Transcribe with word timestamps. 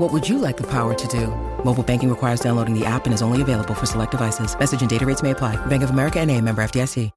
What 0.00 0.14
would 0.14 0.26
you 0.26 0.38
like 0.38 0.56
the 0.56 0.66
power 0.66 0.94
to 0.94 1.08
do? 1.08 1.26
Mobile 1.62 1.82
banking 1.82 2.08
requires 2.08 2.40
downloading 2.40 2.72
the 2.72 2.86
app 2.86 3.04
and 3.04 3.12
is 3.12 3.20
only 3.20 3.42
available 3.42 3.74
for 3.74 3.84
select 3.84 4.12
devices. 4.12 4.58
Message 4.58 4.80
and 4.80 4.88
data 4.88 5.04
rates 5.04 5.22
may 5.22 5.32
apply. 5.32 5.56
Bank 5.66 5.82
of 5.82 5.90
America 5.90 6.18
and 6.18 6.30
a 6.30 6.40
member 6.40 6.62
FDIC. 6.62 7.10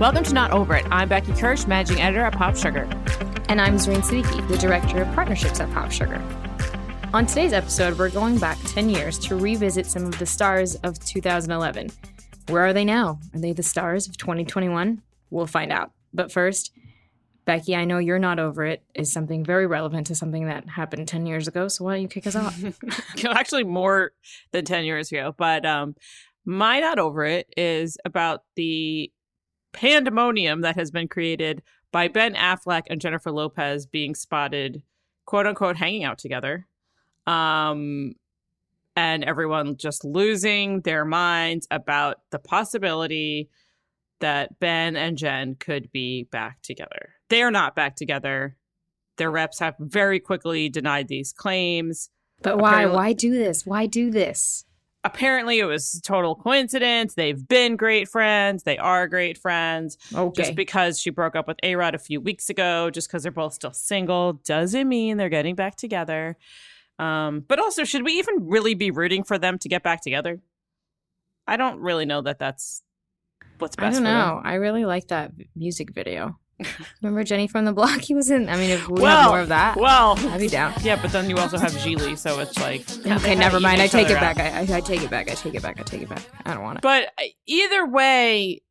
Welcome 0.00 0.24
to 0.24 0.34
Not 0.34 0.50
Over 0.50 0.74
It. 0.74 0.86
I'm 0.90 1.08
Becky 1.08 1.32
Kirsch, 1.32 1.68
managing 1.68 2.00
editor 2.00 2.22
at 2.22 2.32
Pop 2.32 2.56
Sugar. 2.56 2.88
And 3.48 3.60
I'm 3.60 3.76
Zareen 3.76 4.02
Siddiqui, 4.02 4.48
the 4.48 4.58
director 4.58 5.02
of 5.02 5.14
partnerships 5.14 5.60
at 5.60 5.70
Pop 5.70 5.92
Sugar. 5.92 6.20
On 7.14 7.24
today's 7.24 7.52
episode, 7.52 7.96
we're 7.96 8.10
going 8.10 8.38
back 8.38 8.58
10 8.64 8.90
years 8.90 9.16
to 9.20 9.36
revisit 9.36 9.86
some 9.86 10.04
of 10.06 10.18
the 10.18 10.26
stars 10.26 10.74
of 10.74 10.98
2011. 10.98 11.92
Where 12.48 12.66
are 12.66 12.72
they 12.72 12.84
now? 12.84 13.20
Are 13.32 13.38
they 13.38 13.52
the 13.52 13.62
stars 13.62 14.08
of 14.08 14.16
2021? 14.16 15.02
We'll 15.30 15.46
find 15.46 15.70
out. 15.70 15.92
But 16.12 16.32
first, 16.32 16.72
Becky, 17.50 17.74
I 17.74 17.84
know 17.84 17.98
you're 17.98 18.20
not 18.20 18.38
over 18.38 18.64
it 18.64 18.84
is 18.94 19.12
something 19.12 19.44
very 19.44 19.66
relevant 19.66 20.06
to 20.06 20.14
something 20.14 20.46
that 20.46 20.68
happened 20.68 21.08
10 21.08 21.26
years 21.26 21.48
ago. 21.48 21.66
So 21.66 21.84
why 21.84 21.94
don't 21.94 22.02
you 22.02 22.06
kick 22.06 22.28
us 22.28 22.36
off? 22.36 22.62
Actually, 23.24 23.64
more 23.64 24.12
than 24.52 24.64
10 24.64 24.84
years 24.84 25.10
ago. 25.10 25.34
But 25.36 25.66
um, 25.66 25.96
my 26.44 26.78
not 26.78 27.00
over 27.00 27.24
it 27.24 27.52
is 27.56 27.98
about 28.04 28.44
the 28.54 29.10
pandemonium 29.72 30.60
that 30.60 30.76
has 30.76 30.92
been 30.92 31.08
created 31.08 31.60
by 31.90 32.06
Ben 32.06 32.34
Affleck 32.34 32.82
and 32.88 33.00
Jennifer 33.00 33.32
Lopez 33.32 33.84
being 33.84 34.14
spotted, 34.14 34.84
quote 35.24 35.48
unquote, 35.48 35.76
hanging 35.76 36.04
out 36.04 36.18
together. 36.18 36.68
Um, 37.26 38.14
and 38.94 39.24
everyone 39.24 39.76
just 39.76 40.04
losing 40.04 40.82
their 40.82 41.04
minds 41.04 41.66
about 41.72 42.20
the 42.30 42.38
possibility 42.38 43.50
that 44.20 44.60
Ben 44.60 44.94
and 44.94 45.18
Jen 45.18 45.56
could 45.56 45.90
be 45.90 46.28
back 46.30 46.62
together. 46.62 47.14
They 47.30 47.42
are 47.42 47.50
not 47.50 47.74
back 47.74 47.96
together. 47.96 48.56
Their 49.16 49.30
reps 49.30 49.58
have 49.60 49.74
very 49.78 50.20
quickly 50.20 50.68
denied 50.68 51.08
these 51.08 51.32
claims. 51.32 52.10
But 52.42 52.58
why? 52.58 52.70
Apparently, 52.82 52.96
why 52.96 53.12
do 53.12 53.30
this? 53.30 53.66
Why 53.66 53.86
do 53.86 54.10
this? 54.10 54.64
Apparently, 55.02 55.58
it 55.58 55.64
was 55.64 56.00
total 56.04 56.34
coincidence. 56.34 57.14
They've 57.14 57.48
been 57.48 57.76
great 57.76 58.08
friends. 58.08 58.64
They 58.64 58.76
are 58.76 59.08
great 59.08 59.38
friends. 59.38 59.96
Okay. 60.14 60.42
Just 60.42 60.54
because 60.54 61.00
she 61.00 61.08
broke 61.08 61.34
up 61.34 61.48
with 61.48 61.56
A 61.62 61.74
Rod 61.74 61.94
a 61.94 61.98
few 61.98 62.20
weeks 62.20 62.50
ago, 62.50 62.90
just 62.90 63.08
because 63.08 63.22
they're 63.22 63.32
both 63.32 63.54
still 63.54 63.72
single, 63.72 64.34
doesn't 64.44 64.88
mean 64.88 65.16
they're 65.16 65.30
getting 65.30 65.54
back 65.54 65.76
together. 65.76 66.36
Um, 66.98 67.44
but 67.48 67.58
also, 67.58 67.84
should 67.84 68.04
we 68.04 68.12
even 68.14 68.46
really 68.48 68.74
be 68.74 68.90
rooting 68.90 69.24
for 69.24 69.38
them 69.38 69.58
to 69.60 69.70
get 69.70 69.82
back 69.82 70.02
together? 70.02 70.40
I 71.46 71.56
don't 71.56 71.80
really 71.80 72.04
know 72.04 72.20
that 72.20 72.38
that's 72.38 72.82
what's 73.58 73.76
best. 73.76 74.00
I 74.00 74.02
don't 74.02 74.04
know. 74.04 74.40
I 74.44 74.54
really 74.54 74.84
like 74.84 75.08
that 75.08 75.32
music 75.56 75.94
video. 75.94 76.38
Remember 77.02 77.24
Jenny 77.24 77.46
from 77.46 77.64
the 77.64 77.72
Block? 77.72 78.00
He 78.10 78.14
was 78.14 78.30
in. 78.30 78.48
I 78.48 78.56
mean, 78.56 78.70
if 78.70 78.88
we 78.88 79.02
well, 79.02 79.20
have 79.22 79.30
more 79.30 79.40
of 79.40 79.48
that, 79.48 79.76
well, 79.76 80.18
I'd 80.30 80.40
be 80.40 80.48
down. 80.48 80.72
Yeah, 80.82 81.00
but 81.00 81.12
then 81.12 81.30
you 81.30 81.36
also 81.36 81.58
have 81.58 81.70
Gigli, 81.72 82.18
so 82.18 82.40
it's 82.40 82.58
like 82.58 82.82
okay, 83.06 83.34
never 83.34 83.60
mind. 83.60 83.80
I 83.80 83.86
take 83.86 84.10
it 84.10 84.14
back. 84.14 84.38
I, 84.38 84.76
I, 84.76 84.80
take 84.80 85.02
it 85.02 85.10
back. 85.10 85.30
I 85.30 85.34
take 85.34 85.54
it 85.54 85.62
back. 85.62 85.78
I 85.78 85.82
take 85.82 86.02
it 86.02 86.08
back. 86.08 86.22
I 86.44 86.54
don't 86.54 86.62
want 86.62 86.78
it. 86.78 86.82
But 86.82 87.12
uh, 87.18 87.24
either 87.46 87.86
way, 87.86 88.62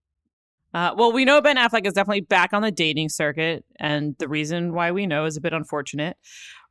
uh, 0.73 0.93
well, 0.97 1.11
we 1.11 1.25
know 1.25 1.41
Ben 1.41 1.57
Affleck 1.57 1.85
is 1.85 1.93
definitely 1.93 2.21
back 2.21 2.53
on 2.53 2.61
the 2.61 2.71
dating 2.71 3.09
circuit, 3.09 3.63
and 3.79 4.15
the 4.19 4.27
reason 4.27 4.73
why 4.73 4.91
we 4.91 5.07
know 5.07 5.25
is 5.25 5.37
a 5.37 5.41
bit 5.41 5.53
unfortunate. 5.53 6.17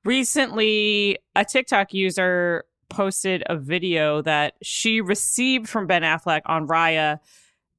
Recently, 0.05 1.19
a 1.35 1.45
TikTok 1.45 1.95
user 1.95 2.65
posted 2.89 3.43
a 3.47 3.57
video 3.57 4.23
that 4.23 4.55
she 4.63 5.01
received 5.01 5.69
from 5.69 5.87
Ben 5.87 6.03
Affleck 6.03 6.43
on 6.47 6.67
Raya 6.67 7.19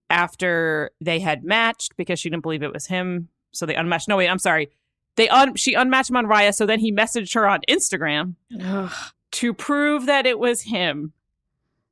after 0.10 0.92
they 1.02 1.20
had 1.20 1.44
matched 1.44 1.96
because 1.98 2.20
she 2.20 2.30
didn't 2.30 2.44
believe 2.44 2.64
it 2.64 2.74
was 2.74 2.88
him. 2.88 3.30
So 3.52 3.66
they 3.66 3.76
unmatched. 3.76 4.08
No, 4.08 4.18
wait, 4.18 4.28
I'm 4.30 4.40
sorry. 4.40 4.70
They 5.16 5.28
un- 5.30 5.56
she 5.56 5.74
unmatched 5.74 6.10
him 6.10 6.16
on 6.18 6.26
Raya. 6.26 6.54
So 6.54 6.66
then 6.66 6.80
he 6.80 6.92
messaged 6.92 7.34
her 7.36 7.48
on 7.48 7.60
Instagram 7.70 8.36
Ugh. 8.62 8.92
to 9.32 9.54
prove 9.54 10.06
that 10.06 10.26
it 10.26 10.40
was 10.40 10.62
him. 10.64 11.14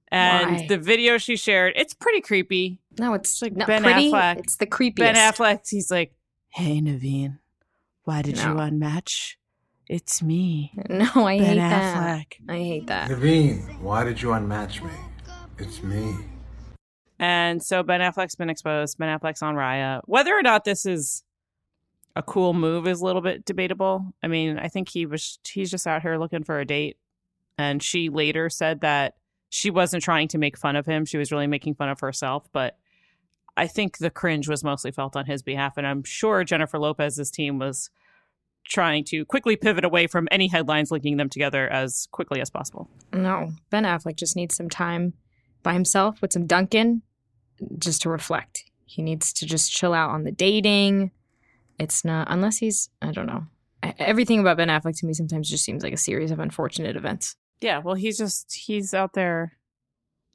And 0.09 0.51
Why? 0.57 0.67
the 0.67 0.77
video 0.77 1.17
she 1.17 1.35
shared, 1.35 1.73
it's 1.75 1.93
pretty 1.93 2.21
creepy. 2.21 2.79
No, 2.97 3.13
it's 3.13 3.41
like 3.41 3.55
Ben 3.55 3.83
pretty. 3.83 4.11
Affleck. 4.11 4.37
It's 4.39 4.55
the 4.55 4.65
creepiest. 4.67 4.95
Ben 4.95 5.15
Affleck. 5.15 5.67
He's 5.69 5.91
like, 5.91 6.13
"Hey, 6.49 6.79
Naveen, 6.79 7.39
why 8.05 8.21
did 8.21 8.37
no. 8.37 8.43
you 8.43 8.49
unmatch? 8.55 9.35
It's 9.89 10.21
me." 10.23 10.71
No, 10.89 11.27
I 11.27 11.37
ben 11.39 11.57
hate 11.57 11.57
Affleck. 11.57 12.33
that. 12.45 12.53
I 12.53 12.57
hate 12.57 12.87
that. 12.87 13.09
Naveen, 13.09 13.79
why 13.81 14.05
did 14.05 14.21
you 14.21 14.29
unmatch 14.29 14.81
me? 14.81 14.91
It's 15.59 15.83
me. 15.83 16.15
And 17.19 17.63
so 17.63 17.83
Ben 17.83 18.01
Affleck's 18.01 18.35
been 18.35 18.49
exposed. 18.49 18.97
Ben 18.97 19.17
Affleck's 19.17 19.41
on 19.41 19.55
Raya. 19.55 20.01
Whether 20.05 20.37
or 20.37 20.43
not 20.43 20.65
this 20.65 20.85
is 20.85 21.23
a 22.15 22.23
cool 22.23 22.53
move 22.53 22.87
is 22.87 23.01
a 23.01 23.05
little 23.05 23.21
bit 23.21 23.45
debatable. 23.45 24.13
I 24.23 24.27
mean, 24.27 24.57
I 24.59 24.67
think 24.67 24.89
he 24.89 25.05
was 25.05 25.39
he's 25.47 25.71
just 25.71 25.87
out 25.87 26.01
here 26.01 26.17
looking 26.17 26.43
for 26.43 26.59
a 26.59 26.65
date. 26.65 26.97
And 27.57 27.81
she 27.81 28.09
later 28.09 28.49
said 28.49 28.81
that 28.81 29.15
she 29.49 29.71
wasn't 29.71 30.03
trying 30.03 30.27
to 30.29 30.37
make 30.37 30.57
fun 30.57 30.75
of 30.75 30.85
him. 30.85 31.05
She 31.05 31.17
was 31.17 31.31
really 31.31 31.47
making 31.47 31.75
fun 31.75 31.89
of 31.89 31.99
herself. 31.99 32.47
But 32.51 32.77
I 33.55 33.65
think 33.65 33.97
the 33.97 34.11
cringe 34.11 34.47
was 34.47 34.63
mostly 34.63 34.91
felt 34.91 35.15
on 35.15 35.25
his 35.25 35.41
behalf. 35.41 35.77
And 35.77 35.87
I'm 35.87 36.03
sure 36.03 36.43
Jennifer 36.43 36.77
Lopez's 36.77 37.31
team 37.31 37.57
was 37.57 37.89
trying 38.63 39.03
to 39.05 39.25
quickly 39.25 39.55
pivot 39.55 39.85
away 39.85 40.05
from 40.05 40.27
any 40.29 40.47
headlines 40.47 40.91
linking 40.91 41.17
them 41.17 41.29
together 41.29 41.67
as 41.67 42.07
quickly 42.11 42.41
as 42.41 42.49
possible. 42.49 42.89
No, 43.13 43.53
Ben 43.69 43.85
Affleck 43.85 44.17
just 44.17 44.35
needs 44.35 44.55
some 44.55 44.69
time 44.69 45.13
by 45.67 45.73
himself 45.73 46.21
with 46.21 46.31
some 46.31 46.45
Dunkin' 46.45 47.01
just 47.77 48.01
to 48.03 48.09
reflect. 48.09 48.63
He 48.85 49.01
needs 49.01 49.33
to 49.33 49.45
just 49.45 49.69
chill 49.69 49.93
out 49.93 50.11
on 50.11 50.23
the 50.23 50.31
dating. 50.31 51.11
It's 51.77 52.05
not, 52.05 52.27
unless 52.31 52.59
he's, 52.59 52.89
I 53.01 53.11
don't 53.11 53.25
know. 53.25 53.43
Everything 53.99 54.39
about 54.39 54.55
Ben 54.55 54.69
Affleck 54.69 54.97
to 54.99 55.05
me 55.05 55.13
sometimes 55.13 55.49
just 55.49 55.65
seems 55.65 55.83
like 55.83 55.91
a 55.91 55.97
series 55.97 56.31
of 56.31 56.39
unfortunate 56.39 56.95
events. 56.95 57.35
Yeah, 57.59 57.79
well, 57.79 57.95
he's 57.95 58.17
just, 58.17 58.55
he's 58.55 58.93
out 58.93 59.11
there. 59.11 59.57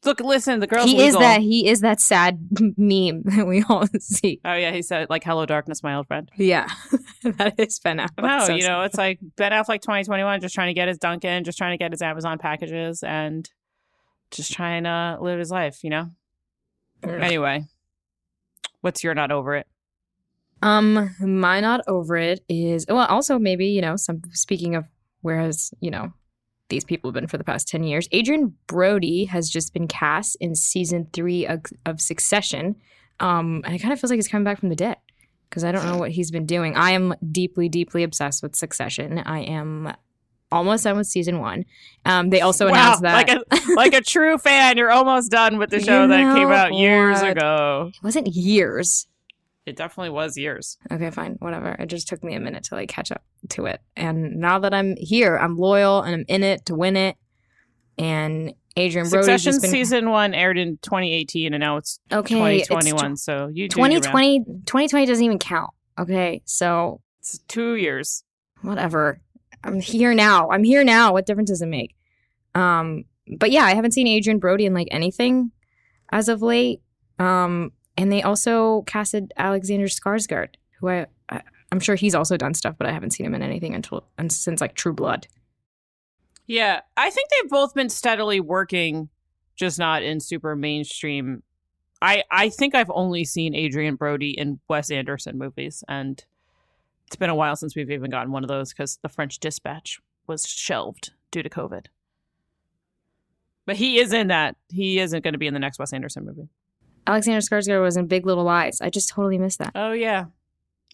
Look, 0.04 0.20
listen, 0.20 0.60
the 0.60 0.66
girl's 0.66 0.84
He 0.90 0.98
legal. 0.98 1.06
is 1.06 1.14
that, 1.14 1.40
he 1.40 1.66
is 1.66 1.80
that 1.80 2.02
sad 2.02 2.38
meme 2.76 3.22
that 3.22 3.46
we 3.46 3.64
all 3.70 3.86
see. 4.00 4.38
Oh, 4.44 4.52
yeah, 4.52 4.70
he 4.72 4.82
said, 4.82 5.08
like, 5.08 5.24
hello, 5.24 5.46
darkness, 5.46 5.82
my 5.82 5.94
old 5.94 6.08
friend. 6.08 6.30
Yeah, 6.36 6.68
that 7.22 7.54
is 7.58 7.78
Ben 7.78 7.96
Affleck. 7.96 8.22
No, 8.22 8.44
so 8.44 8.54
you 8.54 8.66
know, 8.66 8.82
it's 8.82 8.98
like 8.98 9.18
Ben 9.38 9.52
Affleck 9.52 9.80
2021 9.80 10.42
just 10.42 10.54
trying 10.54 10.68
to 10.68 10.74
get 10.74 10.88
his 10.88 10.98
Dunkin', 10.98 11.44
just 11.44 11.56
trying 11.56 11.72
to 11.72 11.82
get 11.82 11.90
his 11.90 12.02
Amazon 12.02 12.36
packages, 12.38 13.02
and 13.02 13.48
just 14.32 14.52
trying 14.52 14.84
to 14.84 15.18
live 15.20 15.38
his 15.38 15.50
life, 15.50 15.84
you 15.84 15.90
know? 15.90 16.10
Anyway, 17.04 17.64
what's 18.80 19.04
your 19.04 19.14
not 19.14 19.30
over 19.30 19.56
it? 19.56 19.66
Um, 20.62 21.14
my 21.20 21.60
not 21.60 21.80
over 21.88 22.16
it 22.16 22.40
is 22.48 22.86
well, 22.88 23.06
also 23.06 23.38
maybe 23.38 23.66
you 23.66 23.80
know 23.80 23.96
some. 23.96 24.22
Speaking 24.32 24.76
of, 24.76 24.84
whereas 25.20 25.74
you 25.80 25.90
know 25.90 26.12
these 26.72 26.84
people 26.84 27.08
have 27.10 27.14
been 27.14 27.28
for 27.28 27.38
the 27.38 27.44
past 27.44 27.68
10 27.68 27.84
years. 27.84 28.08
Adrien 28.14 28.56
Brody 28.66 29.26
has 29.26 29.50
just 29.50 29.74
been 29.74 29.86
cast 29.86 30.36
in 30.40 30.54
season 30.54 31.06
three 31.12 31.46
of, 31.46 31.60
of 31.84 32.00
Succession. 32.00 32.76
Um, 33.20 33.62
and 33.64 33.74
it 33.74 33.78
kind 33.78 33.92
of 33.92 34.00
feels 34.00 34.10
like 34.10 34.16
he's 34.16 34.26
coming 34.26 34.44
back 34.44 34.58
from 34.58 34.70
the 34.70 34.74
dead 34.74 34.96
because 35.48 35.64
I 35.64 35.70
don't 35.70 35.84
know 35.84 35.98
what 35.98 36.10
he's 36.10 36.30
been 36.30 36.46
doing. 36.46 36.74
I 36.74 36.92
am 36.92 37.14
deeply, 37.30 37.68
deeply 37.68 38.02
obsessed 38.02 38.42
with 38.42 38.56
Succession. 38.56 39.18
I 39.18 39.40
am 39.40 39.92
almost 40.52 40.84
done 40.84 40.96
with 40.96 41.06
season 41.06 41.40
one. 41.40 41.64
Um, 42.04 42.30
they 42.30 42.40
also 42.40 42.66
wow, 42.66 42.72
announced 42.72 43.02
that 43.02 43.14
like 43.14 43.28
a 43.28 43.72
like 43.74 43.94
a 43.94 44.00
true 44.00 44.38
fan, 44.38 44.76
you're 44.76 44.90
almost 44.90 45.30
done 45.30 45.58
with 45.58 45.70
the 45.70 45.80
show 45.80 46.06
that 46.06 46.36
came 46.36 46.50
out 46.50 46.74
years 46.74 47.22
ago. 47.22 47.90
It 47.94 48.04
wasn't 48.04 48.28
years. 48.28 49.06
It 49.64 49.76
definitely 49.76 50.10
was 50.10 50.36
years. 50.36 50.76
Okay, 50.90 51.10
fine, 51.10 51.36
whatever. 51.38 51.76
It 51.78 51.86
just 51.86 52.08
took 52.08 52.24
me 52.24 52.34
a 52.34 52.40
minute 52.40 52.64
to 52.64 52.74
like 52.74 52.88
catch 52.88 53.12
up 53.12 53.22
to 53.50 53.66
it, 53.66 53.80
and 53.96 54.36
now 54.36 54.58
that 54.58 54.74
I'm 54.74 54.96
here, 54.96 55.36
I'm 55.36 55.56
loyal 55.56 56.02
and 56.02 56.14
I'm 56.14 56.24
in 56.28 56.42
it 56.42 56.66
to 56.66 56.74
win 56.74 56.96
it. 56.96 57.16
And 57.98 58.54
Adrien 58.78 59.08
Brody. 59.08 59.26
Succession 59.26 59.60
been... 59.60 59.70
season 59.70 60.10
one 60.10 60.34
aired 60.34 60.58
in 60.58 60.78
2018, 60.78 61.52
and 61.54 61.60
now 61.60 61.76
it's 61.76 62.00
okay, 62.10 62.34
2021. 62.64 63.12
It's 63.12 63.22
tw- 63.22 63.24
so 63.24 63.48
you 63.52 63.68
2020 63.68 64.40
2020 64.40 65.06
doesn't 65.06 65.24
even 65.24 65.38
count. 65.38 65.70
Okay, 65.98 66.42
so 66.44 67.00
It's 67.20 67.38
two 67.48 67.74
years. 67.74 68.24
whatever. 68.62 69.20
I'm 69.64 69.80
here 69.80 70.14
now. 70.14 70.50
I'm 70.50 70.64
here 70.64 70.84
now. 70.84 71.12
What 71.12 71.26
difference 71.26 71.50
does 71.50 71.62
it 71.62 71.66
make? 71.66 71.94
Um, 72.54 73.04
but 73.38 73.50
yeah, 73.50 73.64
I 73.64 73.74
haven't 73.74 73.92
seen 73.92 74.08
Adrien 74.08 74.38
Brody 74.38 74.66
in 74.66 74.74
like 74.74 74.88
anything 74.90 75.52
as 76.10 76.28
of 76.28 76.42
late. 76.42 76.82
Um, 77.18 77.72
and 77.96 78.10
they 78.10 78.22
also 78.22 78.82
casted 78.82 79.32
Alexander 79.36 79.86
Skarsgård, 79.86 80.54
who 80.80 80.88
I, 80.88 81.06
I 81.28 81.42
I'm 81.70 81.80
sure 81.80 81.94
he's 81.94 82.14
also 82.14 82.36
done 82.36 82.54
stuff, 82.54 82.76
but 82.76 82.86
I 82.86 82.92
haven't 82.92 83.12
seen 83.12 83.26
him 83.26 83.34
in 83.34 83.42
anything 83.42 83.74
until 83.74 84.04
and 84.18 84.30
since 84.30 84.60
like 84.60 84.74
True 84.74 84.92
Blood. 84.92 85.26
Yeah, 86.46 86.80
I 86.96 87.10
think 87.10 87.30
they've 87.30 87.50
both 87.50 87.74
been 87.74 87.88
steadily 87.88 88.40
working, 88.40 89.08
just 89.56 89.78
not 89.78 90.02
in 90.02 90.20
super 90.20 90.56
mainstream. 90.56 91.42
I 92.02 92.24
I 92.30 92.48
think 92.48 92.74
I've 92.74 92.90
only 92.92 93.24
seen 93.24 93.54
Adrien 93.54 93.94
Brody 93.94 94.30
in 94.30 94.60
Wes 94.68 94.90
Anderson 94.90 95.38
movies, 95.38 95.84
and 95.88 96.22
it's 97.12 97.18
been 97.18 97.28
a 97.28 97.34
while 97.34 97.56
since 97.56 97.76
we've 97.76 97.90
even 97.90 98.10
gotten 98.10 98.32
one 98.32 98.42
of 98.42 98.48
those 98.48 98.70
because 98.72 98.98
The 99.02 99.08
French 99.10 99.38
Dispatch 99.38 100.00
was 100.26 100.48
shelved 100.48 101.12
due 101.30 101.42
to 101.42 101.50
COVID. 101.50 101.88
But 103.66 103.76
he 103.76 103.98
is 103.98 104.14
in 104.14 104.28
that. 104.28 104.56
He 104.70 104.98
isn't 104.98 105.22
going 105.22 105.34
to 105.34 105.38
be 105.38 105.46
in 105.46 105.52
the 105.52 105.60
next 105.60 105.78
Wes 105.78 105.92
Anderson 105.92 106.24
movie. 106.24 106.48
Alexander 107.06 107.40
Skarsgård 107.40 107.82
was 107.82 107.98
in 107.98 108.06
Big 108.06 108.24
Little 108.24 108.44
Lies. 108.44 108.80
I 108.80 108.88
just 108.88 109.10
totally 109.10 109.36
missed 109.36 109.58
that. 109.58 109.72
Oh 109.74 109.92
yeah, 109.92 110.26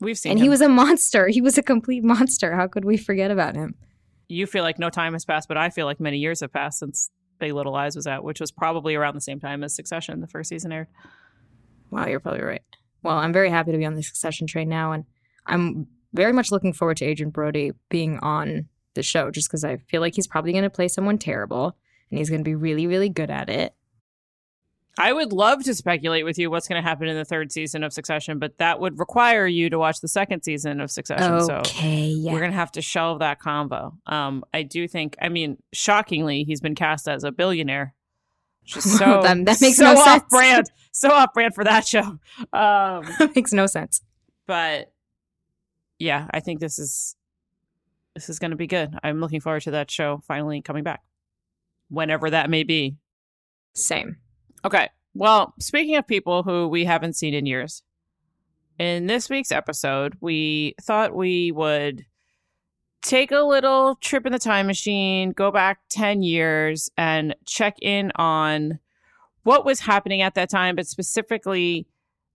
we've 0.00 0.18
seen. 0.18 0.32
And 0.32 0.40
him. 0.40 0.42
he 0.42 0.48
was 0.48 0.60
a 0.60 0.68
monster. 0.68 1.28
He 1.28 1.40
was 1.40 1.56
a 1.56 1.62
complete 1.62 2.02
monster. 2.02 2.56
How 2.56 2.66
could 2.66 2.84
we 2.84 2.96
forget 2.96 3.30
about 3.30 3.54
him? 3.54 3.76
You 4.26 4.48
feel 4.48 4.64
like 4.64 4.80
no 4.80 4.90
time 4.90 5.12
has 5.12 5.24
passed, 5.24 5.46
but 5.46 5.56
I 5.56 5.70
feel 5.70 5.86
like 5.86 6.00
many 6.00 6.18
years 6.18 6.40
have 6.40 6.52
passed 6.52 6.80
since 6.80 7.12
Big 7.38 7.52
Little 7.52 7.74
Lies 7.74 7.94
was 7.94 8.08
out, 8.08 8.24
which 8.24 8.40
was 8.40 8.50
probably 8.50 8.96
around 8.96 9.14
the 9.14 9.20
same 9.20 9.38
time 9.38 9.62
as 9.62 9.72
Succession, 9.72 10.20
the 10.20 10.26
first 10.26 10.48
season 10.48 10.72
aired. 10.72 10.88
Wow, 11.92 12.06
you're 12.06 12.18
probably 12.18 12.42
right. 12.42 12.62
Well, 13.04 13.18
I'm 13.18 13.32
very 13.32 13.50
happy 13.50 13.70
to 13.70 13.78
be 13.78 13.86
on 13.86 13.94
the 13.94 14.02
succession 14.02 14.48
train 14.48 14.68
now, 14.68 14.90
and 14.90 15.04
I'm 15.46 15.86
very 16.12 16.32
much 16.32 16.50
looking 16.50 16.72
forward 16.72 16.96
to 16.98 17.06
Adrien 17.06 17.30
Brody 17.30 17.72
being 17.88 18.18
on 18.20 18.68
the 18.94 19.02
show 19.02 19.30
just 19.30 19.48
because 19.48 19.64
I 19.64 19.76
feel 19.76 20.00
like 20.00 20.14
he's 20.14 20.26
probably 20.26 20.52
going 20.52 20.64
to 20.64 20.70
play 20.70 20.88
someone 20.88 21.18
terrible 21.18 21.76
and 22.10 22.18
he's 22.18 22.30
going 22.30 22.40
to 22.40 22.44
be 22.44 22.54
really, 22.54 22.86
really 22.86 23.08
good 23.08 23.30
at 23.30 23.48
it. 23.48 23.74
I 25.00 25.12
would 25.12 25.32
love 25.32 25.62
to 25.64 25.74
speculate 25.76 26.24
with 26.24 26.38
you 26.38 26.50
what's 26.50 26.66
going 26.66 26.82
to 26.82 26.88
happen 26.88 27.06
in 27.06 27.16
the 27.16 27.24
third 27.24 27.52
season 27.52 27.84
of 27.84 27.92
Succession, 27.92 28.40
but 28.40 28.58
that 28.58 28.80
would 28.80 28.98
require 28.98 29.46
you 29.46 29.70
to 29.70 29.78
watch 29.78 30.00
the 30.00 30.08
second 30.08 30.42
season 30.42 30.80
of 30.80 30.90
Succession. 30.90 31.40
So 31.42 31.62
yeah. 31.80 32.32
we're 32.32 32.40
going 32.40 32.50
to 32.50 32.56
have 32.56 32.72
to 32.72 32.82
shelve 32.82 33.20
that 33.20 33.38
combo. 33.38 33.96
Um, 34.06 34.42
I 34.52 34.64
do 34.64 34.88
think, 34.88 35.16
I 35.22 35.28
mean, 35.28 35.58
shockingly, 35.72 36.42
he's 36.42 36.60
been 36.60 36.74
cast 36.74 37.06
as 37.06 37.22
a 37.24 37.30
billionaire. 37.30 37.94
So, 38.68 39.22
That- 39.22 39.44
that 39.46 39.60
makes 39.62 39.76
so 39.78 39.84
no 39.94 39.98
off 40.00 40.06
sense. 40.06 40.24
brand, 40.28 40.70
so 40.92 41.10
off 41.10 41.32
brand 41.32 41.54
for 41.54 41.64
that 41.64 41.86
show. 41.86 42.00
Um, 42.52 43.04
that 43.18 43.32
makes 43.34 43.52
no 43.52 43.66
sense. 43.66 44.02
but 44.46 44.92
yeah, 45.98 46.26
I 46.30 46.40
think 46.40 46.60
this 46.60 46.78
is 46.78 47.16
this 48.14 48.28
is 48.28 48.38
going 48.38 48.50
to 48.50 48.56
be 48.56 48.66
good. 48.66 48.98
I'm 49.02 49.20
looking 49.20 49.40
forward 49.40 49.62
to 49.62 49.70
that 49.72 49.90
show 49.90 50.20
finally 50.26 50.60
coming 50.60 50.84
back, 50.84 51.02
whenever 51.88 52.30
that 52.30 52.50
may 52.50 52.64
be. 52.64 52.96
Same. 53.74 54.16
Okay. 54.64 54.88
Well, 55.14 55.54
speaking 55.60 55.96
of 55.96 56.06
people 56.06 56.42
who 56.42 56.68
we 56.68 56.84
haven't 56.84 57.16
seen 57.16 57.34
in 57.34 57.46
years, 57.46 57.82
in 58.78 59.06
this 59.06 59.28
week's 59.28 59.52
episode, 59.52 60.16
we 60.20 60.74
thought 60.80 61.14
we 61.14 61.52
would 61.52 62.04
take 63.02 63.30
a 63.30 63.40
little 63.40 63.96
trip 63.96 64.26
in 64.26 64.32
the 64.32 64.38
time 64.38 64.66
machine, 64.66 65.30
go 65.32 65.50
back 65.50 65.80
10 65.90 66.22
years, 66.22 66.90
and 66.96 67.34
check 67.46 67.76
in 67.80 68.12
on 68.16 68.78
what 69.44 69.64
was 69.64 69.80
happening 69.80 70.22
at 70.22 70.34
that 70.34 70.50
time, 70.50 70.76
but 70.76 70.86
specifically 70.86 71.86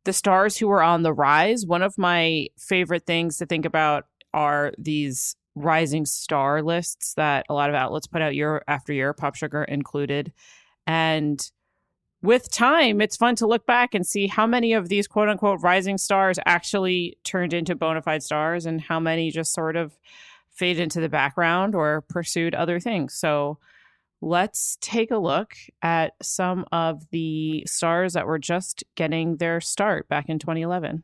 the 0.06 0.14
stars 0.14 0.58
who 0.58 0.68
were 0.68 0.84
on 0.84 1.04
the 1.04 1.14
rise. 1.14 1.66
One 1.66 1.82
of 1.82 1.98
my 1.98 2.48
favorite 2.58 3.06
things 3.06 3.38
to 3.38 3.46
think 3.46 3.66
about 3.66 4.06
are 4.34 4.74
these 4.78 5.36
rising 5.56 6.06
star 6.06 6.62
lists 6.62 7.14
that 7.14 7.46
a 7.50 7.54
lot 7.54 7.70
of 7.70 7.76
outlets 7.76 8.08
put 8.08 8.22
out 8.22 8.36
year 8.36 8.64
after 8.68 8.92
year, 8.92 9.14
Pop 9.14 9.36
Sugar 9.36 9.64
included. 9.64 10.34
And 10.88 11.40
with 12.22 12.52
time, 12.52 13.02
it's 13.02 13.18
fun 13.18 13.36
to 13.36 13.48
look 13.48 13.66
back 13.66 13.94
and 13.94 14.06
see 14.08 14.28
how 14.28 14.48
many 14.48 14.74
of 14.74 14.90
these 14.90 15.08
quote 15.08 15.30
unquote 15.30 15.62
rising 15.62 15.98
stars 15.98 16.40
actually 16.46 17.18
turned 17.24 17.54
into 17.54 17.76
bona 17.76 18.02
fide 18.02 18.24
stars 18.24 18.66
and 18.66 18.82
how 18.82 19.00
many 19.00 19.30
just 19.30 19.54
sort 19.54 19.76
of 19.76 19.98
faded 20.50 20.82
into 20.82 21.02
the 21.02 21.10
background 21.10 21.76
or 21.76 22.02
pursued 22.10 22.56
other 22.56 22.80
things. 22.80 23.14
So 23.14 23.60
let's 24.24 24.78
take 24.80 25.12
a 25.12 25.18
look 25.18 25.54
at 25.82 26.14
some 26.22 26.66
of 26.72 27.04
the 27.12 27.64
stars 27.68 28.14
that 28.14 28.26
were 28.26 28.40
just 28.40 28.84
getting 28.96 29.38
their 29.38 29.60
start 29.60 30.08
back 30.08 30.30
in 30.30 30.40
2011. 30.40 31.04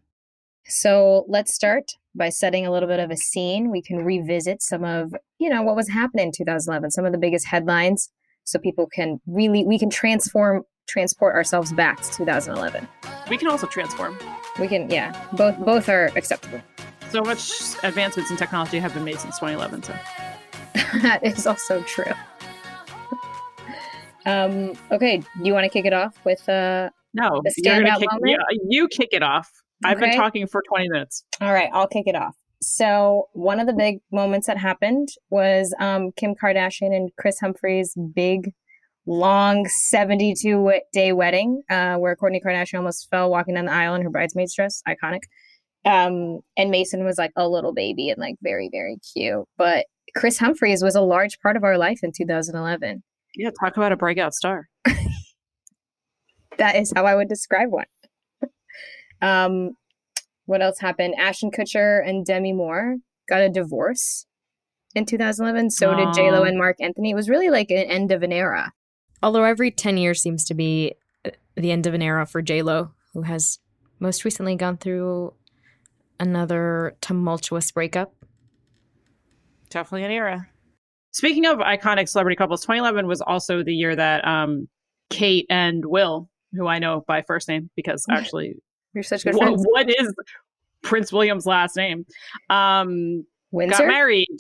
So 0.65 1.25
let's 1.27 1.53
start 1.53 1.91
by 2.15 2.29
setting 2.29 2.65
a 2.65 2.71
little 2.71 2.87
bit 2.87 2.99
of 2.99 3.11
a 3.11 3.17
scene. 3.17 3.71
We 3.71 3.81
can 3.81 3.97
revisit 3.97 4.61
some 4.61 4.85
of, 4.85 5.13
you 5.37 5.49
know, 5.49 5.61
what 5.63 5.75
was 5.75 5.89
happening 5.89 6.27
in 6.27 6.31
2011, 6.31 6.91
some 6.91 7.05
of 7.05 7.11
the 7.11 7.17
biggest 7.17 7.45
headlines, 7.47 8.09
so 8.45 8.57
people 8.57 8.87
can 8.87 9.19
really, 9.27 9.65
we 9.65 9.77
can 9.77 9.89
transform, 9.89 10.63
transport 10.87 11.35
ourselves 11.35 11.73
back 11.73 12.01
to 12.01 12.11
2011. 12.11 12.87
We 13.29 13.37
can 13.37 13.47
also 13.49 13.67
transform. 13.67 14.17
We 14.59 14.67
can, 14.67 14.89
yeah, 14.89 15.19
both 15.33 15.57
both 15.59 15.89
are 15.89 16.11
acceptable. 16.15 16.61
So 17.11 17.21
much 17.21 17.51
advancements 17.83 18.31
in 18.31 18.37
technology 18.37 18.79
have 18.79 18.93
been 18.93 19.03
made 19.03 19.19
since 19.19 19.39
2011. 19.39 19.83
So 19.83 19.95
that 21.01 21.23
is 21.23 21.45
also 21.45 21.81
true. 21.83 22.13
Um, 24.29 24.73
okay, 24.91 25.17
do 25.17 25.25
you 25.43 25.53
want 25.53 25.63
to 25.65 25.69
kick 25.69 25.85
it 25.85 25.93
off 25.93 26.15
with 26.25 26.47
uh 26.49 26.89
no, 27.13 27.41
The 27.43 27.53
you're 27.57 27.75
standout 27.75 27.99
kick, 27.99 28.11
moment? 28.11 28.29
yeah, 28.31 28.57
you 28.67 28.87
kick 28.87 29.09
it 29.11 29.23
off. 29.23 29.49
I've 29.83 29.99
been 29.99 30.15
talking 30.15 30.45
for 30.45 30.61
20 30.67 30.89
minutes. 30.89 31.23
All 31.41 31.53
right, 31.53 31.69
I'll 31.73 31.87
kick 31.87 32.05
it 32.05 32.15
off. 32.15 32.35
So 32.61 33.29
one 33.33 33.59
of 33.59 33.67
the 33.67 33.73
big 33.73 33.99
moments 34.11 34.47
that 34.47 34.57
happened 34.57 35.07
was 35.29 35.73
um, 35.79 36.11
Kim 36.17 36.35
Kardashian 36.35 36.93
and 36.95 37.09
Kris 37.17 37.39
Humphries' 37.39 37.95
big, 38.13 38.51
long 39.05 39.67
72 39.67 40.81
day 40.93 41.13
wedding, 41.13 41.63
uh, 41.69 41.95
where 41.95 42.15
Kourtney 42.15 42.41
Kardashian 42.45 42.77
almost 42.77 43.09
fell 43.09 43.29
walking 43.29 43.55
down 43.55 43.65
the 43.65 43.71
aisle 43.71 43.95
in 43.95 44.01
her 44.01 44.09
bridesmaid's 44.09 44.53
dress. 44.53 44.83
Iconic. 44.87 45.21
Um, 45.85 46.41
and 46.57 46.69
Mason 46.69 47.05
was 47.05 47.17
like 47.17 47.31
a 47.37 47.47
little 47.47 47.73
baby 47.73 48.09
and 48.09 48.19
like 48.19 48.35
very, 48.41 48.69
very 48.71 48.97
cute. 49.13 49.45
But 49.57 49.85
Kris 50.15 50.37
Humphries 50.37 50.83
was 50.83 50.95
a 50.95 51.01
large 51.01 51.39
part 51.39 51.55
of 51.55 51.63
our 51.63 51.77
life 51.77 51.99
in 52.03 52.11
2011. 52.11 53.01
Yeah, 53.39 53.51
talk 53.57 53.77
about 53.77 53.93
a 53.93 53.97
breakout 53.97 54.33
star. 54.33 54.67
That 56.57 56.75
is 56.75 56.91
how 56.93 57.05
I 57.05 57.15
would 57.15 57.29
describe 57.29 57.69
one. 57.71 57.85
um, 59.21 59.77
what 60.45 60.61
else 60.61 60.77
happened? 60.77 61.15
Ashton 61.17 61.51
Kutcher 61.51 62.05
and 62.05 62.25
Demi 62.25 62.51
Moore 62.51 62.97
got 63.29 63.41
a 63.41 63.47
divorce 63.47 64.25
in 64.93 65.05
2011. 65.05 65.69
So 65.69 65.95
did 65.95 66.13
J 66.13 66.29
Lo 66.31 66.43
and 66.43 66.57
Marc 66.57 66.75
Anthony. 66.81 67.11
It 67.11 67.15
was 67.15 67.29
really 67.29 67.49
like 67.49 67.71
an 67.71 67.77
end 67.77 68.11
of 68.11 68.23
an 68.23 68.33
era. 68.33 68.73
Although 69.23 69.45
every 69.45 69.71
10 69.71 69.95
years 69.95 70.21
seems 70.21 70.43
to 70.45 70.53
be 70.53 70.95
uh, 71.23 71.31
the 71.55 71.71
end 71.71 71.87
of 71.87 71.93
an 71.93 72.01
era 72.01 72.25
for 72.25 72.41
J-Lo, 72.41 72.91
who 73.13 73.21
has 73.21 73.59
most 73.99 74.25
recently 74.25 74.55
gone 74.55 74.75
through 74.75 75.33
another 76.19 76.97
tumultuous 76.99 77.71
breakup. 77.71 78.13
Definitely 79.69 80.03
an 80.03 80.11
era. 80.11 80.49
Speaking 81.11 81.45
of 81.45 81.57
iconic 81.59 82.07
celebrity 82.07 82.35
couples, 82.35 82.61
2011 82.61 83.07
was 83.07 83.21
also 83.21 83.63
the 83.63 83.73
year 83.73 83.95
that 83.95 84.25
um, 84.27 84.67
Kate 85.09 85.45
and 85.49 85.83
Will, 85.85 86.29
who 86.53 86.67
I 86.67 86.79
know 86.79 87.03
by 87.07 87.21
first 87.23 87.47
name 87.47 87.69
because 87.75 88.05
actually, 88.11 88.55
You're 88.93 89.03
such 89.03 89.23
good 89.23 89.35
wha- 89.35 89.45
friends. 89.45 89.65
what 89.69 89.89
is 89.89 90.13
Prince 90.83 91.11
William's 91.11 91.45
last 91.45 91.75
name? 91.75 92.05
Um, 92.49 93.25
Windsor? 93.51 93.79
got 93.79 93.87
married. 93.87 94.37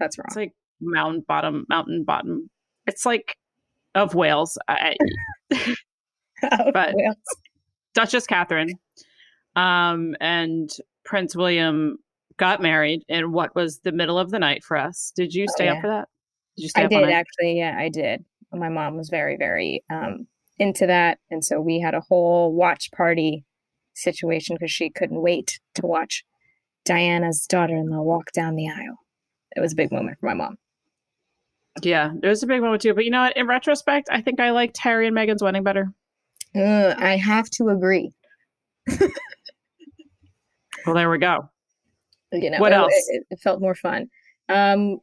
That's 0.00 0.18
wrong. 0.18 0.26
It's 0.28 0.36
like 0.36 0.52
mountain 0.80 1.24
bottom, 1.26 1.64
mountain 1.68 2.02
bottom. 2.04 2.50
It's 2.86 3.06
like 3.06 3.36
of 3.94 4.14
Wales. 4.14 4.58
I, 4.68 4.96
but- 6.42 6.94
Well, 6.94 7.14
Duchess 7.94 8.26
Catherine 8.26 8.72
um, 9.54 10.14
and 10.20 10.68
Prince 11.04 11.34
William 11.34 11.96
got 12.38 12.60
married 12.60 13.02
in 13.08 13.32
what 13.32 13.54
was 13.54 13.80
the 13.80 13.92
middle 13.92 14.18
of 14.18 14.30
the 14.30 14.38
night 14.38 14.62
for 14.64 14.76
us. 14.76 15.12
Did 15.16 15.32
you 15.34 15.44
Oh, 15.48 15.52
stay 15.54 15.64
yeah. 15.66 15.72
up 15.74 15.80
for 15.80 15.88
that? 15.88 16.08
Did 16.56 16.62
you 16.62 16.68
stay 16.68 16.82
I 16.84 16.86
did 16.86 17.08
actually. 17.10 17.58
Yeah, 17.58 17.76
I 17.78 17.88
did. 17.88 18.24
My 18.52 18.68
mom 18.68 18.96
was 18.96 19.08
very, 19.08 19.36
very 19.36 19.82
um, 19.90 20.26
into 20.58 20.86
that. 20.86 21.18
And 21.30 21.44
so 21.44 21.60
we 21.60 21.80
had 21.80 21.94
a 21.94 22.00
whole 22.00 22.52
watch 22.54 22.90
party 22.92 23.44
situation 23.94 24.56
because 24.56 24.70
she 24.70 24.88
couldn't 24.90 25.20
wait 25.20 25.58
to 25.74 25.86
watch 25.86 26.24
Diana's 26.84 27.46
daughter 27.46 27.74
in 27.76 27.88
law 27.90 28.02
walk 28.02 28.32
down 28.32 28.54
the 28.56 28.68
aisle. 28.68 28.98
It 29.54 29.60
was 29.60 29.72
a 29.72 29.76
big 29.76 29.90
moment 29.92 30.18
for 30.20 30.26
my 30.26 30.34
mom. 30.34 30.56
Yeah, 31.82 32.12
it 32.22 32.26
was 32.26 32.42
a 32.42 32.46
big 32.46 32.62
moment 32.62 32.82
too. 32.82 32.94
But 32.94 33.04
you 33.04 33.10
know 33.10 33.22
what? 33.22 33.36
In 33.36 33.46
retrospect, 33.46 34.08
I 34.10 34.22
think 34.22 34.40
I 34.40 34.50
liked 34.50 34.78
Harry 34.78 35.06
and 35.06 35.16
Meghan's 35.16 35.42
wedding 35.42 35.62
better. 35.62 35.92
Uh, 36.54 36.94
I 36.96 37.16
have 37.16 37.50
to 37.50 37.68
agree. 37.68 38.12
Well, 40.86 40.94
there 40.94 41.10
we 41.10 41.18
go. 41.18 41.50
You 42.32 42.50
know, 42.50 42.58
What 42.58 42.72
it, 42.72 42.76
else? 42.76 42.92
It, 43.08 43.24
it 43.30 43.40
felt 43.40 43.60
more 43.60 43.74
fun. 43.74 44.08
Um, 44.48 44.98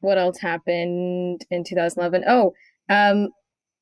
what 0.00 0.18
else 0.18 0.38
happened 0.38 1.44
in 1.50 1.64
2011? 1.64 2.24
Oh, 2.26 2.52
um, 2.88 3.28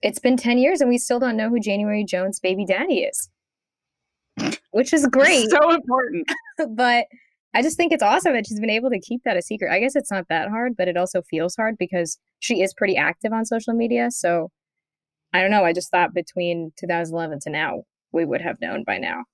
it's 0.02 0.18
been 0.18 0.36
10 0.36 0.58
years 0.58 0.80
and 0.80 0.88
we 0.88 0.98
still 0.98 1.18
don't 1.18 1.36
know 1.36 1.48
who 1.48 1.60
January 1.60 2.04
Jones' 2.04 2.40
baby 2.40 2.64
daddy 2.64 3.00
is. 3.00 3.30
which 4.70 4.92
is 4.92 5.06
great. 5.06 5.50
so 5.50 5.70
important. 5.70 6.30
but 6.70 7.06
I 7.52 7.62
just 7.62 7.76
think 7.76 7.92
it's 7.92 8.02
awesome 8.02 8.32
that 8.34 8.46
she's 8.46 8.60
been 8.60 8.70
able 8.70 8.90
to 8.90 9.00
keep 9.00 9.22
that 9.24 9.36
a 9.36 9.42
secret. 9.42 9.72
I 9.72 9.80
guess 9.80 9.96
it's 9.96 10.10
not 10.10 10.26
that 10.28 10.48
hard, 10.48 10.76
but 10.76 10.88
it 10.88 10.96
also 10.96 11.22
feels 11.22 11.56
hard 11.56 11.76
because 11.78 12.18
she 12.38 12.62
is 12.62 12.72
pretty 12.74 12.96
active 12.96 13.32
on 13.32 13.44
social 13.44 13.74
media. 13.74 14.10
So 14.10 14.50
I 15.32 15.40
don't 15.40 15.50
know. 15.50 15.64
I 15.64 15.72
just 15.72 15.90
thought 15.90 16.14
between 16.14 16.72
2011 16.78 17.40
to 17.42 17.50
now, 17.50 17.82
we 18.12 18.24
would 18.24 18.40
have 18.40 18.60
known 18.60 18.84
by 18.84 18.98
now. 18.98 19.24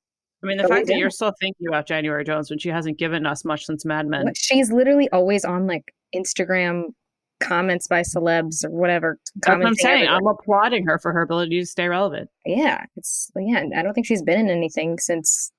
I 0.42 0.46
mean, 0.46 0.58
the 0.58 0.64
But 0.64 0.70
fact 0.70 0.86
that 0.88 0.98
you're 0.98 1.10
still 1.10 1.32
thinking 1.40 1.66
about 1.66 1.86
January 1.86 2.24
Jones 2.24 2.50
when 2.50 2.58
she 2.58 2.68
hasn't 2.68 2.98
given 2.98 3.26
us 3.26 3.44
much 3.44 3.64
since 3.64 3.84
Mad 3.84 4.06
Men. 4.06 4.32
She's 4.34 4.70
literally 4.70 5.08
always 5.10 5.44
on 5.44 5.66
like 5.66 5.94
Instagram 6.14 6.92
comments 7.40 7.86
by 7.86 8.02
celebs 8.02 8.64
or 8.64 8.70
whatever. 8.70 9.18
That's 9.36 9.58
what 9.58 9.66
I'm 9.66 9.74
saying. 9.74 10.04
everywhere. 10.04 10.16
I'm 10.16 10.26
applauding 10.26 10.86
her 10.86 10.98
for 10.98 11.12
her 11.12 11.22
ability 11.22 11.60
to 11.60 11.66
stay 11.66 11.88
relevant. 11.88 12.30
Yeah, 12.44 12.84
it's 12.96 13.30
yeah. 13.36 13.64
I 13.76 13.82
don't 13.82 13.94
think 13.94 14.06
she's 14.06 14.22
been 14.22 14.40
in 14.40 14.50
anything 14.50 14.98
since 14.98 15.52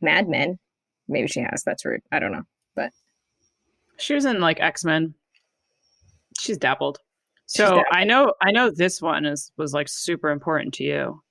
Mad 0.00 0.28
Men. 0.28 0.58
Maybe 1.08 1.28
she 1.28 1.40
has. 1.40 1.62
That's 1.64 1.84
rude. 1.84 2.00
I 2.12 2.18
don't 2.18 2.32
know. 2.32 2.44
But 2.74 2.92
she 3.98 4.14
was 4.14 4.24
in 4.24 4.40
like 4.40 4.60
X 4.60 4.84
Men. 4.84 5.14
She's 6.38 6.58
dabbled. 6.58 6.98
She's 7.50 7.66
So 7.66 7.82
I 7.90 8.04
know, 8.04 8.34
I 8.42 8.52
know 8.52 8.70
this 8.70 9.00
one 9.00 9.24
is 9.24 9.50
was 9.56 9.72
like 9.72 9.88
super 9.88 10.30
important 10.30 10.74
to 10.74 10.84
you. 10.84 11.22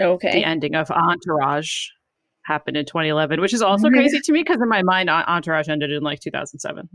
okay. 0.00 0.32
The 0.32 0.44
ending 0.44 0.74
of 0.74 0.90
Entourage 0.90 1.88
happened 2.44 2.76
in 2.76 2.84
2011, 2.84 3.40
which 3.40 3.52
is 3.52 3.62
also 3.62 3.88
crazy 3.88 4.20
to 4.20 4.32
me 4.32 4.42
because 4.42 4.60
in 4.60 4.68
my 4.68 4.82
mind, 4.82 5.10
Entourage 5.10 5.68
ended 5.68 5.90
in 5.90 6.02
like 6.02 6.20
2007, 6.20 6.88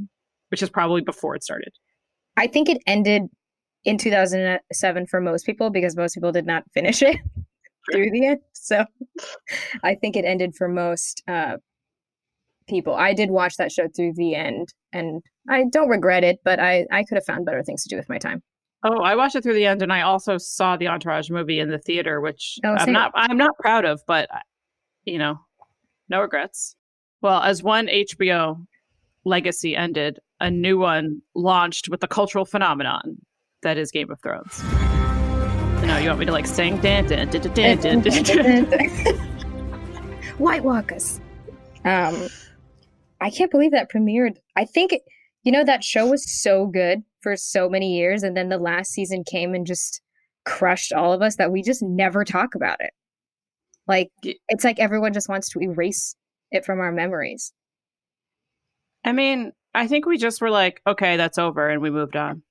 which 0.50 0.62
is 0.62 0.70
probably 0.70 1.02
before 1.02 1.36
it 1.36 1.44
started. 1.44 1.74
I 2.38 2.48
think 2.48 2.70
it 2.70 2.82
ended 2.88 3.24
in 3.84 3.98
2007 3.98 5.08
for 5.08 5.22
most 5.22 5.46
people 5.46 5.70
because 5.70 5.96
most 5.96 6.14
people 6.14 6.32
did 6.32 6.46
not 6.46 6.64
finish 6.74 7.02
it 7.02 7.18
through 7.92 8.12
the 8.12 8.28
end. 8.28 8.40
So 8.54 8.86
I 9.84 9.96
think 9.96 10.16
it 10.16 10.26
ended 10.26 10.56
for 10.56 10.68
most 10.68 11.24
uh, 11.28 11.58
people. 12.68 12.96
I 12.96 13.14
did 13.14 13.32
watch 13.32 13.58
that 13.58 13.72
show 13.72 13.88
through 13.96 14.14
the 14.16 14.36
end 14.36 14.74
and 14.94 15.22
I 15.50 15.66
don't 15.72 15.90
regret 15.90 16.24
it, 16.24 16.40
but 16.44 16.60
I, 16.60 16.86
I 16.92 17.04
could 17.04 17.16
have 17.16 17.26
found 17.26 17.46
better 17.46 17.64
things 17.64 17.84
to 17.84 17.90
do 17.90 17.98
with 17.98 18.10
my 18.10 18.20
time. 18.20 18.44
Oh, 18.84 19.02
I 19.02 19.16
watched 19.16 19.36
it 19.36 19.44
through 19.44 19.56
the 19.56 19.66
end, 19.66 19.82
and 19.82 19.92
I 19.92 20.04
also 20.04 20.38
saw 20.38 20.78
the 20.78 20.88
Entourage 20.88 21.30
movie 21.30 21.60
in 21.60 21.70
the 21.70 21.80
theater, 21.80 22.22
which 22.22 22.58
Oh, 22.64 22.76
I'm 22.78 22.94
not 22.94 23.12
I'm 23.14 23.36
not 23.36 23.58
proud 23.60 23.84
of, 23.84 24.02
but 24.08 24.30
you 25.10 25.18
know, 25.18 25.40
no 26.10 26.22
regrets. 26.22 26.76
Well, 27.22 27.42
as 27.42 27.62
one 27.62 27.88
HBO 27.88 28.66
legacy 29.26 29.76
ended, 29.76 30.20
a 30.40 30.50
new 30.50 30.78
one 30.78 31.22
launched 31.36 31.90
with 31.90 32.00
the 32.00 32.08
cultural 32.08 32.46
phenomenon 32.46 33.18
that 33.62 33.78
is 33.78 33.92
Game 33.92 34.10
of 34.10 34.22
Thrones. 34.22 34.64
No, 35.86 35.98
you 35.98 36.08
want 36.08 36.20
me 36.20 36.26
to 36.26 36.32
like 36.32 36.48
sing? 36.48 36.80
Dun, 36.80 37.08
dun, 37.08 37.30
dun, 37.30 37.42
dun, 37.54 38.02
dun, 38.02 38.24
dun. 38.24 38.66
White 40.38 40.64
Walkers. 40.64 41.20
Um, 41.84 42.30
I 43.22 43.30
can't 43.30 43.52
believe 43.52 43.72
that 43.72 43.92
premiered. 43.92 44.38
I 44.56 44.66
think, 44.66 44.94
you 45.44 45.52
know, 45.52 45.64
that 45.64 45.84
show 45.84 46.08
was 46.08 46.30
so 46.30 46.68
good 46.68 47.04
for 47.22 47.36
so 47.36 47.70
many 47.70 47.98
years. 47.98 48.24
And 48.24 48.38
then 48.38 48.50
the 48.50 48.58
last 48.58 48.92
season 48.92 49.24
came 49.24 49.54
and 49.54 49.66
just 49.66 50.02
crushed 50.46 50.94
all 50.94 51.12
of 51.12 51.22
us 51.22 51.36
that 51.36 51.52
we 51.52 51.62
just 51.62 51.82
never 51.82 52.24
talk 52.24 52.56
about 52.56 52.78
it. 52.80 52.92
Like, 53.90 54.12
it's 54.22 54.64
like 54.64 54.80
everyone 54.80 55.14
just 55.14 55.28
wants 55.28 55.50
to 55.50 55.60
erase 55.60 56.16
it 56.52 56.64
from 56.64 56.80
our 56.80 56.92
memories. 56.92 57.52
I 59.04 59.14
mean, 59.14 59.52
I 59.74 59.88
think 59.88 60.06
we 60.06 60.20
just 60.20 60.42
were 60.42 60.52
like, 60.52 60.80
okay, 60.86 61.18
that's 61.18 61.40
over, 61.40 61.68
and 61.68 61.82
we 61.82 61.90
moved 61.90 62.16
on. 62.16 62.44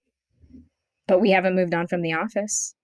But 1.07 1.21
we 1.21 1.31
haven't 1.31 1.55
moved 1.55 1.75
on 1.75 1.87
from 1.87 2.03
The 2.03 2.13
Office. 2.13 2.75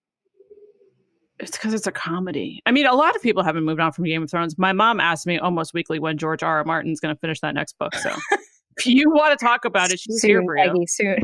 It's 1.41 1.51
because 1.51 1.75
it's 1.75 1.89
a 1.89 1.93
comedy. 1.93 2.63
I 2.65 2.71
mean, 2.71 2.87
a 2.87 2.95
lot 2.95 3.17
of 3.17 3.23
people 3.23 3.43
haven't 3.43 3.65
moved 3.65 3.81
on 3.81 3.91
from 3.91 4.05
Game 4.05 4.23
of 4.23 4.31
Thrones. 4.31 4.57
My 4.57 4.73
mom 4.73 5.01
asks 5.01 5.27
me 5.27 5.37
almost 5.37 5.75
weekly 5.75 5.99
when 5.99 6.17
George 6.17 6.45
R. 6.45 6.59
R. 6.59 6.65
Martin's 6.65 7.01
going 7.01 7.13
to 7.13 7.19
finish 7.19 7.41
that 7.41 7.57
next 7.57 7.77
book. 7.77 7.93
So 7.97 8.15
if 8.77 8.87
you 8.87 9.11
want 9.11 9.37
to 9.37 9.45
talk 9.45 9.65
about 9.65 9.91
it, 9.91 9.99
she's 9.99 10.23
here 10.23 10.39
Soon, 10.39 10.47
for 10.47 10.57
you. 10.57 10.65
Peggy, 10.65 10.87
soon. 10.87 11.19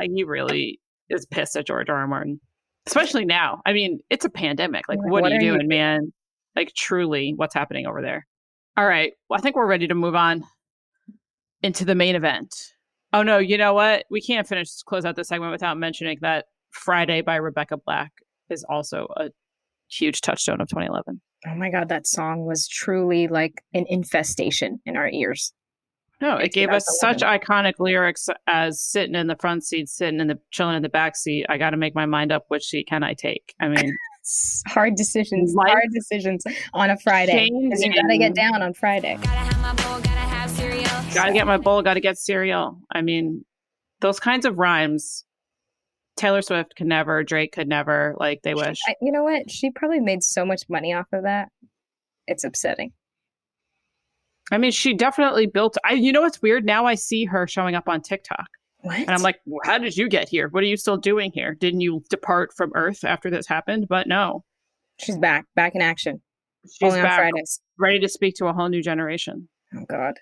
He 0.00 0.24
really 0.24 0.80
is 1.10 1.26
pissed 1.26 1.54
at 1.54 1.64
George 1.64 1.88
R. 1.88 1.96
R. 1.96 2.08
Martin, 2.08 2.40
especially 2.88 3.24
now. 3.24 3.62
I 3.64 3.72
mean, 3.72 4.00
it's 4.10 4.24
a 4.24 4.30
pandemic. 4.30 4.88
Like, 4.88 4.98
what, 4.98 5.22
what 5.22 5.32
are 5.32 5.36
you 5.36 5.36
are 5.36 5.42
you 5.42 5.52
doing, 5.52 5.68
man? 5.68 6.12
Like, 6.56 6.72
truly, 6.74 7.34
what's 7.36 7.54
happening 7.54 7.86
over 7.86 8.02
there? 8.02 8.26
All 8.76 8.86
right. 8.86 9.12
Well, 9.28 9.38
I 9.38 9.42
think 9.42 9.54
we're 9.54 9.66
ready 9.66 9.86
to 9.86 9.94
move 9.94 10.14
on 10.14 10.42
into 11.62 11.84
the 11.84 11.94
main 11.94 12.16
event. 12.16 12.54
Oh, 13.12 13.22
no. 13.22 13.38
You 13.38 13.58
know 13.58 13.74
what? 13.74 14.06
We 14.10 14.20
can't 14.20 14.48
finish, 14.48 14.82
close 14.82 15.04
out 15.04 15.16
this 15.16 15.28
segment 15.28 15.52
without 15.52 15.78
mentioning 15.78 16.18
that 16.22 16.46
Friday 16.70 17.20
by 17.20 17.36
Rebecca 17.36 17.76
Black 17.76 18.12
is 18.50 18.64
also 18.68 19.06
a 19.16 19.30
huge 19.88 20.20
touchstone 20.20 20.60
of 20.60 20.68
2011. 20.68 21.20
Oh 21.46 21.54
my 21.54 21.70
God, 21.70 21.88
that 21.90 22.06
song 22.06 22.44
was 22.44 22.66
truly 22.66 23.28
like 23.28 23.62
an 23.72 23.84
infestation 23.88 24.80
in 24.84 24.96
our 24.96 25.08
ears. 25.08 25.52
No, 26.20 26.36
it 26.38 26.52
gave 26.52 26.70
us 26.70 26.84
such 26.98 27.20
iconic 27.20 27.74
lyrics 27.78 28.28
as 28.46 28.80
sitting 28.80 29.14
in 29.14 29.26
the 29.26 29.36
front 29.36 29.64
seat, 29.64 29.88
sitting 29.88 30.18
in 30.18 30.28
the 30.28 30.38
chilling 30.50 30.76
in 30.76 30.82
the 30.82 30.88
back 30.88 31.14
seat. 31.14 31.44
I 31.48 31.58
got 31.58 31.70
to 31.70 31.76
make 31.76 31.94
my 31.94 32.06
mind 32.06 32.32
up 32.32 32.46
which 32.48 32.64
seat 32.64 32.86
can 32.88 33.02
I 33.02 33.12
take. 33.12 33.54
I 33.60 33.68
mean, 33.68 33.94
Hard 34.66 34.96
decisions, 34.96 35.54
Life 35.54 35.68
hard 35.68 35.88
decisions 35.92 36.44
on 36.74 36.90
a 36.90 36.96
Friday. 36.98 37.48
Because 37.62 37.82
you 37.82 37.94
gotta 37.94 38.18
get 38.18 38.34
down 38.34 38.62
on 38.62 38.74
Friday. 38.74 39.16
Gotta 39.22 39.28
have 39.28 39.60
my 39.60 39.74
bowl, 39.74 40.00
gotta 40.00 40.10
have 40.10 40.50
cereal. 40.50 41.14
got 41.14 41.26
to 41.26 41.32
get 41.32 41.46
my 41.46 41.56
bowl, 41.56 41.82
got 41.82 41.94
to 41.94 42.00
get 42.00 42.18
cereal. 42.18 42.80
I 42.90 43.02
mean, 43.02 43.44
those 44.00 44.18
kinds 44.20 44.44
of 44.44 44.58
rhymes, 44.58 45.24
Taylor 46.16 46.42
Swift 46.42 46.74
could 46.76 46.86
never, 46.86 47.22
Drake 47.22 47.52
could 47.52 47.68
never. 47.68 48.14
Like 48.18 48.42
they 48.42 48.54
wish. 48.54 48.78
I, 48.88 48.94
you 49.00 49.12
know 49.12 49.22
what? 49.22 49.50
She 49.50 49.70
probably 49.70 50.00
made 50.00 50.22
so 50.22 50.44
much 50.44 50.62
money 50.68 50.92
off 50.92 51.06
of 51.12 51.22
that. 51.24 51.50
It's 52.26 52.44
upsetting. 52.44 52.92
I 54.50 54.58
mean, 54.58 54.70
she 54.70 54.94
definitely 54.94 55.46
built. 55.46 55.76
I, 55.84 55.94
you 55.94 56.12
know 56.12 56.20
what's 56.22 56.40
weird? 56.40 56.64
Now 56.64 56.86
I 56.86 56.94
see 56.94 57.24
her 57.24 57.46
showing 57.46 57.74
up 57.74 57.88
on 57.88 58.00
TikTok, 58.00 58.46
What? 58.86 58.98
and 58.98 59.10
I'm 59.10 59.22
like, 59.22 59.40
"Well, 59.46 59.60
how 59.64 59.78
did 59.78 59.96
you 59.96 60.08
get 60.08 60.28
here? 60.28 60.48
What 60.48 60.62
are 60.62 60.66
you 60.66 60.76
still 60.76 60.96
doing 60.96 61.32
here? 61.34 61.54
Didn't 61.54 61.80
you 61.80 62.02
depart 62.08 62.50
from 62.56 62.70
Earth 62.74 63.04
after 63.04 63.30
this 63.30 63.46
happened? 63.46 63.86
But 63.88 64.06
no, 64.06 64.44
she's 65.00 65.16
back, 65.18 65.44
back 65.56 65.74
in 65.74 65.82
action. 65.82 66.20
she's 66.64 66.82
Only 66.82 67.00
on 67.00 67.04
back, 67.06 67.18
Fridays. 67.18 67.60
ready 67.78 67.98
to 68.00 68.08
speak 68.08 68.34
to 68.36 68.46
a 68.46 68.52
whole 68.52 68.68
new 68.68 68.82
generation. 68.82 69.48
Oh 69.76 69.84
God. 69.88 70.14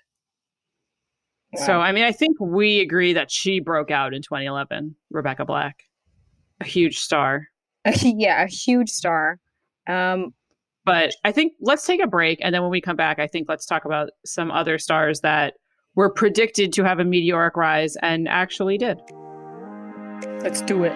So, 1.57 1.79
I 1.79 1.93
mean, 1.93 2.03
I 2.03 2.11
think 2.11 2.37
we 2.41 2.81
agree 2.81 3.13
that 3.13 3.31
she 3.31 3.61
broke 3.61 3.89
out 3.89 4.13
in 4.13 4.21
2011, 4.21 4.93
Rebecca 5.09 5.45
Black, 5.45 5.83
a 6.59 6.65
huge 6.65 6.97
star. 6.99 7.47
yeah, 8.01 8.43
a 8.43 8.47
huge 8.47 8.89
star. 8.89 9.39
Um, 9.87 10.33
But 10.83 11.15
I 11.23 11.31
think 11.31 11.53
let's 11.61 11.85
take 11.85 12.03
a 12.03 12.07
break. 12.07 12.39
And 12.41 12.53
then 12.53 12.61
when 12.61 12.71
we 12.71 12.81
come 12.81 12.97
back, 12.97 13.19
I 13.19 13.27
think 13.27 13.47
let's 13.47 13.65
talk 13.65 13.85
about 13.85 14.09
some 14.25 14.51
other 14.51 14.77
stars 14.77 15.21
that 15.21 15.53
were 15.95 16.09
predicted 16.09 16.73
to 16.73 16.83
have 16.83 16.99
a 16.99 17.05
meteoric 17.05 17.55
rise 17.55 17.95
and 18.01 18.27
actually 18.27 18.77
did. 18.77 18.99
let's 20.41 20.61
do 20.61 20.83
it. 20.83 20.93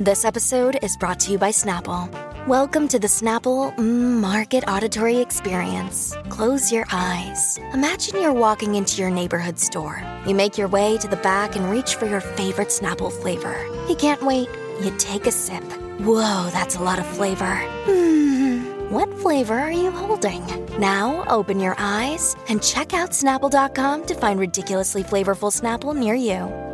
This 0.00 0.24
episode 0.24 0.78
is 0.82 0.96
brought 0.96 1.20
to 1.20 1.32
you 1.32 1.38
by 1.38 1.50
Snapple. 1.50 2.10
Welcome 2.46 2.88
to 2.88 2.98
the 2.98 3.06
Snapple 3.06 3.74
mm, 3.76 4.20
Market 4.20 4.64
Auditory 4.68 5.18
Experience. 5.18 6.14
Close 6.28 6.70
your 6.70 6.84
eyes. 6.92 7.58
Imagine 7.72 8.20
you're 8.20 8.32
walking 8.32 8.74
into 8.74 9.00
your 9.00 9.10
neighborhood 9.10 9.58
store. 9.58 10.02
You 10.26 10.34
make 10.34 10.58
your 10.58 10.68
way 10.68 10.98
to 10.98 11.08
the 11.08 11.16
back 11.16 11.56
and 11.56 11.70
reach 11.70 11.94
for 11.94 12.04
your 12.04 12.20
favorite 12.20 12.68
Snapple 12.68 13.10
flavor. 13.10 13.56
You 13.88 13.94
can't 13.94 14.22
wait. 14.22 14.48
You 14.82 14.92
take 14.98 15.26
a 15.26 15.32
sip. 15.32 15.64
Whoa, 16.00 16.50
that's 16.50 16.74
a 16.74 16.82
lot 16.82 16.98
of 16.98 17.06
flavor. 17.06 17.56
Hmm, 17.86 18.90
what 18.90 19.08
flavor 19.20 19.54
are 19.54 19.70
you 19.70 19.92
holding? 19.92 20.44
Now 20.76 21.24
open 21.28 21.60
your 21.60 21.76
eyes 21.78 22.34
and 22.48 22.60
check 22.60 22.92
out 22.94 23.10
Snapple.com 23.10 24.06
to 24.06 24.14
find 24.16 24.40
ridiculously 24.40 25.04
flavorful 25.04 25.52
Snapple 25.52 25.94
near 25.94 26.16
you. 26.16 26.73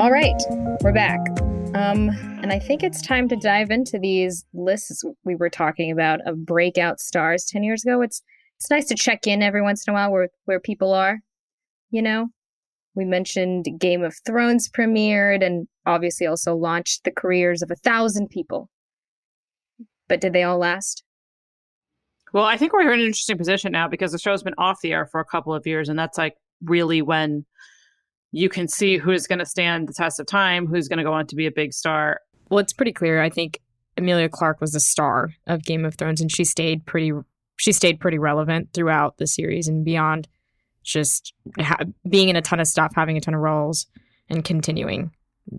All 0.00 0.10
right, 0.10 0.42
we're 0.80 0.94
back. 0.94 1.20
Um, 1.74 2.08
and 2.42 2.50
I 2.50 2.58
think 2.58 2.82
it's 2.82 3.02
time 3.02 3.28
to 3.28 3.36
dive 3.36 3.70
into 3.70 3.98
these 3.98 4.46
lists 4.54 5.04
we 5.24 5.34
were 5.34 5.50
talking 5.50 5.90
about 5.90 6.26
of 6.26 6.46
breakout 6.46 7.00
stars 7.00 7.44
10 7.44 7.62
years 7.64 7.84
ago. 7.84 8.00
It's 8.00 8.22
it's 8.56 8.70
nice 8.70 8.86
to 8.86 8.94
check 8.94 9.26
in 9.26 9.42
every 9.42 9.60
once 9.60 9.86
in 9.86 9.90
a 9.90 9.94
while 9.94 10.10
where 10.10 10.30
where 10.46 10.58
people 10.58 10.94
are. 10.94 11.18
You 11.90 12.00
know, 12.00 12.28
we 12.94 13.04
mentioned 13.04 13.66
Game 13.78 14.02
of 14.02 14.16
Thrones 14.24 14.70
premiered 14.70 15.44
and 15.44 15.68
obviously 15.84 16.26
also 16.26 16.56
launched 16.56 17.04
the 17.04 17.12
careers 17.12 17.60
of 17.60 17.70
a 17.70 17.76
thousand 17.76 18.30
people. 18.30 18.70
But 20.08 20.22
did 20.22 20.32
they 20.32 20.44
all 20.44 20.56
last? 20.56 21.04
Well, 22.32 22.44
I 22.44 22.56
think 22.56 22.72
we're 22.72 22.90
in 22.90 23.00
an 23.00 23.06
interesting 23.06 23.36
position 23.36 23.70
now 23.70 23.86
because 23.86 24.12
the 24.12 24.18
show's 24.18 24.42
been 24.42 24.54
off 24.56 24.80
the 24.80 24.94
air 24.94 25.04
for 25.04 25.20
a 25.20 25.26
couple 25.26 25.52
of 25.52 25.66
years, 25.66 25.90
and 25.90 25.98
that's 25.98 26.16
like 26.16 26.36
really 26.64 27.02
when 27.02 27.44
you 28.32 28.48
can 28.48 28.68
see 28.68 28.96
who's 28.98 29.26
going 29.26 29.38
to 29.38 29.46
stand 29.46 29.88
the 29.88 29.92
test 29.92 30.20
of 30.20 30.26
time, 30.26 30.66
who's 30.66 30.88
going 30.88 30.98
to 30.98 31.04
go 31.04 31.12
on 31.12 31.26
to 31.26 31.36
be 31.36 31.46
a 31.46 31.50
big 31.52 31.72
star. 31.72 32.20
Well, 32.48 32.58
it's 32.58 32.72
pretty 32.72 32.92
clear. 32.92 33.20
I 33.22 33.30
think 33.30 33.60
Emilia 33.96 34.28
Clarke 34.28 34.60
was 34.60 34.72
the 34.72 34.80
star 34.80 35.30
of 35.46 35.64
Game 35.64 35.84
of 35.84 35.94
Thrones, 35.96 36.20
and 36.20 36.30
she 36.30 36.44
stayed 36.44 36.86
pretty 36.86 37.12
she 37.56 37.72
stayed 37.72 38.00
pretty 38.00 38.18
relevant 38.18 38.70
throughout 38.72 39.18
the 39.18 39.26
series 39.26 39.68
and 39.68 39.84
beyond. 39.84 40.28
Just 40.82 41.34
ha- 41.60 41.84
being 42.08 42.30
in 42.30 42.36
a 42.36 42.40
ton 42.40 42.58
of 42.58 42.66
stuff, 42.66 42.92
having 42.96 43.18
a 43.18 43.20
ton 43.20 43.34
of 43.34 43.40
roles, 43.40 43.86
and 44.30 44.42
continuing 44.42 45.10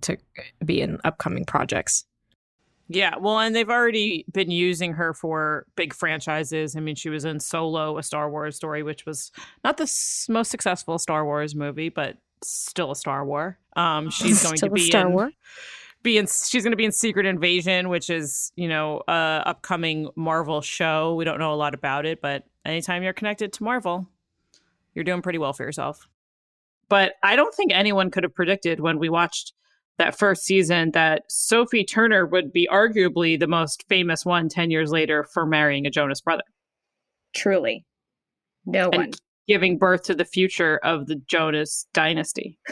to 0.01 0.18
be 0.66 0.82
in 0.82 0.98
upcoming 1.04 1.46
projects. 1.46 2.06
Yeah, 2.88 3.16
well, 3.18 3.40
and 3.40 3.56
they've 3.56 3.70
already 3.70 4.25
been 4.34 4.50
using 4.51 4.94
her 4.94 5.13
for 5.13 5.66
big 5.75 5.94
franchises. 5.94 6.75
I 6.75 6.80
mean, 6.80 6.96
she 6.96 7.10
was 7.10 7.24
in 7.24 7.40
Solo, 7.40 7.98
a 7.98 8.04
Star 8.04 8.30
Wars 8.30 8.56
story, 8.56 8.82
which 8.84 9.06
was 9.06 9.32
not 9.63 9.78
the 9.78 9.84
s- 9.84 10.25
most 10.28 10.50
successful 10.51 10.98
Star 10.98 11.24
Wars 11.24 11.56
movie, 11.56 11.90
but 11.90 12.18
still 12.43 12.91
a 12.91 12.95
Star 12.95 13.25
War. 13.25 13.57
Um, 13.75 14.10
she's 14.10 14.43
going 14.43 14.57
Still 14.57 14.69
to 14.69 14.74
a 14.74 14.75
be 14.75 14.81
Star 14.88 15.07
in, 15.07 15.13
War? 15.13 15.31
be 16.03 16.17
in. 16.17 16.27
She's 16.27 16.63
going 16.63 16.71
to 16.71 16.77
be 16.77 16.86
in 16.86 16.91
Secret 16.91 17.25
Invasion, 17.25 17.89
which 17.89 18.10
is 18.10 18.51
you 18.55 18.67
know 18.67 19.01
a 19.07 19.43
upcoming 19.45 20.10
Marvel 20.15 20.62
show. 20.62 21.15
We 21.15 21.25
don't 21.25 21.39
know 21.39 21.53
a 21.53 21.55
lot 21.55 21.74
about 21.74 22.05
it, 22.05 22.21
but 22.21 22.43
anytime 22.65 23.03
you're 23.03 23.13
connected 23.13 23.53
to 23.53 23.63
Marvel, 23.63 24.07
you're 24.93 25.05
doing 25.05 25.21
pretty 25.21 25.39
well 25.39 25.53
for 25.53 25.63
yourself. 25.63 26.07
But 26.89 27.13
I 27.24 27.36
don't 27.36 27.53
think 27.55 27.71
anyone 27.71 28.12
could 28.12 28.24
have 28.24 28.36
predicted 28.36 28.81
when 28.81 29.00
we 29.00 29.07
watched 29.07 29.53
that 29.98 30.17
first 30.17 30.43
season 30.43 30.91
that 30.91 31.24
Sophie 31.29 31.83
Turner 31.86 32.25
would 32.25 32.51
be 32.51 32.67
arguably 32.71 33.39
the 33.39 33.48
most 33.48 33.86
famous 33.88 34.25
one 34.25 34.50
10 34.50 34.71
years 34.71 34.91
later 34.91 35.24
for 35.24 35.45
marrying 35.45 35.86
a 35.86 35.89
Jonas 35.91 36.21
brother 36.21 36.43
Truly. 37.33 37.86
No 38.65 38.89
and 38.89 38.95
one. 38.95 39.12
Giving 39.48 39.77
birth 39.77 40.03
to 40.03 40.15
the 40.15 40.25
future 40.25 40.79
of 40.83 41.07
the 41.07 41.15
Jonas 41.27 41.88
dynasty. 41.93 42.57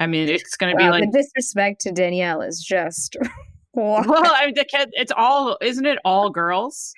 I 0.00 0.06
mean, 0.06 0.28
it's 0.28 0.56
going 0.56 0.76
to 0.76 0.82
Wow, 0.82 0.88
be 0.88 1.00
like 1.00 1.12
the 1.12 1.18
disrespect 1.18 1.80
to 1.82 1.92
Danielle 1.92 2.42
is 2.42 2.60
just 2.60 3.16
well, 3.74 4.02
I 4.06 4.46
mean, 4.46 4.54
the 4.54 4.64
kid, 4.64 4.90
it's 4.92 5.12
all, 5.16 5.56
isn't 5.60 5.86
it 5.86 5.98
all 6.04 6.30
girls? 6.30 6.92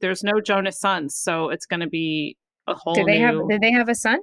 There's 0.00 0.22
no 0.22 0.40
Jonas 0.40 0.78
sons, 0.78 1.16
so 1.16 1.48
it's 1.48 1.66
going 1.66 1.80
to 1.80 1.88
be 1.88 2.36
a 2.66 2.74
whole 2.74 2.94
Did 2.94 3.06
they 3.06 3.18
new. 3.18 3.24
have 3.24 3.48
did 3.48 3.60
they 3.62 3.72
have 3.72 3.88
a 3.88 3.94
son? 3.94 4.20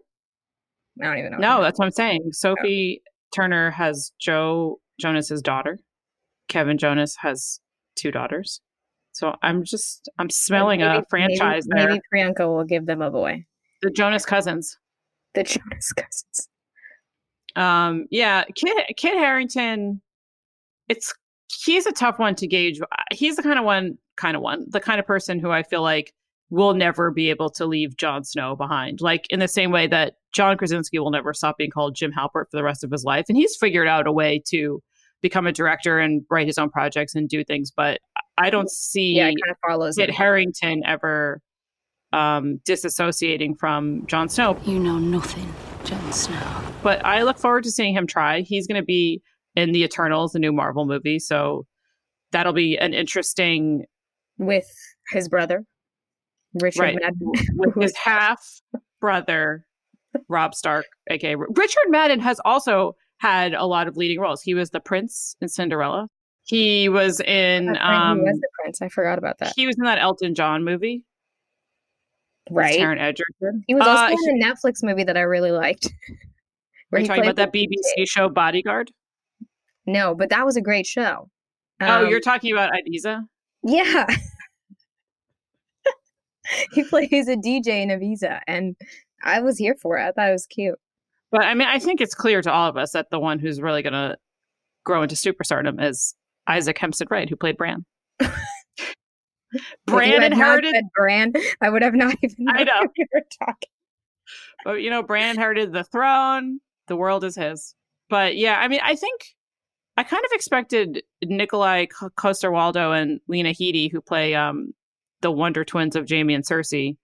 I 1.01 1.05
don't 1.05 1.17
even 1.17 1.31
know. 1.31 1.38
No, 1.38 1.62
that's 1.62 1.79
what 1.79 1.85
I'm 1.85 1.91
saying. 1.91 2.29
Sophie 2.31 3.01
oh. 3.05 3.09
Turner 3.35 3.71
has 3.71 4.12
Joe 4.19 4.79
Jonas's 5.01 5.41
daughter. 5.41 5.79
Kevin 6.47 6.77
Jonas 6.77 7.17
has 7.21 7.59
two 7.95 8.12
daughters. 8.12 8.62
So 9.13 9.36
I'm 9.41 9.63
just 9.63 10.10
I'm 10.20 10.29
smelling 10.29 10.82
a 10.82 11.03
franchise 11.10 11.65
maybe, 11.67 11.79
there. 11.79 11.89
Maybe 11.89 12.01
Priyanka 12.13 12.48
will 12.48 12.63
give 12.63 12.86
them 12.86 13.01
a 13.01 13.10
boy. 13.10 13.46
The 13.82 13.91
Jonas 13.91 14.25
cousins. 14.25 14.77
The 15.34 15.43
Jonas 15.43 15.93
cousins. 15.93 16.50
Um 17.55 18.08
yeah, 18.12 18.43
Kit 18.55 18.98
Kit 18.98 19.13
Harington 19.13 20.01
it's 20.89 21.13
he's 21.63 21.86
a 21.86 21.91
tough 21.91 22.20
one 22.20 22.36
to 22.36 22.48
gauge. 22.48 22.79
He's 23.12 23.36
the 23.36 23.43
kind 23.43 23.60
of 23.60 23.65
one 23.65 23.98
kind 24.17 24.36
of 24.36 24.41
one, 24.41 24.65
the 24.70 24.79
kind 24.79 25.00
of 25.00 25.05
person 25.05 25.39
who 25.39 25.51
I 25.51 25.63
feel 25.63 25.82
like 25.82 26.13
will 26.50 26.74
never 26.74 27.10
be 27.10 27.29
able 27.29 27.50
to 27.50 27.65
leave 27.65 27.98
Jon 27.98 28.24
Snow 28.24 28.55
behind. 28.55 29.01
Like 29.01 29.25
in 29.29 29.39
the 29.39 29.48
same 29.48 29.72
way 29.72 29.88
that 29.88 30.15
John 30.34 30.58
Krasinski 30.58 31.00
will 31.00 31.12
never 31.12 31.34
stop 31.34 31.58
being 31.58 31.72
called 31.72 31.96
Jim 31.96 32.12
Halpert 32.12 32.50
for 32.50 32.57
the 32.57 32.64
rest 32.64 32.83
of 32.83 32.92
his 32.92 33.03
life. 33.03 33.25
And 33.27 33.37
he's 33.37 33.55
figured 33.55 33.87
out 33.87 34.07
a 34.07 34.11
way 34.11 34.42
to 34.48 34.81
become 35.22 35.48
a 35.48 35.51
director 35.51 36.00
and 36.00 36.24
write 36.29 36.48
his 36.48 36.57
own 36.57 36.70
projects 36.70 37.16
and 37.16 37.27
do 37.27 37.44
things. 37.44 37.72
But 37.72 38.01
I 38.37 38.50
don't 38.50 38.69
see 38.69 39.13
Yeah, 39.17 39.27
it 39.27 39.35
kind 39.43 39.51
of 39.51 39.57
follows. 39.67 39.96
Kit 39.96 40.09
him. 40.09 40.15
Harington 40.15 40.81
ever 40.85 41.41
um, 42.11 42.59
disassociating 42.67 43.57
from 43.59 44.05
Jon 44.07 44.29
Snow. 44.29 44.57
You 44.65 44.79
know 44.79 44.98
nothing, 45.00 45.51
Jon 45.83 46.11
Snow. 46.13 46.63
But 46.83 47.03
I 47.05 47.24
look 47.24 47.37
forward 47.39 47.63
to 47.65 47.72
seeing 47.72 47.96
him 47.96 48.07
try. 48.07 48.41
He's 48.41 48.67
going 48.67 48.81
to 48.81 48.85
be 48.85 49.22
in 49.55 49.72
the 49.72 49.83
Eternals, 49.83 50.31
the 50.33 50.39
new 50.39 50.51
Marvel 50.51 50.85
movie. 50.85 51.19
So 51.19 51.65
that'll 52.31 52.53
be 52.53 52.77
an 52.77 52.93
interesting 52.93 53.85
with 54.37 54.67
his 55.11 55.29
brother, 55.29 55.63
Richard 56.55 56.79
Right. 56.81 56.96
Madden. 57.01 57.31
with 57.55 57.75
his 57.81 57.96
half 57.96 58.43
brother, 59.00 59.65
Robb 60.27 60.55
Stark, 60.55 60.85
aka 61.09 61.35
Richard 61.35 61.89
Madden, 61.89 62.19
has 62.19 62.39
also 62.46 62.96
had 63.17 63.53
a 63.53 63.65
lot 63.65 63.87
of 63.87 63.96
leading 63.96 64.19
roles. 64.19 64.41
He 64.41 64.53
was 64.53 64.72
the 64.72 64.79
prince 64.79 65.35
in 65.41 65.48
Cinderella. 65.48 66.07
He 66.46 66.90
was 66.90 67.20
in 67.22 67.77
um 67.77 68.20
he 68.20 68.24
was 68.25 68.40
the 68.40 68.48
prince. 68.62 68.82
I 68.82 68.90
forgot 68.90 69.18
about 69.18 69.38
that. 69.40 69.53
he 69.56 69.66
was 69.66 69.75
in 69.77 69.84
that 69.86 69.98
Elton 70.00 70.36
John 70.36 70.64
movie. 70.64 71.06
Right. 72.51 72.77
Taron 72.79 73.00
Egerton. 73.00 73.64
He 73.68 73.74
was 73.74 73.88
also 73.88 74.14
Uh, 74.14 74.18
in 74.29 74.42
a 74.42 74.46
Netflix 74.46 74.84
movie 74.84 75.06
that 75.06 75.16
I 75.16 75.22
really 75.22 75.51
liked. 75.51 75.88
Are 76.92 77.00
you 77.00 77.08
talking 77.08 77.24
about 77.24 77.38
that 77.38 77.53
BBC 77.53 77.79
show 78.06 78.27
Bodyguard? 78.29 78.92
No, 79.86 80.14
but 80.14 80.29
that 80.29 80.46
was 80.46 80.56
a 80.58 80.62
great 80.62 80.86
show. 80.86 81.29
oh, 81.82 82.03
Um, 82.03 82.10
you're 82.10 82.20
talking 82.20 82.51
about 82.51 82.72
Ibiza? 82.74 83.25
Yeah. 83.64 84.06
he 86.74 86.84
plays 86.84 87.27
a 87.27 87.36
DJ 87.36 87.82
in 87.82 87.90
Ibiza, 87.90 88.42
and 88.48 88.75
I 89.24 89.40
was 89.40 89.58
here 89.58 89.75
for 89.82 89.98
it. 89.98 90.03
I 90.03 90.12
thought 90.12 90.29
it 90.29 90.34
was 90.34 90.46
cute. 90.46 90.77
But 91.32 91.42
I 91.42 91.53
mean, 91.53 91.68
I 91.68 91.79
think 91.79 92.00
it's 92.01 92.14
clear 92.14 92.42
to 92.42 92.51
all 92.51 92.70
of 92.70 92.77
us 92.77 92.92
that 92.92 93.10
the 93.10 93.20
one 93.20 93.40
who's 93.40 93.60
really 93.62 93.82
going 93.82 93.94
to 93.94 94.18
grow 94.84 95.01
into 95.01 95.16
superstardom 95.16 95.82
is 95.84 96.14
Isaac 96.48 96.77
Hempstead 96.77 97.10
Wright, 97.10 97.29
who 97.29 97.36
played 97.36 97.58
Bran. 97.58 97.86
Bran 99.86 100.10
you 100.10 100.22
inherited, 100.22 100.86
Bran, 100.96 101.34
I 101.62 101.70
would 101.70 101.84
have 101.84 101.94
not 101.94 102.16
even. 102.22 102.48
I 102.50 102.64
know. 102.64 102.88
we 102.98 103.06
were 103.14 103.22
talking. 103.40 103.70
but 104.66 104.82
you 104.82 104.90
know, 104.90 105.03
Bran 105.03 105.32
inherited 105.32 105.72
the 105.72 105.84
throne. 105.84 106.60
The 106.88 106.96
world 106.96 107.24
is 107.24 107.36
his. 107.36 107.75
But 108.10 108.36
yeah, 108.36 108.58
I 108.60 108.68
mean, 108.68 108.82
I 108.84 108.96
think 108.96 109.36
I 109.98 110.03
kind 110.03 110.24
of 110.25 110.32
expected 110.34 111.03
Nikolai 111.24 111.86
Coster 112.16 112.51
Waldo 112.51 112.92
and 112.92 113.20
Lena 113.27 113.50
Headey, 113.50 113.92
who 113.92 114.01
play 114.01 114.36
um, 114.36 114.74
the 115.22 115.32
Wonder 115.32 115.64
Twins 115.64 115.96
of 115.96 116.10
Jaime 116.10 116.34
and 116.34 116.46
Cersei, 116.46 116.98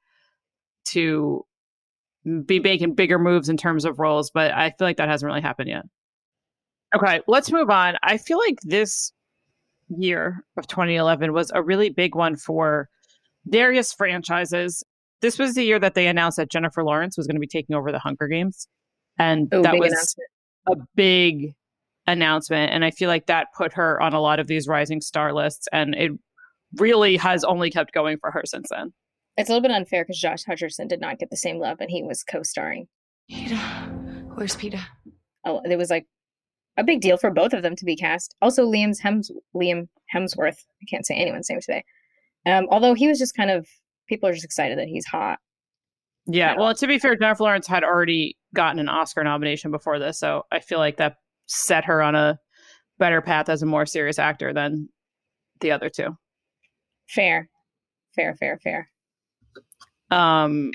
to 0.85 1.45
be 2.45 2.59
making 2.59 2.95
bigger 2.95 3.19
moves 3.19 3.47
in 3.47 3.57
terms 3.57 3.85
of 3.85 3.99
roles. 3.99 4.31
But 4.31 4.51
I 4.51 4.71
feel 4.71 4.87
like 4.87 4.97
that 4.97 5.09
hasn't 5.09 5.27
really 5.27 5.41
happened 5.41 5.69
yet. 5.69 5.85
Okay, 6.95 7.21
let's 7.27 7.51
move 7.51 7.69
on. 7.69 7.95
I 8.01 8.17
feel 8.17 8.39
like 8.39 8.59
this 8.63 9.13
year 9.97 10.43
of 10.57 10.67
2011 10.67 11.33
was 11.33 11.51
a 11.53 11.61
really 11.61 11.89
big 11.89 12.15
one 12.15 12.35
for 12.35 12.89
various 13.45 13.93
franchises. 13.93 14.83
This 15.21 15.39
was 15.39 15.55
the 15.55 15.63
year 15.63 15.79
that 15.79 15.95
they 15.95 16.07
announced 16.07 16.37
that 16.37 16.49
Jennifer 16.49 16.83
Lawrence 16.83 17.17
was 17.17 17.27
going 17.27 17.35
to 17.35 17.41
be 17.41 17.47
taking 17.47 17.75
over 17.75 17.91
the 17.91 17.99
Hunger 17.99 18.27
Games. 18.27 18.67
And 19.17 19.53
Ooh, 19.53 19.61
that 19.61 19.77
was 19.77 20.15
a 20.67 20.75
big 20.95 21.53
announcement. 22.07 22.71
And 22.71 22.85
I 22.85 22.91
feel 22.91 23.09
like 23.09 23.25
that 23.25 23.47
put 23.55 23.73
her 23.73 24.01
on 24.01 24.13
a 24.13 24.21
lot 24.21 24.39
of 24.39 24.47
these 24.47 24.67
rising 24.67 25.01
star 25.01 25.33
lists. 25.33 25.67
And 25.71 25.95
it 25.95 26.11
really 26.77 27.17
has 27.17 27.43
only 27.43 27.69
kept 27.71 27.93
going 27.93 28.17
for 28.19 28.31
her 28.31 28.43
since 28.45 28.69
then. 28.69 28.93
It's 29.37 29.49
a 29.49 29.53
little 29.53 29.67
bit 29.67 29.75
unfair 29.75 30.03
because 30.03 30.19
Josh 30.19 30.43
Hutcherson 30.43 30.87
did 30.87 30.99
not 30.99 31.17
get 31.17 31.29
the 31.29 31.37
same 31.37 31.59
love, 31.59 31.77
and 31.79 31.89
he 31.89 32.03
was 32.03 32.23
co-starring. 32.23 32.87
Peter. 33.29 33.55
Where's 34.35 34.55
Peter? 34.55 34.79
Oh, 35.45 35.61
it 35.63 35.77
was 35.77 35.89
like 35.89 36.07
a 36.77 36.83
big 36.83 37.01
deal 37.01 37.17
for 37.17 37.31
both 37.31 37.53
of 37.53 37.61
them 37.63 37.75
to 37.75 37.85
be 37.85 37.95
cast. 37.95 38.35
Also, 38.41 38.65
Liam's 38.65 38.99
Hems 38.99 39.31
Liam 39.55 39.87
Hemsworth. 40.13 40.65
I 40.81 40.85
can't 40.89 41.05
say 41.05 41.15
anyone's 41.15 41.49
name 41.49 41.59
today. 41.61 41.83
Um, 42.45 42.67
although 42.71 42.93
he 42.93 43.07
was 43.07 43.19
just 43.19 43.35
kind 43.35 43.51
of 43.51 43.67
people 44.07 44.27
are 44.29 44.33
just 44.33 44.45
excited 44.45 44.77
that 44.77 44.87
he's 44.87 45.05
hot. 45.05 45.39
Yeah. 46.25 46.53
Yeah. 46.53 46.59
Well, 46.59 46.73
to 46.73 46.87
be 46.87 46.99
fair, 46.99 47.15
Jennifer 47.15 47.43
Lawrence 47.43 47.67
had 47.67 47.83
already 47.83 48.37
gotten 48.53 48.79
an 48.79 48.89
Oscar 48.89 49.23
nomination 49.23 49.71
before 49.71 49.99
this. 49.99 50.19
So 50.19 50.45
I 50.51 50.59
feel 50.59 50.79
like 50.79 50.97
that 50.97 51.15
set 51.47 51.85
her 51.85 52.01
on 52.01 52.15
a 52.15 52.39
better 52.97 53.21
path 53.21 53.49
as 53.49 53.61
a 53.61 53.65
more 53.65 53.85
serious 53.85 54.19
actor 54.19 54.53
than 54.53 54.89
the 55.61 55.71
other 55.71 55.89
two. 55.89 56.17
Fair, 57.07 57.49
fair, 58.15 58.35
fair, 58.35 58.59
fair. 58.63 58.89
um 60.11 60.71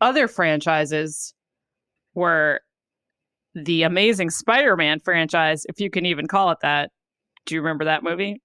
other 0.00 0.28
franchises 0.28 1.34
were 2.14 2.60
the 3.54 3.82
amazing 3.82 4.30
spider-man 4.30 5.00
franchise 5.00 5.64
if 5.68 5.80
you 5.80 5.90
can 5.90 6.06
even 6.06 6.26
call 6.26 6.50
it 6.50 6.58
that 6.62 6.90
do 7.46 7.54
you 7.54 7.60
remember 7.60 7.84
that 7.84 8.02
movie 8.02 8.40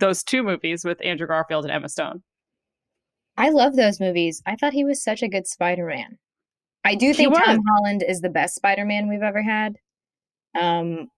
those 0.00 0.22
two 0.22 0.42
movies 0.42 0.84
with 0.84 0.98
andrew 1.04 1.26
garfield 1.26 1.64
and 1.64 1.72
emma 1.72 1.88
stone 1.88 2.22
I 3.36 3.50
love 3.50 3.76
those 3.76 4.00
movies. 4.00 4.42
I 4.46 4.56
thought 4.56 4.72
he 4.72 4.84
was 4.84 5.02
such 5.02 5.22
a 5.22 5.28
good 5.28 5.46
Spider-Man. 5.46 6.18
I 6.84 6.94
do 6.94 7.14
think 7.14 7.34
Tom. 7.34 7.60
Holland 7.66 8.04
is 8.06 8.20
the 8.20 8.28
best 8.28 8.56
Spider-Man 8.56 9.08
we've 9.08 9.22
ever 9.22 9.42
had. 9.42 9.76
Um, 10.58 11.08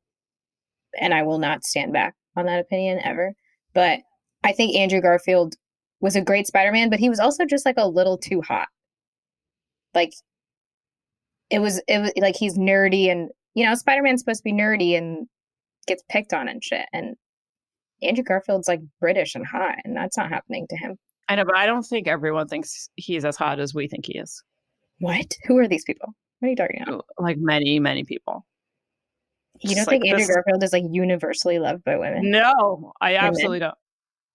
and 1.00 1.12
I 1.12 1.22
will 1.22 1.38
not 1.38 1.64
stand 1.64 1.92
back 1.92 2.14
on 2.36 2.46
that 2.46 2.60
opinion 2.60 3.00
ever. 3.02 3.34
But 3.72 4.00
I 4.44 4.52
think 4.52 4.76
Andrew 4.76 5.00
Garfield 5.00 5.54
was 6.00 6.14
a 6.14 6.20
great 6.20 6.46
Spider-Man, 6.46 6.90
but 6.90 7.00
he 7.00 7.08
was 7.08 7.18
also 7.18 7.44
just 7.44 7.66
like 7.66 7.78
a 7.78 7.88
little 7.88 8.18
too 8.18 8.42
hot. 8.42 8.68
Like 9.94 10.12
it 11.54 11.60
was 11.60 11.80
it 11.88 11.98
was 12.00 12.12
like 12.16 12.36
he's 12.36 12.58
nerdy 12.58 13.10
and 13.10 13.30
you 13.54 13.64
know, 13.64 13.74
Spider-Man's 13.74 14.20
supposed 14.20 14.40
to 14.40 14.44
be 14.44 14.52
nerdy 14.52 14.98
and 14.98 15.28
gets 15.86 16.02
picked 16.10 16.32
on 16.32 16.48
and 16.48 16.62
shit. 16.62 16.86
And 16.92 17.14
Andrew 18.02 18.24
Garfield's 18.24 18.66
like 18.66 18.80
British 19.00 19.34
and 19.36 19.46
hot, 19.46 19.76
and 19.84 19.96
that's 19.96 20.16
not 20.18 20.28
happening 20.28 20.66
to 20.70 20.76
him. 20.76 20.96
I 21.28 21.36
know, 21.36 21.44
but 21.44 21.56
I 21.56 21.66
don't 21.66 21.84
think 21.84 22.08
everyone 22.08 22.48
thinks 22.48 22.88
he's 22.96 23.24
as 23.24 23.36
hot 23.36 23.60
as 23.60 23.72
we 23.72 23.86
think 23.88 24.06
he 24.06 24.18
is. 24.18 24.42
What? 24.98 25.34
Who 25.46 25.56
are 25.58 25.68
these 25.68 25.84
people? 25.84 26.08
What 26.40 26.46
are 26.48 26.50
you 26.50 26.56
talking 26.56 26.82
about? 26.82 27.06
Like 27.18 27.36
many, 27.38 27.78
many 27.78 28.04
people. 28.04 28.44
You 29.60 29.68
don't 29.70 29.76
Just 29.76 29.88
think 29.88 30.02
like 30.02 30.10
Andrew 30.10 30.26
this- 30.26 30.34
Garfield 30.34 30.62
is 30.64 30.72
like 30.72 30.84
universally 30.90 31.58
loved 31.60 31.84
by 31.84 31.96
women? 31.96 32.30
No, 32.30 32.92
I 33.00 33.12
Women. 33.12 33.24
absolutely 33.26 33.58
don't. 33.60 33.74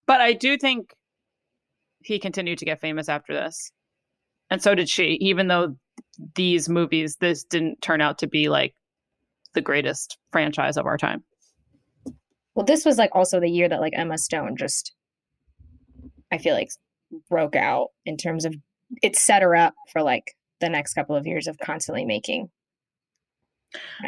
But 0.06 0.20
I 0.22 0.32
do 0.32 0.56
think 0.56 0.94
he 2.02 2.18
continued 2.18 2.58
to 2.58 2.64
get 2.64 2.80
famous 2.80 3.08
after 3.08 3.34
this. 3.34 3.70
And 4.50 4.62
so 4.62 4.74
did 4.74 4.88
she, 4.88 5.18
even 5.20 5.46
though 5.48 5.76
these 6.34 6.68
movies, 6.68 7.16
this 7.16 7.44
didn't 7.44 7.80
turn 7.82 8.00
out 8.00 8.18
to 8.18 8.26
be 8.26 8.48
like 8.48 8.74
the 9.54 9.60
greatest 9.60 10.18
franchise 10.30 10.76
of 10.76 10.86
our 10.86 10.98
time. 10.98 11.22
Well, 12.54 12.66
this 12.66 12.84
was 12.84 12.98
like 12.98 13.10
also 13.14 13.40
the 13.40 13.50
year 13.50 13.68
that 13.68 13.80
like 13.80 13.92
Emma 13.96 14.18
Stone 14.18 14.56
just, 14.56 14.92
I 16.30 16.38
feel 16.38 16.54
like, 16.54 16.70
broke 17.28 17.56
out 17.56 17.88
in 18.06 18.16
terms 18.16 18.44
of 18.44 18.54
it 19.02 19.16
set 19.16 19.42
her 19.42 19.56
up 19.56 19.74
for 19.92 20.02
like 20.02 20.36
the 20.60 20.68
next 20.68 20.94
couple 20.94 21.16
of 21.16 21.26
years 21.26 21.46
of 21.46 21.58
constantly 21.58 22.04
making. 22.04 22.50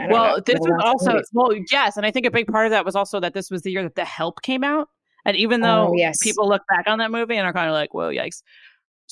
Well, 0.09 0.37
know, 0.37 0.41
this 0.41 0.59
was 0.59 0.81
also, 0.83 1.13
movies. 1.13 1.31
well, 1.33 1.51
yes. 1.71 1.97
And 1.97 2.05
I 2.05 2.11
think 2.11 2.27
a 2.27 2.31
big 2.31 2.47
part 2.49 2.67
of 2.67 2.71
that 2.71 2.85
was 2.85 2.97
also 2.97 3.21
that 3.21 3.35
this 3.35 3.51
was 3.51 3.63
the 3.63 3.71
year 3.71 3.83
that 3.83 3.95
The 3.95 4.05
Help 4.05 4.43
came 4.43 4.65
out. 4.65 4.89
And 5.25 5.37
even 5.37 5.63
oh, 5.63 5.67
though 5.67 5.89
Oh, 5.89 5.95
yes. 5.95 6.19
people 6.21 6.49
look 6.49 6.63
back 6.69 6.87
on 6.87 6.99
that 6.99 7.11
movie 7.11 7.37
and 7.37 7.47
are 7.47 7.53
kind 7.53 7.69
of 7.69 7.75
like, 7.75 7.95
whoa, 7.95 8.11
yikes. 8.11 8.43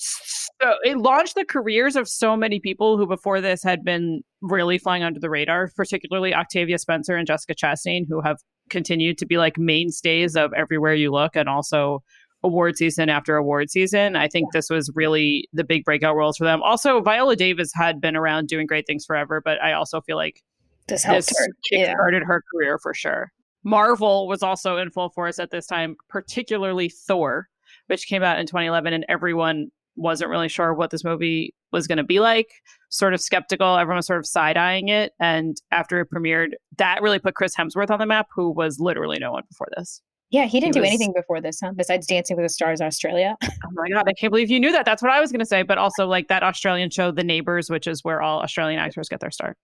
So 0.00 0.74
it 0.82 0.98
launched 0.98 1.34
the 1.34 1.44
careers 1.44 1.96
of 1.96 2.08
so 2.08 2.36
many 2.36 2.60
people 2.60 2.96
who 2.96 3.06
before 3.06 3.40
this 3.40 3.62
had 3.62 3.84
been 3.84 4.22
really 4.40 4.78
flying 4.78 5.02
under 5.02 5.20
the 5.20 5.30
radar, 5.30 5.70
particularly 5.76 6.34
Octavia 6.34 6.78
Spencer 6.78 7.16
and 7.16 7.26
Jessica 7.26 7.54
Chastain, 7.54 8.06
who 8.08 8.20
have 8.20 8.38
continued 8.68 9.18
to 9.18 9.26
be 9.26 9.36
like 9.36 9.58
mainstays 9.58 10.36
of 10.36 10.52
everywhere 10.54 10.94
you 10.94 11.10
look 11.10 11.36
and 11.36 11.48
also 11.48 12.02
award 12.42 12.76
season 12.76 13.08
after 13.08 13.36
award 13.36 13.70
season. 13.70 14.16
I 14.16 14.28
think 14.28 14.52
this 14.52 14.70
was 14.70 14.90
really 14.94 15.48
the 15.52 15.64
big 15.64 15.84
breakout 15.84 16.16
roles 16.16 16.36
for 16.36 16.44
them. 16.44 16.62
Also, 16.62 17.00
Viola 17.02 17.36
Davis 17.36 17.70
had 17.74 18.00
been 18.00 18.16
around 18.16 18.48
doing 18.48 18.66
great 18.66 18.86
things 18.86 19.04
forever, 19.04 19.42
but 19.44 19.60
I 19.62 19.72
also 19.72 20.00
feel 20.00 20.16
like 20.16 20.42
This 20.88 21.02
helped 21.02 21.28
this 21.28 21.38
her. 21.38 21.46
Yeah. 21.70 21.94
her 21.94 22.42
career 22.52 22.78
for 22.78 22.94
sure. 22.94 23.32
Marvel 23.62 24.26
was 24.26 24.42
also 24.42 24.78
in 24.78 24.90
full 24.90 25.10
force 25.10 25.38
at 25.38 25.50
this 25.50 25.66
time, 25.66 25.96
particularly 26.08 26.88
Thor, 26.88 27.48
which 27.88 28.06
came 28.06 28.22
out 28.22 28.38
in 28.38 28.46
2011, 28.46 28.94
and 28.94 29.04
everyone 29.08 29.70
wasn't 29.96 30.30
really 30.30 30.48
sure 30.48 30.72
what 30.74 30.90
this 30.90 31.04
movie 31.04 31.54
was 31.72 31.86
going 31.86 31.98
to 31.98 32.04
be 32.04 32.20
like. 32.20 32.48
Sort 32.90 33.14
of 33.14 33.20
skeptical. 33.20 33.76
Everyone 33.76 33.96
was 33.98 34.06
sort 34.06 34.18
of 34.18 34.26
side 34.26 34.56
eyeing 34.56 34.88
it. 34.88 35.12
And 35.20 35.56
after 35.70 36.00
it 36.00 36.08
premiered, 36.10 36.50
that 36.78 37.02
really 37.02 37.18
put 37.18 37.34
Chris 37.34 37.54
Hemsworth 37.56 37.90
on 37.90 37.98
the 37.98 38.06
map, 38.06 38.28
who 38.34 38.50
was 38.50 38.78
literally 38.80 39.18
no 39.18 39.32
one 39.32 39.42
before 39.48 39.68
this. 39.76 40.00
Yeah, 40.30 40.44
he 40.46 40.60
didn't 40.60 40.74
He 40.76 40.78
do 40.78 40.82
was- 40.82 40.88
anything 40.90 41.12
before 41.14 41.40
this, 41.40 41.58
huh? 41.62 41.72
Besides 41.74 42.06
Dancing 42.06 42.36
with 42.36 42.44
the 42.44 42.48
Stars 42.48 42.80
Australia. 42.80 43.36
Oh 43.62 43.70
my 43.72 43.88
God, 43.90 44.08
I 44.08 44.12
can't 44.14 44.30
believe 44.32 44.50
you 44.50 44.58
knew 44.58 44.72
that. 44.72 44.84
That's 44.84 45.02
what 45.02 45.12
I 45.12 45.20
was 45.20 45.30
going 45.30 45.40
to 45.40 45.46
say. 45.46 45.62
But 45.62 45.78
also, 45.78 46.06
like 46.06 46.26
that 46.28 46.42
Australian 46.42 46.90
show, 46.90 47.10
The 47.12 47.22
Neighbors, 47.22 47.68
which 47.70 47.86
is 47.86 48.02
where 48.02 48.20
all 48.22 48.40
Australian 48.40 48.80
actors 48.80 49.08
get 49.08 49.20
their 49.20 49.30
start. 49.30 49.56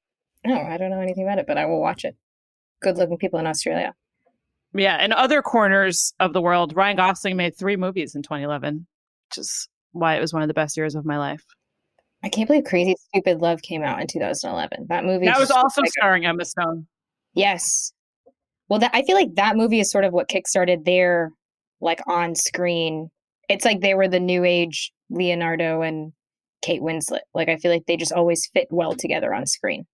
no, 0.44 0.54
I 0.60 0.76
don't 0.76 0.90
know 0.90 1.00
anything 1.00 1.24
about 1.24 1.38
it, 1.38 1.46
but 1.46 1.56
I 1.58 1.66
will 1.66 1.80
watch 1.80 2.04
it. 2.04 2.14
Good 2.82 2.98
looking 2.98 3.16
people 3.18 3.38
in 3.40 3.46
Australia. 3.46 3.94
Yeah, 4.74 5.02
in 5.04 5.12
other 5.12 5.40
corners 5.42 6.12
of 6.20 6.32
the 6.34 6.40
world, 6.42 6.76
Ryan 6.76 6.96
Gosling 6.96 7.36
made 7.36 7.56
three 7.56 7.76
movies 7.76 8.14
in 8.14 8.22
2011, 8.22 8.86
which 9.30 9.38
is 9.38 9.68
why 9.96 10.16
it 10.16 10.20
was 10.20 10.32
one 10.32 10.42
of 10.42 10.48
the 10.48 10.54
best 10.54 10.76
years 10.76 10.94
of 10.94 11.04
my 11.04 11.18
life. 11.18 11.44
I 12.22 12.28
can't 12.28 12.48
believe 12.48 12.64
Crazy 12.64 12.96
Stupid 13.08 13.40
Love 13.40 13.62
came 13.62 13.82
out 13.82 14.00
in 14.00 14.06
2011. 14.06 14.86
That 14.88 15.04
movie 15.04 15.26
That 15.26 15.38
was 15.38 15.50
also 15.50 15.82
like, 15.82 15.90
starring 15.90 16.24
Emma 16.24 16.44
Stone. 16.44 16.86
Yes. 17.34 17.92
Well, 18.68 18.80
that 18.80 18.90
I 18.94 19.02
feel 19.02 19.16
like 19.16 19.34
that 19.34 19.56
movie 19.56 19.80
is 19.80 19.90
sort 19.90 20.04
of 20.04 20.12
what 20.12 20.28
kickstarted 20.28 20.84
their 20.84 21.30
like 21.80 22.00
on 22.06 22.34
screen. 22.34 23.10
It's 23.48 23.64
like 23.64 23.80
they 23.80 23.94
were 23.94 24.08
the 24.08 24.20
new 24.20 24.44
age 24.44 24.92
Leonardo 25.10 25.82
and 25.82 26.12
Kate 26.62 26.82
Winslet. 26.82 27.20
Like 27.34 27.48
I 27.48 27.56
feel 27.56 27.70
like 27.70 27.86
they 27.86 27.96
just 27.96 28.12
always 28.12 28.48
fit 28.52 28.68
well 28.70 28.94
together 28.94 29.32
on 29.32 29.46
screen. 29.46 29.86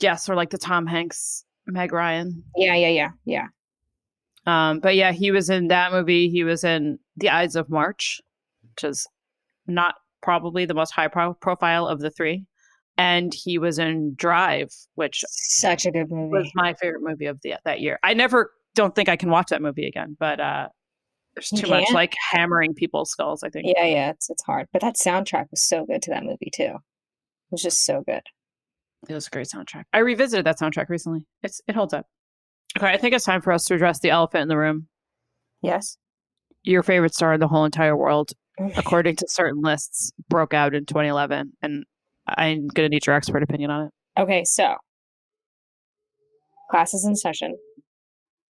Yes, 0.00 0.28
or 0.28 0.34
like 0.34 0.50
the 0.50 0.58
Tom 0.58 0.86
Hanks, 0.86 1.44
Meg 1.66 1.92
Ryan. 1.92 2.42
Yeah, 2.56 2.74
yeah, 2.74 2.88
yeah, 2.88 3.10
yeah. 3.24 3.46
Um, 4.46 4.80
but 4.80 4.94
yeah, 4.96 5.12
he 5.12 5.30
was 5.30 5.50
in 5.50 5.68
that 5.68 5.92
movie. 5.92 6.28
He 6.28 6.44
was 6.44 6.64
in 6.64 6.98
The 7.16 7.30
Ides 7.30 7.56
of 7.56 7.70
March, 7.70 8.20
which 8.74 8.84
is 8.88 9.06
not 9.66 9.94
probably 10.22 10.64
the 10.66 10.74
most 10.74 10.90
high 10.92 11.08
pro- 11.08 11.34
profile 11.34 11.86
of 11.86 12.00
the 12.00 12.10
three. 12.10 12.44
And 12.96 13.32
he 13.34 13.58
was 13.58 13.78
in 13.78 14.14
Drive, 14.14 14.68
which 14.94 15.24
Such 15.28 15.84
a 15.84 15.90
good 15.90 16.10
movie. 16.10 16.30
was 16.30 16.50
my 16.54 16.74
favorite 16.74 17.02
movie 17.02 17.26
of 17.26 17.40
the 17.42 17.54
that 17.64 17.80
year. 17.80 17.98
I 18.04 18.14
never 18.14 18.52
don't 18.74 18.94
think 18.94 19.08
I 19.08 19.16
can 19.16 19.30
watch 19.30 19.48
that 19.50 19.62
movie 19.62 19.86
again, 19.86 20.16
but 20.18 20.40
uh 20.40 20.68
there's 21.34 21.48
too 21.48 21.68
much 21.68 21.90
like 21.90 22.14
hammering 22.30 22.74
people's 22.74 23.10
skulls, 23.10 23.42
I 23.42 23.48
think. 23.50 23.66
Yeah, 23.76 23.84
yeah, 23.84 24.10
it's 24.10 24.30
it's 24.30 24.44
hard. 24.44 24.68
But 24.72 24.82
that 24.82 24.94
soundtrack 24.94 25.46
was 25.50 25.66
so 25.66 25.84
good 25.84 26.02
to 26.02 26.10
that 26.12 26.22
movie 26.22 26.50
too. 26.54 26.62
It 26.74 27.50
was 27.50 27.62
just 27.62 27.84
so 27.84 28.02
good. 28.06 28.22
It 29.08 29.14
was 29.14 29.26
a 29.26 29.30
great 29.30 29.48
soundtrack. 29.48 29.84
I 29.92 29.98
revisited 29.98 30.46
that 30.46 30.60
soundtrack 30.60 30.88
recently. 30.88 31.26
It's 31.42 31.60
it 31.66 31.74
holds 31.74 31.92
up. 31.92 32.06
Okay, 32.78 32.86
I 32.92 32.96
think 32.96 33.14
it's 33.14 33.24
time 33.24 33.42
for 33.42 33.52
us 33.52 33.64
to 33.64 33.74
address 33.74 33.98
the 33.98 34.10
elephant 34.10 34.42
in 34.42 34.48
the 34.48 34.56
room. 34.56 34.86
Yes. 35.62 35.96
Your 36.62 36.82
favorite 36.84 37.14
star 37.14 37.34
in 37.34 37.40
the 37.40 37.48
whole 37.48 37.64
entire 37.64 37.96
world, 37.96 38.30
according 38.76 39.16
to 39.16 39.26
certain 39.28 39.62
lists, 39.62 40.12
broke 40.28 40.54
out 40.54 40.74
in 40.74 40.86
2011, 40.86 41.52
and 41.62 41.84
I'm 42.26 42.68
gonna 42.68 42.88
need 42.88 43.06
your 43.06 43.16
expert 43.16 43.42
opinion 43.42 43.70
on 43.70 43.86
it. 43.86 44.20
Okay, 44.20 44.44
so 44.44 44.74
classes 46.70 47.04
in 47.04 47.16
session. 47.16 47.56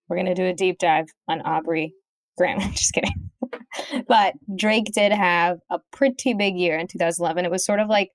We're 0.09 0.17
gonna 0.17 0.35
do 0.35 0.47
a 0.47 0.55
deep 0.55 0.79
dive 0.79 1.07
on 1.29 1.41
Aubrey 1.43 1.95
Graham. 2.37 2.61
Just 2.73 2.93
kidding. 2.93 3.31
but 4.09 4.35
Drake 4.57 4.93
did 4.93 5.13
have 5.13 5.59
a 5.71 5.79
pretty 5.93 6.35
big 6.35 6.57
year 6.57 6.79
in 6.79 6.87
2011. 6.87 7.45
It 7.45 7.51
was 7.51 7.65
sort 7.65 7.81
of 7.81 7.89
like 7.89 8.11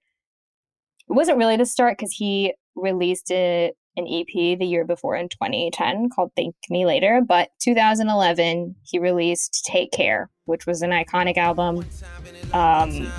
it 1.10 1.13
wasn't 1.13 1.38
really 1.38 1.58
the 1.58 1.65
start 1.65 1.97
because 1.97 2.12
he 2.12 2.54
released 2.75 3.32
it 3.32 3.75
an 3.97 4.08
EP 4.08 4.58
the 4.58 4.65
year 4.65 4.86
before 4.86 5.15
in 5.15 5.30
2010 5.30 6.10
called 6.10 6.32
Thank 6.36 6.56
Me 6.69 6.86
Later. 6.86 7.21
But 7.25 7.49
2011 7.62 8.75
he 8.84 8.99
released 8.99 9.65
Take 9.65 9.91
Care, 9.91 10.30
which 10.45 10.65
was 10.65 10.82
an 10.82 10.91
iconic 10.91 11.38
album. 11.38 11.86
Um, 12.54 13.12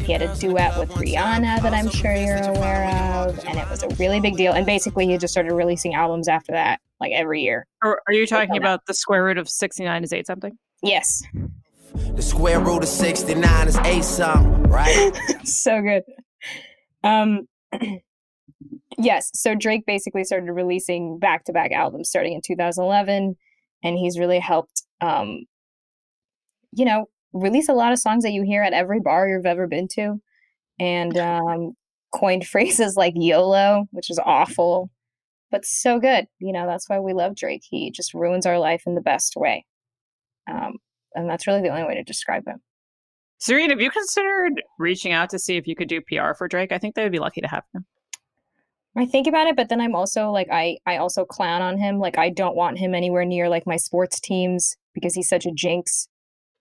he 0.00 0.12
had 0.12 0.22
a 0.22 0.34
duet 0.36 0.78
with 0.78 0.90
Rihanna 0.90 1.62
that 1.62 1.74
I'm 1.74 1.88
sure 1.90 2.14
you're 2.14 2.42
aware 2.42 2.86
of, 3.26 3.38
and 3.46 3.58
it 3.58 3.68
was 3.70 3.82
a 3.82 3.88
really 3.98 4.20
big 4.20 4.36
deal. 4.36 4.52
And 4.52 4.64
basically, 4.66 5.06
he 5.06 5.16
just 5.18 5.32
started 5.32 5.52
releasing 5.54 5.94
albums 5.94 6.28
after 6.28 6.52
that, 6.52 6.80
like 7.00 7.12
every 7.12 7.42
year. 7.42 7.66
Or 7.82 8.00
are 8.06 8.12
you 8.12 8.26
talking 8.26 8.52
on 8.52 8.58
about 8.58 8.86
the 8.86 8.94
square 8.94 9.24
root 9.24 9.38
of 9.38 9.48
69 9.48 10.04
is 10.04 10.12
eight 10.12 10.26
something? 10.26 10.56
Yes, 10.82 11.22
The 12.14 12.22
square 12.22 12.60
root 12.60 12.82
of 12.82 12.88
69 12.88 13.68
is 13.68 13.76
8 13.78 14.04
something, 14.04 14.62
right? 14.64 15.12
so 15.44 15.82
good. 15.82 16.02
Um, 17.02 17.48
yes, 18.98 19.30
so 19.34 19.54
Drake 19.54 19.86
basically 19.86 20.24
started 20.24 20.52
releasing 20.52 21.18
back 21.18 21.44
to 21.44 21.52
back 21.52 21.72
albums 21.72 22.08
starting 22.08 22.34
in 22.34 22.40
2011, 22.44 23.36
and 23.82 23.98
he's 23.98 24.18
really 24.18 24.40
helped, 24.40 24.82
um, 25.00 25.44
you 26.72 26.84
know, 26.84 27.06
release 27.32 27.68
a 27.68 27.74
lot 27.74 27.92
of 27.92 27.98
songs 27.98 28.24
that 28.24 28.32
you 28.32 28.42
hear 28.42 28.62
at 28.62 28.72
every 28.72 29.00
bar 29.00 29.28
you've 29.28 29.46
ever 29.46 29.66
been 29.66 29.88
to, 29.88 30.20
and 30.78 31.16
um, 31.18 31.72
coined 32.14 32.46
phrases 32.48 32.96
like 32.96 33.14
YOLO, 33.16 33.86
which 33.92 34.10
is 34.10 34.20
awful, 34.24 34.90
but 35.50 35.64
so 35.64 35.98
good. 35.98 36.26
You 36.38 36.52
know, 36.52 36.66
that's 36.66 36.88
why 36.88 36.98
we 36.98 37.12
love 37.12 37.36
Drake. 37.36 37.62
He 37.68 37.90
just 37.90 38.14
ruins 38.14 38.46
our 38.46 38.58
life 38.58 38.82
in 38.86 38.94
the 38.94 39.00
best 39.00 39.34
way. 39.36 39.64
Um, 40.50 40.74
and 41.14 41.28
that's 41.28 41.46
really 41.46 41.62
the 41.62 41.68
only 41.68 41.84
way 41.84 41.94
to 41.94 42.02
describe 42.02 42.46
him. 42.46 42.60
Zareen, 43.40 43.70
have 43.70 43.80
you 43.80 43.90
considered 43.90 44.62
reaching 44.78 45.12
out 45.12 45.30
to 45.30 45.38
see 45.38 45.56
if 45.56 45.66
you 45.66 45.76
could 45.76 45.88
do 45.88 46.00
PR 46.00 46.34
for 46.36 46.48
Drake? 46.48 46.72
I 46.72 46.78
think 46.78 46.94
they 46.94 47.04
would 47.04 47.12
be 47.12 47.20
lucky 47.20 47.40
to 47.40 47.48
have 47.48 47.62
him. 47.72 47.86
I 48.98 49.06
think 49.06 49.28
about 49.28 49.46
it, 49.46 49.54
but 49.54 49.68
then 49.68 49.80
I'm 49.80 49.94
also 49.94 50.30
like 50.30 50.48
I 50.50 50.78
I 50.84 50.96
also 50.96 51.24
clown 51.24 51.62
on 51.62 51.78
him. 51.78 52.00
Like 52.00 52.18
I 52.18 52.30
don't 52.30 52.56
want 52.56 52.78
him 52.78 52.94
anywhere 52.94 53.24
near 53.24 53.48
like 53.48 53.64
my 53.64 53.76
sports 53.76 54.18
teams 54.18 54.76
because 54.92 55.14
he's 55.14 55.28
such 55.28 55.46
a 55.46 55.52
jinx. 55.52 56.08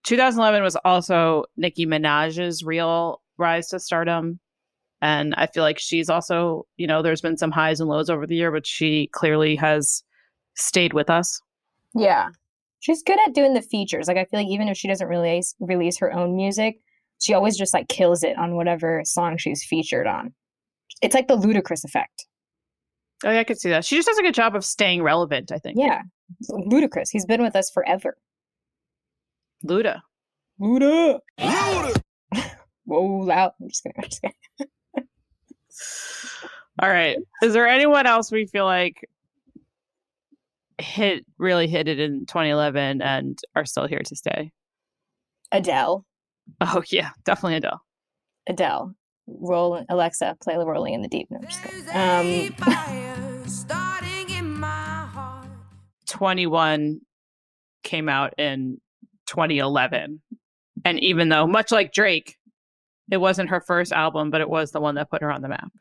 2011 0.03 0.61
was 0.61 0.75
also 0.85 1.45
Nicki 1.57 1.87
Minaj's 1.87 2.63
real 2.63 3.21
rise 3.37 3.69
to 3.69 3.79
stardom. 3.79 4.39
And 5.01 5.33
I 5.35 5.47
feel 5.47 5.63
like 5.63 5.79
she's 5.79 6.09
also, 6.09 6.65
you 6.77 6.85
know, 6.85 7.01
there's 7.01 7.21
been 7.21 7.37
some 7.37 7.51
highs 7.51 7.79
and 7.79 7.89
lows 7.89 8.09
over 8.09 8.27
the 8.27 8.35
year, 8.35 8.51
but 8.51 8.67
she 8.67 9.09
clearly 9.13 9.55
has 9.55 10.03
stayed 10.55 10.93
with 10.93 11.09
us. 11.09 11.41
Yeah. 11.95 12.29
She's 12.79 13.03
good 13.03 13.19
at 13.25 13.33
doing 13.33 13.55
the 13.55 13.61
features. 13.61 14.07
Like 14.07 14.17
I 14.17 14.25
feel 14.25 14.39
like 14.39 14.47
even 14.47 14.67
if 14.67 14.77
she 14.77 14.87
doesn't 14.87 15.07
release 15.07 15.55
release 15.59 15.97
her 15.97 16.13
own 16.13 16.35
music, 16.35 16.79
she 17.19 17.33
always 17.33 17.57
just 17.57 17.73
like 17.73 17.87
kills 17.87 18.23
it 18.23 18.37
on 18.37 18.55
whatever 18.55 19.01
song 19.05 19.37
she's 19.37 19.63
featured 19.63 20.05
on. 20.05 20.33
It's 21.01 21.15
like 21.15 21.27
the 21.27 21.37
Ludacris 21.37 21.83
effect. 21.83 22.25
Oh, 23.25 23.31
yeah, 23.31 23.39
I 23.39 23.43
could 23.43 23.59
see 23.59 23.69
that. 23.69 23.85
She 23.85 23.95
just 23.95 24.07
does 24.07 24.17
a 24.17 24.21
good 24.21 24.33
job 24.33 24.55
of 24.55 24.63
staying 24.63 25.01
relevant, 25.01 25.51
I 25.51 25.57
think. 25.57 25.77
Yeah. 25.79 26.03
Ludacris. 26.51 27.09
He's 27.11 27.25
been 27.25 27.41
with 27.41 27.55
us 27.55 27.69
forever. 27.71 28.17
Luda. 29.65 30.01
Luda. 30.61 31.19
Luda. 31.39 32.01
Whoa, 32.85 33.03
loud. 33.03 33.51
I'm 33.59 33.69
just 33.69 33.83
kidding. 33.83 33.95
I'm 33.97 34.09
just 34.09 34.21
kidding. 34.21 35.07
All 36.79 36.89
right. 36.89 37.17
Is 37.41 37.53
there 37.53 37.67
anyone 37.67 38.05
else 38.05 38.31
we 38.31 38.45
feel 38.45 38.65
like 38.65 39.07
hit 40.79 41.25
really 41.39 41.67
hit 41.67 41.87
it 41.87 41.99
in 41.99 42.25
2011 42.27 43.01
and 43.01 43.39
are 43.55 43.65
still 43.65 43.87
here 43.87 44.01
to 44.05 44.15
stay? 44.15 44.51
Adele. 45.51 46.05
Oh 46.61 46.83
yeah, 46.89 47.09
definitely 47.25 47.57
Adele. 47.57 47.81
Adele. 48.47 48.95
Roll 49.27 49.83
Alexa, 49.89 50.37
play 50.41 50.55
Rolling 50.57 50.93
in 50.93 51.01
the 51.01 51.07
Deep. 51.07 51.27
No, 51.29 51.37
I'm 51.37 51.47
just 51.47 51.61
kidding. 51.63 51.89
Um, 51.93 52.55
21 56.07 57.01
came 57.83 58.09
out 58.09 58.33
in 58.37 58.79
2011. 59.27 60.21
And 60.85 60.99
even 61.03 61.29
though, 61.29 61.45
much 61.47 61.71
like 61.71 61.91
Drake, 61.91 62.37
it 63.11 63.17
wasn't 63.17 63.49
her 63.49 63.61
first 63.61 63.91
album, 63.91 64.31
but 64.31 64.41
it 64.41 64.49
was 64.49 64.71
the 64.71 64.79
one 64.81 64.95
that 64.95 65.09
put 65.09 65.21
her 65.21 65.31
on 65.31 65.41
the 65.41 65.49
map. 65.49 65.71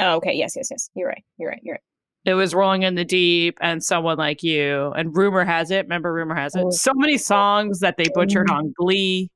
oh, 0.00 0.16
okay. 0.16 0.34
Yes, 0.34 0.54
yes, 0.56 0.68
yes. 0.70 0.90
You're 0.94 1.08
right. 1.08 1.24
You're 1.38 1.50
right. 1.50 1.60
You're 1.62 1.74
right. 1.74 1.82
It 2.24 2.34
was 2.34 2.54
Rolling 2.54 2.82
in 2.82 2.94
the 2.94 3.04
Deep 3.04 3.58
and 3.60 3.82
Someone 3.82 4.16
Like 4.16 4.42
You 4.44 4.92
and 4.96 5.16
Rumor 5.16 5.44
Has 5.44 5.70
It. 5.72 5.86
Remember 5.86 6.12
Rumor 6.12 6.36
Has 6.36 6.54
It? 6.54 6.62
Oh. 6.64 6.70
So 6.70 6.92
many 6.94 7.18
songs 7.18 7.80
that 7.80 7.96
they 7.96 8.06
butchered 8.14 8.48
on 8.48 8.72
Glee. 8.76 9.28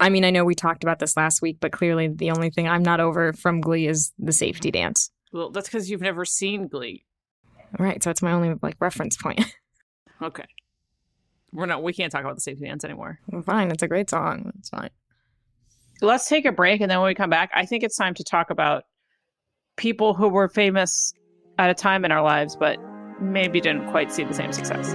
I 0.00 0.08
mean, 0.08 0.24
I 0.24 0.30
know 0.30 0.44
we 0.44 0.54
talked 0.54 0.82
about 0.82 0.98
this 0.98 1.16
last 1.16 1.40
week, 1.40 1.58
but 1.60 1.72
clearly 1.72 2.08
the 2.08 2.30
only 2.30 2.50
thing 2.50 2.68
I'm 2.68 2.82
not 2.82 3.00
over 3.00 3.32
from 3.32 3.60
Glee 3.60 3.86
is 3.86 4.12
the 4.18 4.32
safety 4.32 4.70
dance. 4.70 5.10
Well, 5.32 5.50
that's 5.50 5.68
because 5.68 5.90
you've 5.90 6.00
never 6.00 6.24
seen 6.24 6.68
Glee. 6.68 7.04
Right. 7.78 8.02
so 8.02 8.10
it's 8.10 8.22
my 8.22 8.32
only 8.32 8.54
like 8.62 8.76
reference 8.80 9.16
point. 9.16 9.40
Okay. 10.22 10.44
We're 11.52 11.66
not 11.66 11.82
we 11.82 11.92
can't 11.92 12.10
talk 12.10 12.22
about 12.22 12.36
the 12.36 12.40
safety 12.40 12.64
dance 12.64 12.84
anymore. 12.84 13.18
fine, 13.44 13.70
it's 13.72 13.82
a 13.82 13.88
great 13.88 14.08
song. 14.08 14.52
It's 14.60 14.70
fine. 14.70 14.90
Let's 16.00 16.28
take 16.28 16.46
a 16.46 16.52
break 16.52 16.80
and 16.80 16.88
then 16.90 17.00
when 17.00 17.08
we 17.08 17.14
come 17.14 17.30
back, 17.30 17.50
I 17.52 17.66
think 17.66 17.82
it's 17.82 17.96
time 17.96 18.14
to 18.14 18.24
talk 18.24 18.48
about 18.50 18.84
people 19.76 20.14
who 20.14 20.28
were 20.28 20.48
famous 20.48 21.12
at 21.58 21.68
a 21.68 21.74
time 21.74 22.04
in 22.04 22.12
our 22.12 22.22
lives 22.22 22.56
but 22.56 22.78
maybe 23.20 23.60
didn't 23.60 23.90
quite 23.90 24.12
see 24.12 24.22
the 24.22 24.32
same 24.32 24.52
success. 24.52 24.94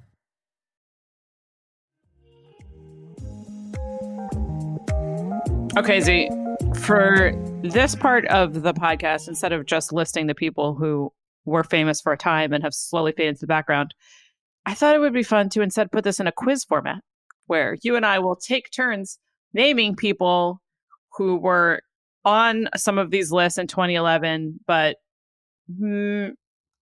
Okay, 5.77 6.01
Z, 6.01 6.29
for 6.75 7.31
this 7.63 7.95
part 7.95 8.25
of 8.27 8.61
the 8.61 8.73
podcast, 8.73 9.29
instead 9.29 9.53
of 9.53 9.65
just 9.65 9.93
listing 9.93 10.27
the 10.27 10.35
people 10.35 10.75
who 10.75 11.13
were 11.45 11.63
famous 11.63 12.01
for 12.01 12.11
a 12.11 12.17
time 12.17 12.51
and 12.51 12.61
have 12.61 12.73
slowly 12.73 13.13
faded 13.13 13.29
into 13.29 13.41
the 13.41 13.47
background, 13.47 13.93
I 14.65 14.73
thought 14.73 14.95
it 14.95 14.99
would 14.99 15.13
be 15.13 15.23
fun 15.23 15.47
to 15.49 15.61
instead 15.61 15.89
put 15.89 16.03
this 16.03 16.19
in 16.19 16.27
a 16.27 16.31
quiz 16.31 16.65
format 16.65 17.01
where 17.47 17.77
you 17.83 17.95
and 17.95 18.05
I 18.05 18.19
will 18.19 18.35
take 18.35 18.69
turns 18.69 19.17
naming 19.53 19.95
people 19.95 20.61
who 21.13 21.37
were 21.37 21.81
on 22.25 22.67
some 22.75 22.97
of 22.97 23.09
these 23.09 23.31
lists 23.31 23.57
in 23.57 23.67
2011, 23.67 24.59
but 24.67 24.97
mm, 25.71 26.31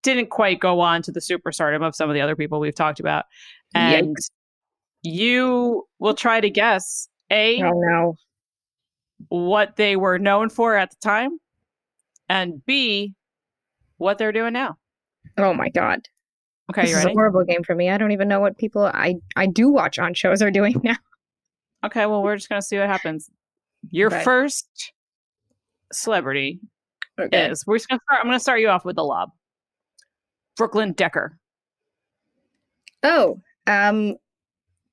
didn't 0.02 0.32
quite 0.32 0.60
go 0.60 0.80
on 0.80 1.04
to 1.04 1.12
the 1.12 1.20
superstardom 1.20 1.86
of 1.86 1.96
some 1.96 2.10
of 2.10 2.16
the 2.16 2.22
other 2.22 2.36
people 2.36 2.60
we've 2.60 2.74
talked 2.74 3.00
about. 3.00 3.26
And 3.76 4.18
you 5.04 5.86
will 6.00 6.16
try 6.16 6.42
to 6.42 6.50
guess 6.50 7.08
A, 7.30 7.62
Oh 7.62 7.72
no. 7.72 8.16
What 9.28 9.76
they 9.76 9.96
were 9.96 10.18
known 10.18 10.50
for 10.50 10.76
at 10.76 10.92
the 10.92 10.98
time, 11.02 11.38
and 12.30 12.64
B, 12.66 13.14
what 13.98 14.18
they're 14.18 14.32
doing 14.32 14.54
now. 14.54 14.78
Oh 15.38 15.54
my 15.54 15.70
god. 15.70 16.02
Okay, 16.72 16.84
this 16.84 16.92
you 16.92 16.98
is 16.98 17.06
a 17.06 17.10
horrible 17.10 17.44
game 17.44 17.64
for 17.64 17.76
me. 17.76 17.90
I 17.90 17.98
don't 17.98 18.12
even 18.12 18.28
know 18.28 18.40
what 18.40 18.58
people 18.58 18.84
I 18.86 19.16
I 19.36 19.48
do 19.48 19.70
watch 19.70 20.00
on 20.00 20.14
shows 20.14 20.42
are 20.42 20.52
doing 20.52 20.80
now. 20.84 20.96
Okay, 21.84 22.06
well, 22.06 22.24
we're 22.24 22.36
just 22.36 22.50
gonna 22.50 22.62
see 22.62 22.78
what 22.78 22.88
happens. 22.88 23.30
Your 23.90 24.08
Okay. 24.08 24.24
first 24.24 24.94
celebrity 25.92 26.60
Okay. 27.20 27.48
is 27.50 27.66
we're 27.66 27.78
just 27.78 27.90
gonna 27.90 28.02
start. 28.08 28.22
I'm 28.22 28.28
gonna 28.28 28.40
start 28.40 28.60
you 28.60 28.70
off 28.70 28.86
with 28.86 28.96
the 28.96 29.04
lob. 29.04 29.30
Brooklyn 30.58 30.94
Decker. 30.94 31.38
Oh, 33.04 33.42
um, 33.66 34.16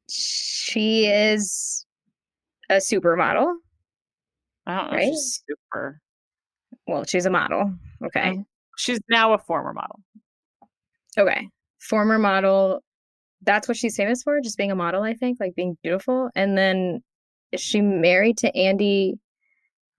she 0.09 1.07
is 1.07 1.85
a 2.71 2.77
supermodel. 2.77 3.55
I 4.67 4.77
don't 4.77 4.91
know. 4.91 4.97
Right? 4.97 5.13
She's 5.13 5.43
super. 5.49 6.01
Well, 6.87 7.05
she's 7.05 7.27
a 7.27 7.31
model. 7.31 7.73
Okay. 8.05 8.45
She's 8.79 9.01
now 9.09 9.33
a 9.33 9.39
former 9.39 9.73
model. 9.73 10.01
Okay. 11.19 11.49
Former 11.81 12.19
model. 12.19 12.83
That's 13.43 13.69
what 13.69 13.77
she's 13.77 13.97
famous 13.97 14.23
for, 14.23 14.41
just 14.41 14.57
being 14.57 14.71
a 14.71 14.77
model, 14.77 15.03
I 15.03 15.15
think, 15.15 15.39
like 15.41 15.55
being 15.55 15.77
beautiful. 15.83 16.31
And 16.35 16.57
then 16.57 17.03
is 17.53 17.61
she 17.61 17.81
married 17.81 18.39
to 18.39 18.55
Andy 18.57 19.19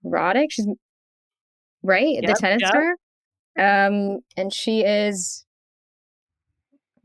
Roddick? 0.04 0.48
She's 0.50 0.66
right, 1.82 2.18
the 2.20 2.34
tennis 2.34 2.62
yep. 2.62 2.70
star. 2.70 2.94
Um, 3.58 4.20
and 4.36 4.52
she 4.52 4.82
is 4.84 5.46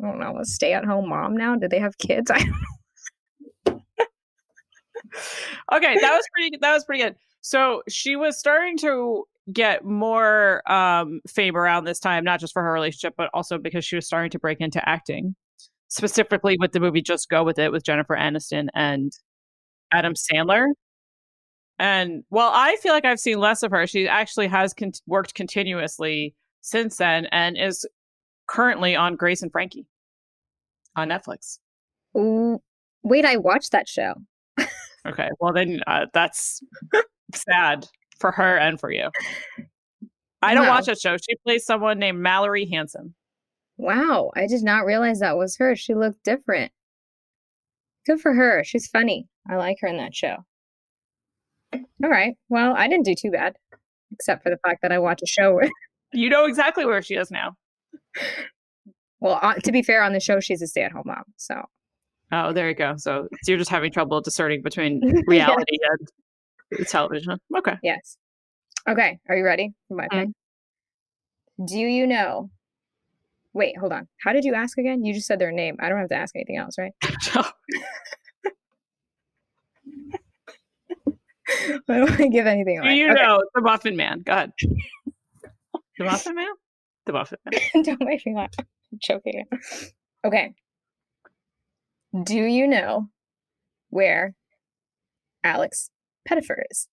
I 0.04 0.08
don't 0.08 0.20
know, 0.20 0.38
a 0.40 0.46
stay-at-home 0.46 1.08
mom 1.08 1.38
now. 1.38 1.56
Do 1.56 1.68
they 1.68 1.80
have 1.80 1.98
kids? 1.98 2.30
I 2.34 2.44
okay, 5.74 5.98
that 6.00 6.14
was 6.14 6.26
pretty. 6.34 6.58
That 6.60 6.74
was 6.74 6.84
pretty 6.84 7.04
good. 7.04 7.16
So 7.44 7.84
she 7.90 8.16
was 8.16 8.40
starting 8.40 8.78
to 8.80 9.26
get 9.52 9.84
more 9.84 10.64
um, 10.72 11.20
fame 11.28 11.58
around 11.58 11.84
this 11.84 12.00
time, 12.00 12.24
not 12.24 12.40
just 12.40 12.54
for 12.54 12.64
her 12.64 12.72
relationship, 12.72 13.16
but 13.18 13.30
also 13.34 13.58
because 13.58 13.84
she 13.84 13.98
was 13.98 14.08
starting 14.08 14.32
to 14.32 14.40
break 14.40 14.62
into 14.62 14.88
acting, 14.88 15.36
specifically 15.90 16.56
with 16.60 16.72
the 16.72 16.80
movie 16.80 17.02
"Just 17.02 17.30
Go 17.30 17.44
with 17.44 17.60
It" 17.60 17.72
with 17.72 17.84
Jennifer 17.84 18.16
Aniston 18.16 18.70
and 18.74 19.12
Adam 19.92 20.14
Sandler. 20.14 20.68
And 21.78 22.24
while 22.30 22.52
I 22.54 22.78
feel 22.78 22.94
like 22.94 23.04
I've 23.04 23.20
seen 23.20 23.40
less 23.40 23.62
of 23.62 23.72
her, 23.72 23.86
she 23.88 24.08
actually 24.08 24.48
has 24.48 24.74
con- 24.74 24.94
worked 25.06 25.36
continuously 25.36 26.36
since 26.62 26.96
then, 26.96 27.26
and 27.34 27.58
is 27.58 27.86
currently 28.48 28.96
on 28.96 29.18
Grace 29.18 29.42
and 29.42 29.52
Frankie 29.52 29.86
on 30.96 31.10
Netflix. 31.10 31.60
Ooh, 32.16 32.62
wait, 33.04 33.26
I 33.26 33.36
watched 33.36 33.74
that 33.74 33.90
show. 33.90 34.14
Okay, 35.06 35.28
well 35.42 35.52
then 35.52 35.82
uh, 35.86 36.06
that's 36.14 36.62
sad 37.36 37.88
for 38.20 38.32
her 38.32 38.58
and 38.58 38.80
for 38.80 38.92
you. 38.92 39.10
I 40.42 40.54
don't 40.54 40.66
Wow. 40.68 40.76
watch 40.76 40.86
that 40.86 41.00
show. 41.00 41.16
She 41.18 41.36
plays 41.46 41.66
someone 41.66 42.00
named 42.00 42.20
Mallory 42.20 42.66
Hanson. 42.66 43.16
Wow, 43.78 44.32
I 44.36 44.46
did 44.48 44.62
not 44.64 44.86
realize 44.86 45.20
that 45.20 45.38
was 45.38 45.58
her. 45.58 45.76
She 45.76 45.94
looked 45.96 46.24
different. 46.24 46.72
Good 48.06 48.20
for 48.22 48.34
her. 48.34 48.64
She's 48.64 48.88
funny. 48.88 49.28
I 49.50 49.56
like 49.56 49.78
her 49.82 49.88
in 49.88 49.98
that 49.98 50.14
show. 50.14 50.38
All 51.74 52.10
right. 52.10 52.36
Well, 52.50 52.76
I 52.78 52.88
didn't 52.88 53.06
do 53.06 53.16
too 53.16 53.32
bad, 53.32 53.56
except 54.12 54.44
for 54.44 54.50
the 54.50 54.58
fact 54.58 54.82
that 54.84 54.92
I 54.92 55.00
watch 55.00 55.22
a 55.24 55.28
show 55.28 55.54
where, 55.56 55.70
You 56.14 56.30
know 56.30 56.46
exactly 56.46 56.86
where 56.86 57.02
she 57.02 57.16
is 57.16 57.32
now. 57.32 57.56
well, 59.20 59.40
uh, 59.42 59.56
to 59.56 59.72
be 59.72 59.82
fair, 59.82 60.04
on 60.04 60.14
the 60.14 60.20
show, 60.20 60.40
she's 60.40 60.62
a 60.62 60.68
stay 60.68 60.84
at 60.84 60.92
home 60.92 61.04
mom. 61.06 61.24
So, 61.38 61.64
Oh, 62.32 62.52
there 62.54 62.68
you 62.70 62.76
go. 62.76 62.96
So, 62.98 63.28
so 63.44 63.52
you're 63.52 63.58
just 63.58 63.70
having 63.72 63.92
trouble 63.92 64.20
discerning 64.22 64.62
between 64.62 65.02
reality 65.28 65.78
and 65.90 66.08
television. 66.88 67.40
Okay. 67.56 67.76
yes. 67.84 68.18
Okay. 68.88 69.20
Are 69.30 69.36
you 69.38 69.46
ready 69.46 69.74
for 69.88 69.96
my 69.96 70.08
pick? 70.10 70.30
Mm. 70.30 71.68
Do 71.68 71.78
you 71.78 72.06
know? 72.08 72.50
Wait, 73.54 73.78
hold 73.78 73.94
on. 73.94 74.08
How 74.24 74.34
did 74.34 74.44
you 74.44 74.54
ask 74.56 74.78
again? 74.78 75.06
You 75.06 75.14
just 75.14 75.28
said 75.28 75.40
their 75.40 75.52
name. 75.52 75.78
I 75.80 75.88
don't 75.90 76.00
have 76.00 76.10
to 76.10 76.16
ask 76.16 76.36
anything 76.36 76.58
else, 76.58 76.76
right? 76.78 76.92
I 81.48 81.98
don't 81.98 82.10
want 82.10 82.18
to 82.18 82.30
give 82.30 82.48
anything 82.48 82.82
Do 82.82 82.90
you 82.90 83.12
Okay. 83.12 83.22
know 83.22 83.44
the 83.54 83.62
Muffin 83.62 83.96
Man? 83.96 84.22
Go 84.22 84.34
ahead. 84.34 84.52
The 86.00 86.06
Muffin 86.06 86.34
Man? 86.34 86.48
The 87.06 87.14
Muffin 87.14 87.38
Man. 87.46 87.84
Don't 87.84 88.02
make 88.04 88.26
me 88.26 88.34
laugh. 88.34 88.50
I'm 88.60 88.98
choking. 89.00 89.44
Okay. 90.26 90.56
Do 92.24 92.36
you 92.36 92.68
know 92.68 93.10
where 93.92 94.34
Alex 95.44 95.92
Pettyfer 96.28 96.64
is? 96.72 96.88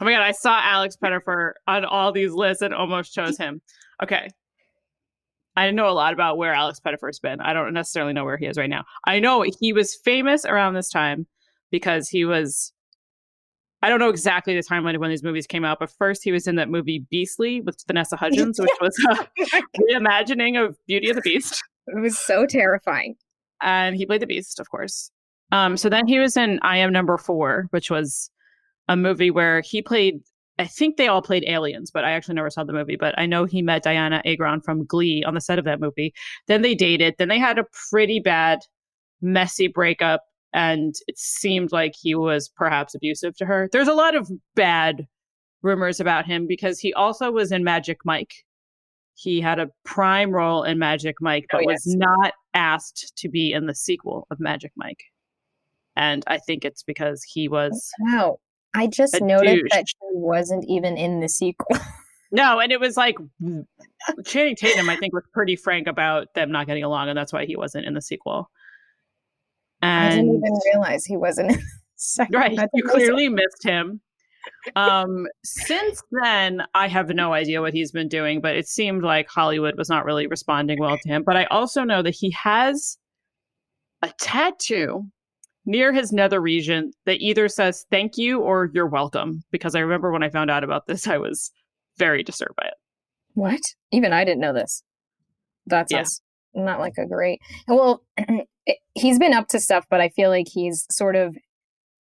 Oh 0.00 0.04
my 0.04 0.12
god, 0.12 0.22
I 0.22 0.32
saw 0.32 0.60
Alex 0.62 0.96
Pettyfer 0.96 1.54
on 1.66 1.84
all 1.84 2.12
these 2.12 2.32
lists 2.32 2.62
and 2.62 2.72
almost 2.72 3.12
chose 3.12 3.36
him. 3.36 3.60
Okay. 4.02 4.28
I 5.56 5.72
know 5.72 5.88
a 5.88 5.90
lot 5.90 6.12
about 6.12 6.38
where 6.38 6.54
Alex 6.54 6.80
Pettyfer's 6.80 7.18
been. 7.18 7.40
I 7.40 7.52
don't 7.52 7.74
necessarily 7.74 8.12
know 8.12 8.24
where 8.24 8.36
he 8.36 8.46
is 8.46 8.56
right 8.56 8.70
now. 8.70 8.84
I 9.06 9.18
know 9.18 9.44
he 9.60 9.72
was 9.72 9.96
famous 10.04 10.44
around 10.44 10.74
this 10.74 10.88
time 10.88 11.26
because 11.72 12.08
he 12.08 12.24
was. 12.24 12.72
I 13.82 13.88
don't 13.88 14.00
know 14.00 14.08
exactly 14.08 14.54
the 14.54 14.62
timeline 14.62 14.94
of 14.94 15.00
when 15.00 15.10
these 15.10 15.22
movies 15.22 15.46
came 15.46 15.64
out, 15.64 15.78
but 15.78 15.90
first 15.90 16.24
he 16.24 16.32
was 16.32 16.48
in 16.48 16.56
that 16.56 16.68
movie 16.68 17.06
Beastly 17.10 17.60
with 17.60 17.82
Vanessa 17.86 18.16
Hudgens, 18.16 18.58
which 18.60 18.70
was 18.80 18.96
a 19.08 19.28
oh 19.40 19.62
reimagining 19.92 20.64
of 20.64 20.76
Beauty 20.86 21.08
and 21.08 21.18
the 21.18 21.22
Beast. 21.22 21.62
It 21.88 22.00
was 22.00 22.18
so 22.18 22.44
terrifying. 22.46 23.16
And 23.60 23.96
he 23.96 24.06
played 24.06 24.22
the 24.22 24.26
Beast, 24.26 24.60
of 24.60 24.68
course. 24.70 25.10
Um, 25.52 25.76
so 25.76 25.88
then 25.88 26.06
he 26.06 26.18
was 26.18 26.36
in 26.36 26.58
I 26.62 26.78
Am 26.78 26.92
Number 26.92 27.16
Four, 27.16 27.68
which 27.70 27.90
was 27.90 28.30
a 28.88 28.96
movie 28.96 29.30
where 29.30 29.60
he 29.60 29.82
played 29.82 30.20
I 30.58 30.66
think 30.66 30.96
they 30.96 31.06
all 31.06 31.22
played 31.22 31.44
aliens, 31.46 31.90
but 31.90 32.04
I 32.04 32.10
actually 32.10 32.34
never 32.34 32.50
saw 32.50 32.64
the 32.64 32.72
movie. 32.72 32.96
But 32.96 33.16
I 33.16 33.26
know 33.26 33.44
he 33.44 33.62
met 33.62 33.84
Dianna 33.84 34.20
Agron 34.26 34.60
from 34.60 34.84
Glee 34.84 35.22
on 35.24 35.34
the 35.34 35.40
set 35.40 35.58
of 35.58 35.64
that 35.66 35.80
movie. 35.80 36.12
Then 36.48 36.62
they 36.62 36.74
dated. 36.74 37.14
Then 37.16 37.28
they 37.28 37.38
had 37.38 37.58
a 37.58 37.66
pretty 37.90 38.18
bad, 38.18 38.58
messy 39.22 39.68
breakup. 39.68 40.22
And 40.52 40.94
it 41.06 41.16
seemed 41.18 41.70
like 41.70 41.94
he 41.94 42.14
was 42.14 42.48
perhaps 42.48 42.94
abusive 42.94 43.36
to 43.36 43.46
her. 43.46 43.68
There's 43.70 43.86
a 43.86 43.94
lot 43.94 44.16
of 44.16 44.28
bad 44.56 45.06
rumors 45.62 46.00
about 46.00 46.26
him 46.26 46.46
because 46.48 46.80
he 46.80 46.92
also 46.94 47.30
was 47.30 47.52
in 47.52 47.62
Magic 47.62 47.98
Mike. 48.04 48.32
He 49.14 49.40
had 49.40 49.60
a 49.60 49.70
prime 49.84 50.30
role 50.30 50.64
in 50.64 50.78
Magic 50.78 51.16
Mike, 51.20 51.46
but 51.52 51.58
Oh, 51.58 51.70
yes. 51.70 51.84
was 51.86 51.94
not 51.96 52.32
asked 52.54 53.16
to 53.18 53.28
be 53.28 53.52
in 53.52 53.66
the 53.66 53.74
sequel 53.74 54.26
of 54.30 54.40
Magic 54.40 54.72
Mike. 54.76 55.04
And 55.98 56.22
I 56.28 56.38
think 56.38 56.64
it's 56.64 56.82
because 56.84 57.22
he 57.24 57.48
was 57.48 57.90
Wow. 58.00 58.38
I 58.74 58.86
just 58.86 59.20
noticed 59.20 59.54
douche. 59.54 59.70
that 59.72 59.88
she 59.88 59.96
wasn't 60.12 60.64
even 60.68 60.96
in 60.96 61.20
the 61.20 61.28
sequel. 61.28 61.76
No, 62.30 62.60
and 62.60 62.70
it 62.70 62.78
was 62.78 62.94
like 62.94 63.16
Channing 64.26 64.54
Tatum, 64.54 64.90
I 64.90 64.96
think, 64.96 65.14
was 65.14 65.24
pretty 65.32 65.56
frank 65.56 65.86
about 65.86 66.34
them 66.34 66.52
not 66.52 66.66
getting 66.66 66.84
along, 66.84 67.08
and 67.08 67.16
that's 67.16 67.32
why 67.32 67.46
he 67.46 67.56
wasn't 67.56 67.86
in 67.86 67.94
the 67.94 68.02
sequel. 68.02 68.50
I 69.80 70.10
didn't 70.10 70.34
even 70.34 70.58
realize 70.66 71.06
he 71.06 71.16
wasn't 71.16 71.52
in 71.52 71.56
the 71.56 71.62
second. 71.96 72.34
right, 72.34 72.58
you 72.74 72.82
clearly 72.82 73.30
missed 73.30 73.62
him. 73.64 74.02
Um, 74.76 75.26
since 75.42 76.02
then, 76.22 76.64
I 76.74 76.86
have 76.88 77.08
no 77.08 77.32
idea 77.32 77.62
what 77.62 77.72
he's 77.72 77.92
been 77.92 78.08
doing, 78.08 78.42
but 78.42 78.56
it 78.56 78.68
seemed 78.68 79.04
like 79.04 79.26
Hollywood 79.30 79.78
was 79.78 79.88
not 79.88 80.04
really 80.04 80.26
responding 80.26 80.78
well 80.78 80.98
to 80.98 81.08
him. 81.08 81.22
But 81.24 81.38
I 81.38 81.44
also 81.46 81.82
know 81.82 82.02
that 82.02 82.14
he 82.14 82.30
has 82.32 82.98
a 84.02 84.12
tattoo 84.20 85.06
near 85.68 85.92
his 85.92 86.12
nether 86.12 86.40
region 86.40 86.90
that 87.04 87.20
either 87.20 87.46
says 87.46 87.84
thank 87.90 88.16
you 88.16 88.40
or 88.40 88.70
you're 88.72 88.86
welcome. 88.86 89.42
Because 89.52 89.74
I 89.74 89.80
remember 89.80 90.10
when 90.10 90.22
I 90.22 90.30
found 90.30 90.50
out 90.50 90.64
about 90.64 90.86
this, 90.86 91.06
I 91.06 91.18
was 91.18 91.52
very 91.98 92.22
disturbed 92.24 92.56
by 92.56 92.66
it. 92.66 92.74
What? 93.34 93.60
Even 93.92 94.12
I 94.12 94.24
didn't 94.24 94.40
know 94.40 94.54
this. 94.54 94.82
That 95.66 95.86
Yeah. 95.90 96.04
not 96.54 96.80
like 96.80 96.94
a 96.98 97.06
great. 97.06 97.40
Well, 97.68 98.02
he's 98.94 99.18
been 99.18 99.34
up 99.34 99.48
to 99.48 99.60
stuff, 99.60 99.84
but 99.90 100.00
I 100.00 100.08
feel 100.08 100.30
like 100.30 100.46
he's 100.50 100.86
sort 100.90 101.14
of 101.14 101.36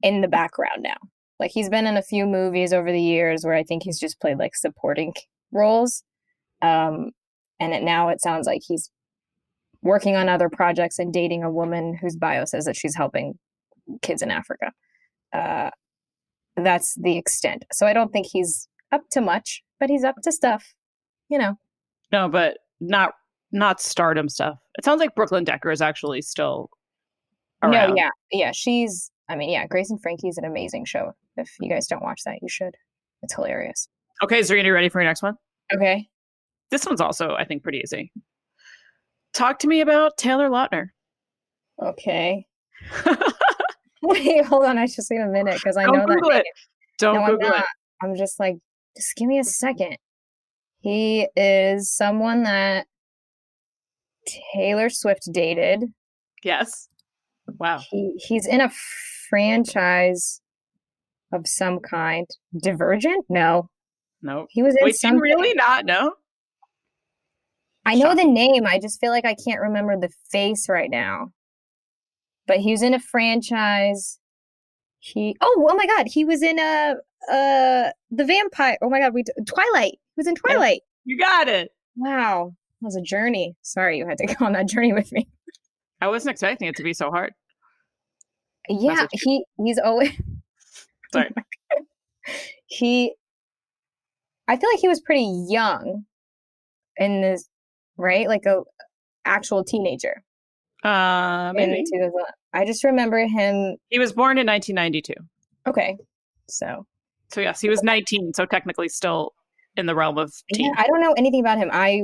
in 0.01 0.21
the 0.21 0.29
background 0.29 0.83
now. 0.83 0.97
Like 1.41 1.51
he's 1.53 1.69
been 1.69 1.87
in 1.87 1.97
a 1.97 2.03
few 2.03 2.25
movies 2.25 2.73
over 2.73 2.91
the 2.91 3.03
years 3.03 3.45
where 3.45 3.55
I 3.55 3.65
think 3.65 3.83
he's 3.83 3.99
just 3.99 4.21
played 4.21 4.39
like 4.39 4.55
supporting 4.55 5.13
roles. 5.53 6.03
Um, 6.63 7.11
and 7.59 7.75
it, 7.75 7.83
now 7.83 8.09
it 8.09 8.23
sounds 8.23 8.47
like 8.47 8.63
he's 8.67 8.91
working 9.83 10.17
on 10.17 10.29
other 10.29 10.49
projects 10.49 10.99
and 10.99 11.13
dating 11.13 11.43
a 11.43 11.51
woman 11.51 11.99
whose 12.01 12.17
bio 12.17 12.45
says 12.45 12.65
that 12.65 12.77
she's 12.77 12.95
helping 12.97 13.35
kids 14.03 14.23
in 14.23 14.31
Africa. 14.31 14.73
Uh, 15.33 15.71
that's 16.57 16.95
the 16.95 17.17
extent. 17.17 17.65
So 17.73 17.87
I 17.87 17.93
don't 17.93 18.13
think 18.13 18.27
he's 18.27 18.69
up 18.93 19.03
to 19.11 19.21
much, 19.21 19.63
but 19.79 19.91
he's 19.91 20.05
up 20.05 20.17
to 20.23 20.33
stuff. 20.33 20.75
You 21.29 21.39
know. 21.39 21.59
No, 22.13 22.29
but 22.29 22.59
not 22.81 23.15
not 23.53 23.81
stardom 23.81 24.29
stuff. 24.29 24.59
It 24.79 24.85
sounds 24.85 25.01
like 25.01 25.15
Brooklyn 25.15 25.45
Decker 25.45 25.71
is 25.71 25.81
actually 25.81 26.23
still 26.23 26.71
around. 27.63 27.91
No, 27.91 27.97
yeah, 27.97 28.11
yeah. 28.33 28.53
She's. 28.53 29.11
I 29.29 29.35
mean, 29.35 29.51
yeah. 29.51 29.67
Grace 29.67 29.91
and 29.91 30.01
Frankie 30.01 30.29
is 30.29 30.39
an 30.39 30.45
amazing 30.45 30.85
show. 30.85 31.13
If 31.37 31.51
you 31.61 31.69
guys 31.69 31.87
don't 31.87 32.03
watch 32.03 32.23
that, 32.25 32.39
you 32.43 32.49
should. 32.49 32.77
It's 33.23 33.35
hilarious. 33.35 33.89
Okay, 34.23 34.43
Serena, 34.43 34.69
you 34.69 34.75
ready 34.75 34.89
for 34.89 35.01
your 35.01 35.09
next 35.09 35.23
one? 35.23 35.37
Okay. 35.75 36.09
This 36.71 36.87
one's 36.87 37.01
also, 37.01 37.35
I 37.35 37.45
think, 37.45 37.63
pretty 37.63 37.79
easy. 37.79 38.13
Talk 39.35 39.59
to 39.61 39.69
me 39.69 39.81
about 39.81 40.17
Taylor 40.17 40.49
Lautner. 40.49 40.89
Okay. 41.83 42.47
Wait, 44.03 44.45
hold 44.45 44.65
on. 44.65 44.79
I 44.79 44.87
just 44.87 45.11
need 45.11 45.21
a 45.21 45.27
minute 45.27 45.55
because 45.55 45.77
I 45.77 45.85
Don't 45.85 45.95
know 45.99 46.07
that. 46.07 46.15
Google 46.15 46.31
name. 46.31 46.41
it. 46.41 46.47
Don't 46.99 47.15
no, 47.15 47.23
I'm 47.23 47.31
Google 47.33 47.55
it. 47.55 47.65
I'm 48.03 48.17
just 48.17 48.39
like, 48.39 48.57
just 48.97 49.15
give 49.17 49.27
me 49.29 49.39
a 49.39 49.45
second. 49.45 49.97
He 50.81 51.29
is 51.37 51.91
someone 51.95 52.43
that 52.45 52.87
Taylor 54.55 54.89
Swift 54.91 55.23
dated. 55.33 55.85
Yes. 56.43 56.89
Wow. 57.59 57.81
He 57.91 58.13
he's 58.19 58.47
in 58.47 58.61
a 58.61 58.71
franchise 59.31 60.41
of 61.33 61.43
some 61.47 61.81
kind. 61.81 62.27
Divergent? 62.61 63.25
No. 63.29 63.69
No. 64.23 64.47
He 64.51 64.63
was 64.63 64.75
in 64.79 64.85
Wait, 64.85 64.97
something. 64.97 65.21
really 65.21 65.55
not 65.55 65.85
No. 65.85 66.13
I 67.85 67.95
know 67.95 68.17
the 68.17 68.25
name. 68.25 68.67
I 68.67 68.81
just 68.81 68.99
feel 69.01 69.13
like 69.13 69.25
I 69.25 69.37
can't 69.47 69.61
remember 69.61 69.97
the 69.97 70.11
face 70.33 70.69
right 70.69 70.91
now. 70.91 71.29
But 72.47 72.59
he 72.59 72.71
was 72.73 72.83
in 72.83 72.95
a 72.95 73.01
franchise. 73.01 74.19
He 75.01 75.37
oh 75.41 75.67
oh 75.71 75.75
my 75.77 75.87
god, 75.87 76.07
he 76.09 76.25
was 76.25 76.43
in 76.43 76.59
a 76.59 76.95
uh 77.31 77.91
the 78.11 78.25
vampire. 78.25 78.79
Oh 78.83 78.91
my 78.91 79.01
god, 79.01 79.15
we 79.15 79.25
Twilight. 79.47 79.93
He 79.93 80.17
was 80.17 80.27
in 80.27 80.35
Twilight. 80.35 80.83
You 81.05 81.19
got 81.19 81.49
it. 81.49 81.71
Wow, 81.97 82.55
that 82.81 82.87
was 82.87 82.97
a 82.97 83.03
journey. 83.03 83.57
Sorry, 83.63 83.99
you 83.99 84.07
had 84.07 84.19
to 84.19 84.27
go 84.27 84.45
on 84.45 84.53
that 84.53 84.69
journey 84.69 84.93
with 84.93 85.13
me. 85.13 85.29
I 86.01 86.09
wasn't 86.09 86.33
expecting 86.33 86.69
it 86.69 86.77
to 86.77 86.83
be 86.83 86.93
so 86.93 87.11
hard. 87.11 87.33
Yeah, 88.69 89.07
he 89.13 89.45
he's 89.59 89.79
always 89.79 90.11
Sorry. 91.13 91.31
he. 92.67 93.15
I 94.49 94.57
feel 94.57 94.71
like 94.71 94.81
he 94.81 94.89
was 94.89 95.01
pretty 95.01 95.47
young 95.49 96.05
in 96.97 97.21
this, 97.21 97.49
right? 97.97 98.29
Like 98.29 98.47
a 98.47 98.63
actual 99.25 99.65
teenager. 99.65 100.23
Uh, 100.87 101.53
maybe. 101.55 101.83
2000. 101.93 102.13
I 102.53 102.65
just 102.65 102.85
remember 102.85 103.19
him. 103.27 103.77
He 103.89 103.99
was 103.99 104.13
born 104.13 104.39
in 104.39 104.47
1992. 104.47 105.15
Okay, 105.67 105.97
so 106.49 106.87
So, 107.33 107.41
yes, 107.41 107.61
he 107.61 107.69
was 107.69 107.83
19. 107.83 108.33
So, 108.35 108.47
technically, 108.47 108.89
still 108.89 109.33
in 109.77 109.87
the 109.87 109.95
realm 109.97 110.17
of 110.17 110.33
teen. 110.55 110.67
Yeah, 110.67 110.81
I 110.81 110.87
don't 110.87 111.01
know 111.01 111.13
anything 111.17 111.41
about 111.41 111.59
him. 111.59 111.71
I 111.73 112.03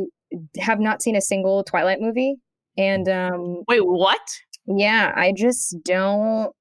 have 0.59 0.81
not 0.81 1.01
seen 1.01 1.15
a 1.15 1.21
single 1.21 1.63
Twilight 1.63 2.01
movie, 2.01 2.37
and 2.77 3.09
um, 3.09 3.63
Wait, 3.69 3.87
what? 3.87 4.21
yeah, 4.67 5.13
I 5.15 5.33
just 5.33 5.77
don't. 5.85 6.53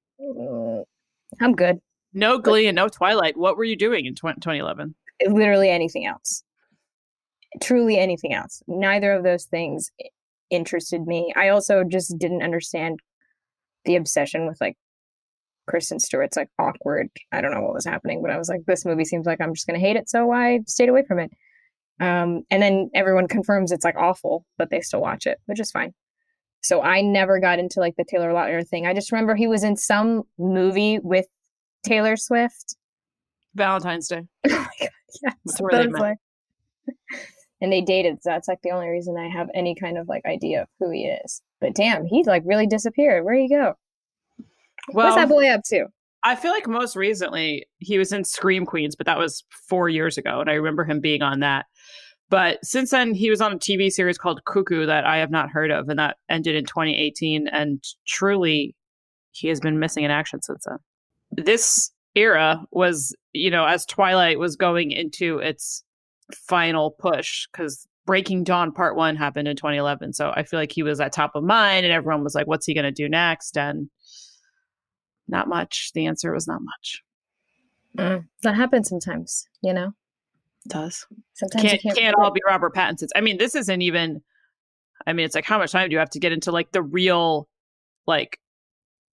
I'm 1.40 1.54
good. 1.54 1.80
No 2.14 2.38
Glee 2.38 2.68
and 2.68 2.76
no 2.76 2.88
Twilight. 2.88 3.36
What 3.36 3.56
were 3.56 3.64
you 3.64 3.76
doing 3.76 4.06
in 4.06 4.14
20- 4.14 4.34
2011? 4.36 4.94
Literally 5.26 5.70
anything 5.70 6.06
else. 6.06 6.44
Truly 7.60 7.98
anything 7.98 8.32
else. 8.32 8.62
Neither 8.68 9.12
of 9.12 9.24
those 9.24 9.44
things 9.46 9.90
interested 10.52 11.02
me. 11.06 11.32
I 11.36 11.48
also 11.48 11.82
just 11.82 12.16
didn't 12.18 12.42
understand 12.42 13.00
the 13.84 13.96
obsession 13.96 14.46
with 14.46 14.60
like 14.60 14.76
Kristen 15.68 15.98
Stewart's 15.98 16.36
like 16.36 16.48
awkward. 16.58 17.08
I 17.32 17.40
don't 17.40 17.52
know 17.52 17.62
what 17.62 17.74
was 17.74 17.84
happening, 17.86 18.22
but 18.22 18.30
I 18.30 18.38
was 18.38 18.48
like, 18.48 18.60
this 18.66 18.84
movie 18.84 19.04
seems 19.04 19.26
like 19.26 19.40
I'm 19.40 19.54
just 19.54 19.66
gonna 19.66 19.78
hate 19.80 19.96
it, 19.96 20.08
so 20.08 20.30
I 20.32 20.60
stayed 20.66 20.88
away 20.88 21.02
from 21.06 21.18
it. 21.18 21.30
Um, 22.00 22.42
and 22.50 22.62
then 22.62 22.90
everyone 22.94 23.28
confirms 23.28 23.70
it's 23.72 23.84
like 23.84 23.96
awful, 23.96 24.44
but 24.58 24.70
they 24.70 24.80
still 24.80 25.00
watch 25.00 25.26
it, 25.26 25.38
which 25.46 25.60
is 25.60 25.70
fine. 25.70 25.92
So 26.62 26.80
I 26.82 27.00
never 27.00 27.40
got 27.40 27.58
into 27.58 27.80
like 27.80 27.94
the 27.96 28.04
Taylor 28.04 28.30
Lautner 28.32 28.66
thing. 28.66 28.86
I 28.86 28.94
just 28.94 29.10
remember 29.12 29.34
he 29.34 29.46
was 29.48 29.64
in 29.64 29.76
some 29.76 30.22
movie 30.38 30.98
with 31.00 31.26
Taylor 31.84 32.16
Swift. 32.16 32.76
Valentine's 33.54 34.08
Day. 34.08 34.22
Oh 34.48 34.50
my 34.50 34.66
god, 34.80 34.90
yes. 35.22 35.34
That's 35.44 35.60
where 35.60 35.82
they 35.84 35.88
met. 35.90 36.00
like- 36.00 36.18
and 37.62 37.72
they 37.72 37.80
dated. 37.80 38.22
So 38.22 38.30
that's 38.30 38.48
like 38.48 38.60
the 38.62 38.72
only 38.72 38.88
reason 38.88 39.16
I 39.16 39.28
have 39.28 39.48
any 39.54 39.74
kind 39.74 39.96
of 39.96 40.08
like 40.08 40.26
idea 40.26 40.62
of 40.62 40.68
who 40.80 40.90
he 40.90 41.06
is. 41.06 41.40
But 41.60 41.74
damn, 41.74 42.04
he 42.04 42.24
like 42.24 42.42
really 42.44 42.66
disappeared. 42.66 43.24
Where'd 43.24 43.38
he 43.38 43.48
go? 43.48 43.74
What's 44.90 45.14
that 45.14 45.28
boy 45.28 45.48
up 45.48 45.62
to? 45.66 45.86
I 46.24 46.34
feel 46.34 46.50
like 46.50 46.66
most 46.66 46.96
recently 46.96 47.66
he 47.78 47.98
was 47.98 48.12
in 48.12 48.24
Scream 48.24 48.66
Queens, 48.66 48.96
but 48.96 49.06
that 49.06 49.18
was 49.18 49.44
four 49.68 49.88
years 49.88 50.18
ago, 50.18 50.40
and 50.40 50.50
I 50.50 50.54
remember 50.54 50.84
him 50.84 51.00
being 51.00 51.22
on 51.22 51.40
that. 51.40 51.66
But 52.30 52.64
since 52.64 52.90
then, 52.90 53.14
he 53.14 53.30
was 53.30 53.40
on 53.40 53.52
a 53.52 53.58
TV 53.58 53.90
series 53.90 54.18
called 54.18 54.44
Cuckoo 54.44 54.86
that 54.86 55.04
I 55.04 55.18
have 55.18 55.30
not 55.30 55.50
heard 55.50 55.70
of, 55.70 55.88
and 55.88 55.98
that 55.98 56.16
ended 56.28 56.56
in 56.56 56.64
2018. 56.64 57.46
And 57.48 57.82
truly, 58.06 58.74
he 59.30 59.48
has 59.48 59.60
been 59.60 59.78
missing 59.78 60.04
in 60.04 60.10
action 60.10 60.42
since 60.42 60.64
then. 60.66 60.78
This 61.44 61.90
era 62.14 62.64
was, 62.70 63.14
you 63.32 63.50
know, 63.50 63.66
as 63.66 63.86
Twilight 63.86 64.38
was 64.38 64.56
going 64.56 64.90
into 64.90 65.38
its 65.38 65.84
final 66.34 66.90
push, 66.90 67.46
because 67.52 67.86
Breaking 68.06 68.44
Dawn 68.44 68.72
Part 68.72 68.96
One 68.96 69.16
happened 69.16 69.48
in 69.48 69.56
2011. 69.56 70.12
So 70.12 70.32
I 70.34 70.42
feel 70.42 70.58
like 70.58 70.72
he 70.72 70.82
was 70.82 71.00
at 71.00 71.12
top 71.12 71.34
of 71.34 71.44
mind, 71.44 71.84
and 71.84 71.92
everyone 71.92 72.24
was 72.24 72.34
like, 72.34 72.46
"What's 72.46 72.66
he 72.66 72.74
going 72.74 72.84
to 72.84 72.90
do 72.90 73.08
next?" 73.08 73.56
And 73.56 73.88
not 75.28 75.48
much. 75.48 75.92
The 75.94 76.06
answer 76.06 76.32
was 76.32 76.46
not 76.46 76.60
much. 76.62 77.02
Mm, 77.96 78.26
that 78.42 78.54
happens 78.54 78.88
sometimes, 78.88 79.46
you 79.62 79.72
know. 79.72 79.92
It 80.66 80.72
does. 80.72 81.06
Sometimes 81.34 81.62
Can't 81.64 81.82
can't. 81.82 81.96
can't 81.98 82.16
all 82.16 82.30
be 82.30 82.40
Robert 82.46 82.74
Pattinson's. 82.74 83.12
I 83.14 83.20
mean, 83.20 83.38
this 83.38 83.54
isn't 83.54 83.82
even 83.82 84.22
I 85.06 85.12
mean, 85.12 85.26
it's 85.26 85.34
like 85.34 85.44
how 85.44 85.58
much 85.58 85.72
time 85.72 85.88
do 85.88 85.92
you 85.92 85.98
have 85.98 86.10
to 86.10 86.20
get 86.20 86.32
into 86.32 86.52
like 86.52 86.72
the 86.72 86.82
real, 86.82 87.48
like, 88.06 88.38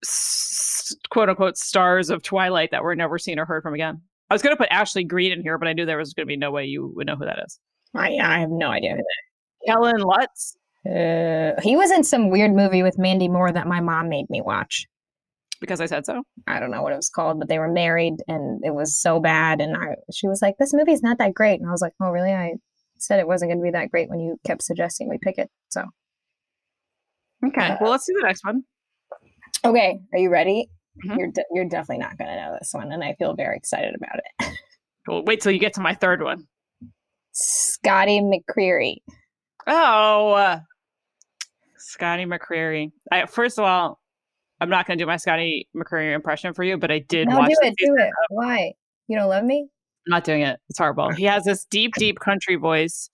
s- 0.03 0.95
quote 1.09 1.30
unquote 1.30 1.57
stars 1.57 2.09
of 2.09 2.24
Twilight 2.24 2.72
that 2.72 2.84
were 2.84 2.95
never 2.95 3.18
seen 3.18 3.39
or 3.39 3.45
heard 3.45 3.64
from 3.64 3.74
again? 3.74 4.01
I 4.34 4.36
was 4.36 4.42
going 4.42 4.56
to 4.56 4.58
put 4.58 4.70
Ashley 4.72 5.04
Greene 5.04 5.32
in 5.32 5.44
here, 5.44 5.60
but 5.60 5.68
I 5.68 5.74
knew 5.74 5.86
there 5.86 6.00
was 6.00 6.16
going 6.16 6.26
to 6.26 6.28
be 6.28 6.38
no 6.38 6.50
way 6.50 6.66
you 6.66 6.92
would 6.96 7.06
know 7.06 7.16
who 7.16 7.26
that 7.26 7.38
is. 7.46 7.60
I, 7.94 8.18
I 8.18 8.40
have 8.40 8.50
no 8.50 8.70
idea 8.70 8.94
who 8.94 8.98
that 8.98 9.68
Kellen 9.68 10.02
Lutz. 10.02 10.58
Uh, 10.84 11.62
he 11.62 11.76
was 11.76 11.92
in 11.92 12.04
some 12.04 12.32
weird 12.32 12.52
movie 12.52 12.82
with 12.82 12.98
Mandy 12.98 13.28
Moore 13.28 13.52
that 13.52 13.68
my 13.68 13.80
mom 13.80 14.10
made 14.10 14.28
me 14.32 14.42
watch. 14.42 14.88
Because 15.62 15.80
I 15.80 15.86
said 15.86 16.08
so. 16.08 16.24
I 16.48 16.60
don't 16.60 16.72
know 16.72 16.82
what 16.82 16.94
it 16.94 16.96
was 16.96 17.12
called, 17.12 17.38
but 17.38 17.48
they 17.48 17.60
were 17.60 17.72
married 17.72 18.16
and 18.28 18.60
it 18.66 18.74
was 18.74 19.00
so 19.00 19.20
bad. 19.20 19.62
And 19.62 19.78
I, 19.78 19.98
she 20.12 20.28
was 20.28 20.42
like, 20.42 20.56
"This 20.58 20.74
movie's 20.74 21.04
not 21.04 21.20
that 21.20 21.36
great," 21.36 21.60
and 21.60 21.70
I 21.70 21.72
was 21.72 21.82
like, 21.84 21.94
"Oh, 22.02 22.10
really?" 22.10 22.34
I 22.34 22.54
said 22.98 23.20
it 23.20 23.28
wasn't 23.28 23.52
going 23.52 23.60
to 23.60 23.64
be 23.64 23.70
that 23.70 23.92
great 23.92 24.10
when 24.10 24.20
you 24.20 24.38
kept 24.48 24.64
suggesting 24.64 25.10
we 25.10 25.20
pick 25.22 25.38
it. 25.38 25.52
So, 25.70 25.86
Okay, 27.46 27.78
well, 27.80 27.92
let's 27.92 28.08
do 28.08 28.14
the 28.20 28.26
next 28.26 28.44
one. 28.44 28.64
okay, 29.64 30.00
are 30.12 30.20
you 30.20 30.32
ready? 30.32 30.70
Mhm. 31.06 31.18
You're 31.18 31.32
de- 31.32 31.46
you're 31.52 31.66
definitely 31.70 32.00
not 32.04 32.18
going 32.18 32.30
to 32.30 32.36
know 32.36 32.56
this 32.60 32.70
one, 32.74 32.91
and 32.91 33.04
I 33.04 33.14
feel 33.16 33.36
very 33.36 33.58
excited 33.58 33.96
about 33.96 34.20
it. 34.20 34.58
Well, 35.06 35.22
wait 35.26 35.41
till 35.41 35.52
you 35.52 35.60
get 35.60 35.74
to 35.74 35.82
my 35.82 35.94
third 35.96 36.22
one. 36.24 36.48
Scotty 37.34 38.22
McCreery. 38.22 38.98
Oh, 39.68 40.32
uh, 40.32 40.60
Scotty 41.78 42.24
McCreery. 42.26 42.91
I, 43.12 43.26
first 43.26 43.58
of 43.60 43.66
all, 43.66 44.00
I'm 44.62 44.70
not 44.70 44.88
going 44.88 44.98
to 44.98 45.04
do 45.04 45.08
my 45.08 45.18
Scotty 45.18 45.68
McCreery 45.76 46.14
impression 46.16 46.54
for 46.54 46.64
you, 46.64 46.78
but 46.78 46.89
I 46.89 47.00
did 47.00 47.28
No, 47.28 47.38
watch. 47.39 47.50
do 47.50 47.56
it, 47.68 47.74
do 47.78 47.96
it. 48.00 48.10
Why? 48.30 48.72
You 49.10 49.18
don't 49.18 49.28
love 49.28 49.44
me? 49.44 49.68
I'm 50.08 50.12
not 50.12 50.24
doing 50.24 50.41
it. 50.41 50.58
It's 50.70 50.80
horrible. 50.80 51.12
He 51.12 51.26
has 51.26 51.44
this 51.44 51.66
deep, 51.66 51.96
deep 51.96 52.20
country 52.22 52.56
voice, 52.56 53.10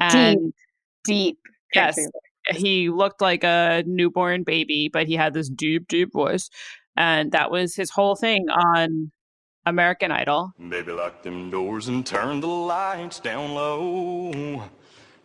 and 0.00 0.52
Deep. 1.04 1.38
yes, 1.74 1.94
country 1.96 2.10
he 2.50 2.90
looked 2.90 3.22
like 3.22 3.42
a 3.44 3.84
newborn 3.86 4.42
baby, 4.42 4.90
but 4.92 5.06
he 5.06 5.14
had 5.14 5.32
this 5.32 5.48
deep, 5.48 5.88
deep 5.88 6.12
voice, 6.12 6.50
and 6.96 7.32
that 7.32 7.50
was 7.50 7.74
his 7.74 7.90
whole 7.90 8.16
thing 8.16 8.48
on 8.48 9.10
American 9.66 10.10
Idol. 10.10 10.52
Baby, 10.68 10.92
lock 10.92 11.22
them 11.22 11.50
doors 11.50 11.88
and 11.88 12.04
turn 12.04 12.40
the 12.40 12.46
lights 12.46 13.20
down 13.20 13.54
low. 13.54 14.62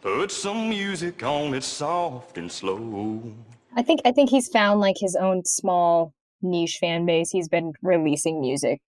Put 0.02 0.32
some 0.32 0.70
music 0.70 1.24
on 1.24 1.54
it 1.54 1.64
soft 1.64 2.38
and 2.38 2.52
slow. 2.52 3.34
I 3.76 3.82
think 3.82 4.02
I 4.06 4.12
think 4.12 4.30
he's 4.30 4.48
found 4.48 4.80
like 4.80 4.96
his 5.00 5.16
own 5.16 5.44
small 5.46 6.14
niche 6.42 6.78
fan 6.80 7.06
base. 7.06 7.32
He's 7.32 7.50
been 7.50 7.74
releasing 7.82 8.40
music 8.40 8.80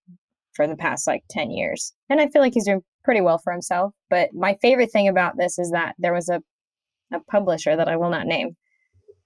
for 0.54 0.68
the 0.68 0.76
past 0.76 1.08
like 1.08 1.24
10 1.30 1.52
years. 1.52 1.94
And 2.10 2.22
I 2.22 2.28
feel 2.28 2.42
like 2.42 2.54
he's 2.54 2.66
doing 2.66 2.84
pretty 3.04 3.22
well 3.22 3.38
for 3.38 3.52
himself. 3.52 3.94
But 4.10 4.34
my 4.34 4.58
favorite 4.62 4.92
thing 4.92 5.08
about 5.08 5.38
this 5.38 5.58
is 5.58 5.72
that 5.72 5.96
there 5.98 6.14
was 6.14 6.30
a 6.30 6.42
a 7.12 7.20
publisher 7.20 7.76
that 7.76 7.88
I 7.88 7.98
will 7.98 8.10
not 8.10 8.28
name 8.28 8.56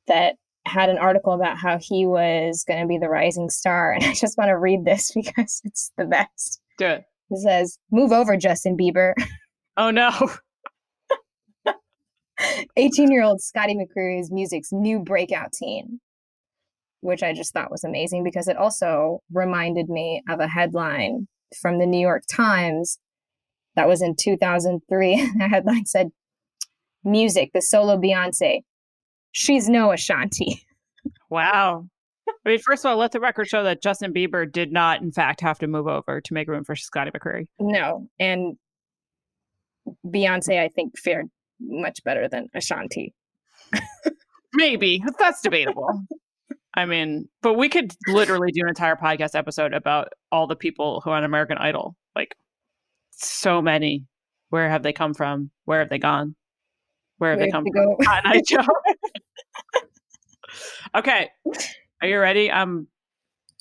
that 0.07 0.35
had 0.65 0.89
an 0.89 0.97
article 0.97 1.33
about 1.33 1.57
how 1.57 1.77
he 1.79 2.05
was 2.05 2.63
going 2.67 2.81
to 2.81 2.87
be 2.87 2.97
the 2.97 3.09
rising 3.09 3.49
star 3.49 3.91
and 3.91 4.03
I 4.03 4.13
just 4.13 4.37
want 4.37 4.49
to 4.49 4.57
read 4.57 4.85
this 4.85 5.11
because 5.11 5.61
it's 5.63 5.91
the 5.97 6.05
best. 6.05 6.61
Do 6.77 6.85
it. 6.87 7.03
It 7.29 7.39
says, 7.41 7.79
"Move 7.91 8.11
over 8.11 8.37
Justin 8.37 8.77
Bieber." 8.77 9.13
Oh 9.75 9.89
no. 9.89 10.11
18 12.77 13.11
year 13.11 13.23
old 13.23 13.41
Scotty 13.41 13.75
McCreery 13.75 14.19
is 14.19 14.31
music's 14.31 14.71
new 14.71 14.99
breakout 14.99 15.51
teen, 15.51 15.99
which 17.01 17.23
I 17.23 17.33
just 17.33 17.53
thought 17.53 17.71
was 17.71 17.83
amazing 17.83 18.23
because 18.23 18.47
it 18.47 18.57
also 18.57 19.19
reminded 19.31 19.89
me 19.89 20.21
of 20.29 20.39
a 20.39 20.47
headline 20.47 21.27
from 21.61 21.79
the 21.79 21.85
New 21.85 21.99
York 21.99 22.23
Times 22.31 22.99
that 23.75 23.87
was 23.87 24.01
in 24.01 24.15
2003. 24.15 25.31
the 25.37 25.47
headline 25.49 25.85
said, 25.85 26.09
Music, 27.03 27.51
the 27.53 27.61
solo 27.61 27.97
Beyonce. 27.97 28.61
She's 29.33 29.67
no 29.67 29.91
Ashanti. 29.91 30.65
Wow. 31.29 31.87
I 32.45 32.49
mean, 32.49 32.59
first 32.59 32.85
of 32.85 32.89
all, 32.89 32.97
let 32.97 33.11
the 33.11 33.19
record 33.19 33.47
show 33.49 33.63
that 33.63 33.81
Justin 33.81 34.13
Bieber 34.13 34.49
did 34.49 34.71
not, 34.71 35.01
in 35.01 35.11
fact, 35.11 35.41
have 35.41 35.59
to 35.59 35.67
move 35.67 35.87
over 35.87 36.21
to 36.21 36.33
make 36.33 36.47
room 36.47 36.63
for 36.63 36.75
Scotty 36.75 37.11
McCreery. 37.11 37.47
No. 37.59 38.07
And 38.19 38.57
Beyonce, 40.05 40.59
I 40.59 40.69
think, 40.69 40.97
fared 40.97 41.29
much 41.59 42.03
better 42.03 42.29
than 42.29 42.49
Ashanti. 42.53 43.13
Maybe. 44.53 45.03
That's 45.19 45.41
debatable. 45.41 45.89
I 46.75 46.85
mean, 46.85 47.27
but 47.41 47.53
we 47.53 47.69
could 47.69 47.93
literally 48.07 48.51
do 48.51 48.61
an 48.63 48.69
entire 48.69 48.95
podcast 48.95 49.35
episode 49.35 49.73
about 49.73 50.09
all 50.31 50.47
the 50.47 50.55
people 50.55 51.01
who 51.01 51.11
are 51.11 51.17
on 51.17 51.23
American 51.23 51.57
Idol. 51.57 51.95
Like, 52.15 52.35
so 53.11 53.61
many. 53.61 54.05
Where 54.49 54.69
have 54.69 54.83
they 54.83 54.93
come 54.93 55.13
from? 55.13 55.51
Where 55.65 55.79
have 55.79 55.89
they 55.89 55.99
gone? 55.99 56.35
Where 57.17 57.31
have 57.31 57.39
they 57.39 57.45
Where'd 57.45 57.53
come 57.53 57.63
from? 57.63 57.73
go? 57.73 57.95
Cotton 58.03 58.31
Eye 58.31 58.41
Joe. 58.47 58.65
Okay. 60.95 61.29
Are 62.01 62.07
you 62.07 62.19
ready? 62.19 62.51
I'm 62.51 62.87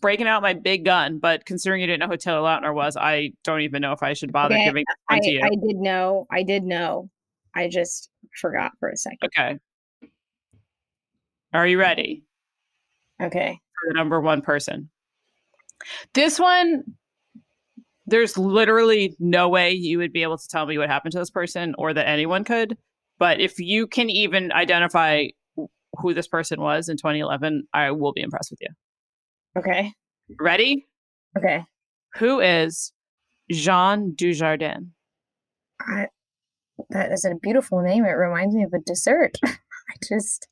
breaking 0.00 0.26
out 0.26 0.42
my 0.42 0.52
big 0.52 0.84
gun, 0.84 1.18
but 1.18 1.44
considering 1.46 1.80
you 1.80 1.86
didn't 1.86 2.00
know 2.00 2.08
who 2.08 2.16
Taylor 2.16 2.40
Lautner 2.40 2.74
was, 2.74 2.96
I 2.96 3.32
don't 3.44 3.60
even 3.60 3.82
know 3.82 3.92
if 3.92 4.02
I 4.02 4.12
should 4.14 4.32
bother 4.32 4.54
Okay, 4.54 4.64
giving 4.64 4.84
I, 5.08 5.20
to 5.20 5.30
you. 5.30 5.40
I 5.42 5.50
did 5.50 5.76
know. 5.76 6.26
I 6.30 6.42
did 6.42 6.64
know. 6.64 7.08
I 7.54 7.68
just 7.68 8.10
forgot 8.40 8.72
for 8.80 8.88
a 8.88 8.96
second. 8.96 9.18
Okay. 9.26 9.58
Are 11.52 11.66
you 11.66 11.78
ready 11.78 12.24
Okay. 13.22 13.52
for 13.52 13.92
the 13.92 13.94
number 13.94 14.20
one 14.20 14.42
person? 14.42 14.90
This 16.14 16.40
one, 16.40 16.82
there's 18.06 18.36
literally 18.38 19.14
no 19.18 19.48
way 19.48 19.72
you 19.72 19.98
would 19.98 20.12
be 20.12 20.22
able 20.22 20.38
to 20.38 20.48
tell 20.48 20.66
me 20.66 20.78
what 20.78 20.88
happened 20.88 21.12
to 21.12 21.18
this 21.18 21.30
person 21.30 21.74
or 21.78 21.92
that 21.92 22.08
anyone 22.08 22.44
could. 22.44 22.76
But 23.18 23.40
if 23.40 23.60
you 23.60 23.86
can 23.86 24.10
even 24.10 24.50
identify 24.50 25.26
who 25.98 26.14
this 26.14 26.28
person 26.28 26.60
was 26.60 26.88
in 26.88 26.96
2011, 26.96 27.66
I 27.72 27.90
will 27.90 28.12
be 28.12 28.22
impressed 28.22 28.50
with 28.50 28.60
you. 28.60 28.68
Okay. 29.58 29.92
Ready? 30.40 30.86
Okay. 31.36 31.64
Who 32.16 32.40
is 32.40 32.92
Jean 33.50 34.14
Dujardin? 34.14 34.88
I, 35.80 36.06
that 36.90 37.12
is 37.12 37.24
a 37.24 37.34
beautiful 37.34 37.82
name. 37.82 38.04
It 38.04 38.10
reminds 38.10 38.54
me 38.54 38.62
of 38.62 38.72
a 38.72 38.78
dessert. 38.78 39.36
I 39.44 39.94
just, 40.06 40.48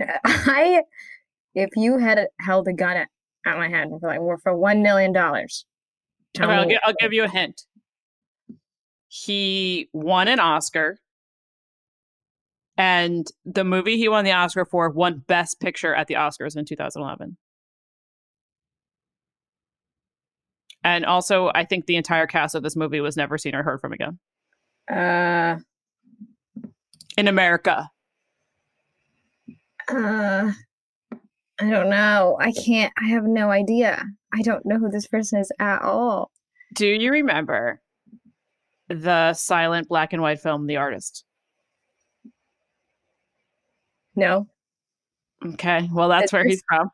I, 0.24 0.82
if 1.54 1.70
you 1.76 1.98
had 1.98 2.26
held 2.40 2.68
a 2.68 2.72
gun 2.72 2.96
at, 2.96 3.08
at 3.46 3.56
my 3.56 3.68
head 3.68 3.88
and 3.88 4.00
were 4.00 4.08
like, 4.08 4.20
we're 4.20 4.38
for 4.38 4.54
$1 4.54 4.82
million. 4.82 5.12
Tell 5.12 5.44
Okay, 6.40 6.44
I'll, 6.44 6.68
gi- 6.68 6.78
I'll 6.82 6.94
give 7.00 7.12
you 7.12 7.24
a 7.24 7.28
hint. 7.28 7.62
He 9.08 9.88
won 9.92 10.28
an 10.28 10.38
Oscar, 10.38 10.98
and 12.78 13.26
the 13.44 13.64
movie 13.64 13.98
he 13.98 14.08
won 14.08 14.24
the 14.24 14.32
Oscar 14.32 14.64
for 14.64 14.88
won 14.88 15.24
Best 15.26 15.60
Picture 15.60 15.94
at 15.94 16.06
the 16.06 16.14
Oscars 16.14 16.56
in 16.56 16.64
2011. 16.64 17.36
And 20.84 21.04
also, 21.04 21.50
I 21.54 21.64
think 21.64 21.86
the 21.86 21.96
entire 21.96 22.28
cast 22.28 22.54
of 22.54 22.62
this 22.62 22.76
movie 22.76 23.00
was 23.00 23.16
never 23.16 23.36
seen 23.36 23.56
or 23.56 23.64
heard 23.64 23.80
from 23.80 23.92
again 23.92 24.20
uh, 24.88 25.58
in 27.16 27.26
America. 27.26 27.90
uh, 29.88 30.52
I 31.60 31.70
don't 31.70 31.90
know. 31.90 32.38
I 32.40 32.52
can't, 32.52 32.92
I 33.02 33.08
have 33.08 33.24
no 33.24 33.50
idea. 33.50 34.00
I 34.32 34.42
don't 34.42 34.64
know 34.64 34.78
who 34.78 34.88
this 34.88 35.08
person 35.08 35.40
is 35.40 35.50
at 35.58 35.82
all. 35.82 36.30
Do 36.74 36.86
you 36.86 37.10
remember 37.10 37.80
the 38.88 39.34
silent 39.34 39.88
black 39.88 40.12
and 40.12 40.22
white 40.22 40.40
film 40.40 40.68
The 40.68 40.76
Artist? 40.76 41.24
No. 44.18 44.48
Okay, 45.46 45.88
well, 45.92 46.08
that's 46.08 46.26
Is 46.26 46.32
where 46.32 46.42
this- 46.44 46.52
he's 46.54 46.62
from. 46.68 46.90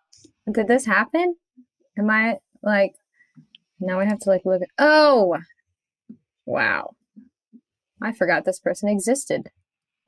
Did 0.52 0.68
this 0.68 0.84
happen? 0.84 1.36
Am 1.98 2.10
I 2.10 2.38
like 2.62 2.94
now 3.80 3.98
I 4.00 4.04
have 4.04 4.18
to 4.20 4.28
like 4.30 4.44
look 4.44 4.60
at 4.62 4.68
Oh 4.78 5.38
wow. 6.44 6.94
I 8.02 8.12
forgot 8.12 8.44
this 8.44 8.60
person 8.60 8.88
existed. 8.90 9.50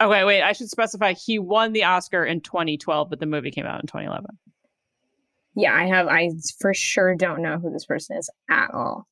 Okay, 0.00 0.24
wait, 0.24 0.42
I 0.42 0.52
should 0.52 0.68
specify 0.68 1.14
he 1.14 1.38
won 1.38 1.72
the 1.72 1.84
Oscar 1.84 2.22
in 2.24 2.42
2012, 2.42 3.08
but 3.08 3.18
the 3.18 3.24
movie 3.24 3.50
came 3.50 3.64
out 3.64 3.80
in 3.80 3.86
2011. 3.86 4.26
Yeah, 5.54 5.74
I 5.74 5.86
have 5.86 6.06
I 6.08 6.32
for 6.60 6.74
sure 6.74 7.14
don't 7.14 7.40
know 7.40 7.58
who 7.58 7.70
this 7.70 7.86
person 7.86 8.18
is 8.18 8.28
at 8.50 8.70
all. 8.74 9.06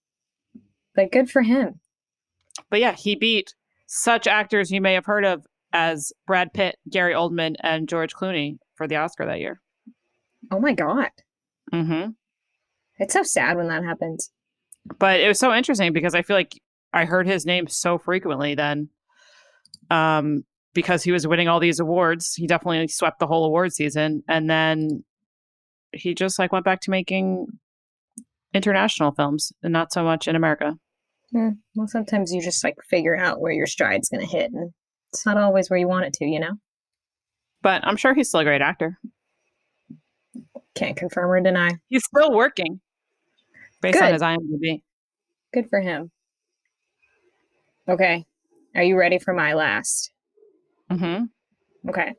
But 0.95 1.11
good 1.11 1.31
for 1.31 1.41
him. 1.41 1.81
But 2.69 2.81
yeah, 2.81 2.93
he 2.93 3.15
beat 3.15 3.55
such 3.87 4.27
actors 4.27 4.71
you 4.71 4.83
may 4.83 4.93
have 4.93 5.07
heard 5.07 5.25
of 5.25 5.47
as 5.75 6.13
Brad 6.27 6.55
Pitt, 6.55 6.77
Gary 6.89 7.13
Oldman, 7.13 7.57
and 7.61 7.89
George 7.89 8.15
Clooney 8.15 8.59
for 8.77 8.87
the 8.87 8.97
Oscar 8.97 9.27
that 9.27 9.41
year. 9.41 9.61
Oh 10.51 10.61
my 10.61 10.73
god. 10.73 11.11
hmm 11.71 12.11
It's 12.99 13.13
so 13.13 13.23
sad 13.25 13.57
when 13.57 13.69
that 13.69 13.85
happens. 13.85 14.31
But 14.99 15.21
it 15.21 15.29
was 15.29 15.39
so 15.39 15.53
interesting 15.53 15.93
because 15.93 16.15
I 16.15 16.23
feel 16.23 16.37
like 16.37 16.55
I 16.93 17.05
heard 17.05 17.27
his 17.27 17.45
name 17.45 17.67
so 17.67 17.99
frequently 17.99 18.55
then. 18.55 18.89
Um, 19.91 20.45
because 20.75 21.03
he 21.03 21.13
was 21.13 21.27
winning 21.27 21.49
all 21.49 21.61
these 21.61 21.81
awards. 21.81 22.35
He 22.35 22.47
definitely 22.47 22.87
swept 22.89 23.19
the 23.19 23.27
whole 23.27 23.45
award 23.45 23.73
season. 23.73 24.23
And 24.29 24.49
then 24.49 25.05
he 25.93 26.15
just 26.15 26.39
like 26.39 26.53
went 26.53 26.65
back 26.65 26.81
to 26.83 26.91
making 26.91 27.47
international 28.53 29.13
films 29.13 29.53
and 29.63 29.73
not 29.73 29.93
so 29.93 30.05
much 30.05 30.29
in 30.29 30.37
America. 30.37 30.75
Hmm. 31.33 31.51
Well 31.75 31.89
sometimes 31.89 32.33
you 32.33 32.41
just 32.41 32.63
like 32.63 32.77
figure 32.89 33.17
out 33.17 33.41
where 33.41 33.53
your 33.53 33.67
stride's 33.67 34.09
gonna 34.09 34.27
hit 34.27 34.53
and 34.53 34.73
It's 35.15 35.25
not 35.25 35.39
always 35.39 35.71
where 35.71 35.79
you 35.79 35.87
want 35.87 36.07
it 36.07 36.13
to, 36.15 36.25
you 36.25 36.41
know? 36.41 36.55
But 37.63 37.87
I'm 37.87 37.97
sure 37.97 38.15
he's 38.15 38.29
still 38.29 38.41
a 38.41 38.45
great 38.45 38.61
actor. 38.61 38.99
Can't 40.75 40.97
confirm 40.97 41.31
or 41.31 41.41
deny. 41.41 41.79
He's 41.87 42.05
still 42.05 42.33
working 42.33 42.81
based 43.81 44.03
on 44.03 44.13
his 44.13 44.23
IMDb. 44.23 44.83
Good 45.53 45.71
for 45.71 45.81
him. 45.81 46.11
Okay. 47.89 48.27
Are 48.75 48.83
you 48.83 48.99
ready 48.99 49.21
for 49.21 49.33
my 49.33 49.55
last? 49.55 50.11
Mm-hmm. 50.91 51.91
Okay. 51.91 52.15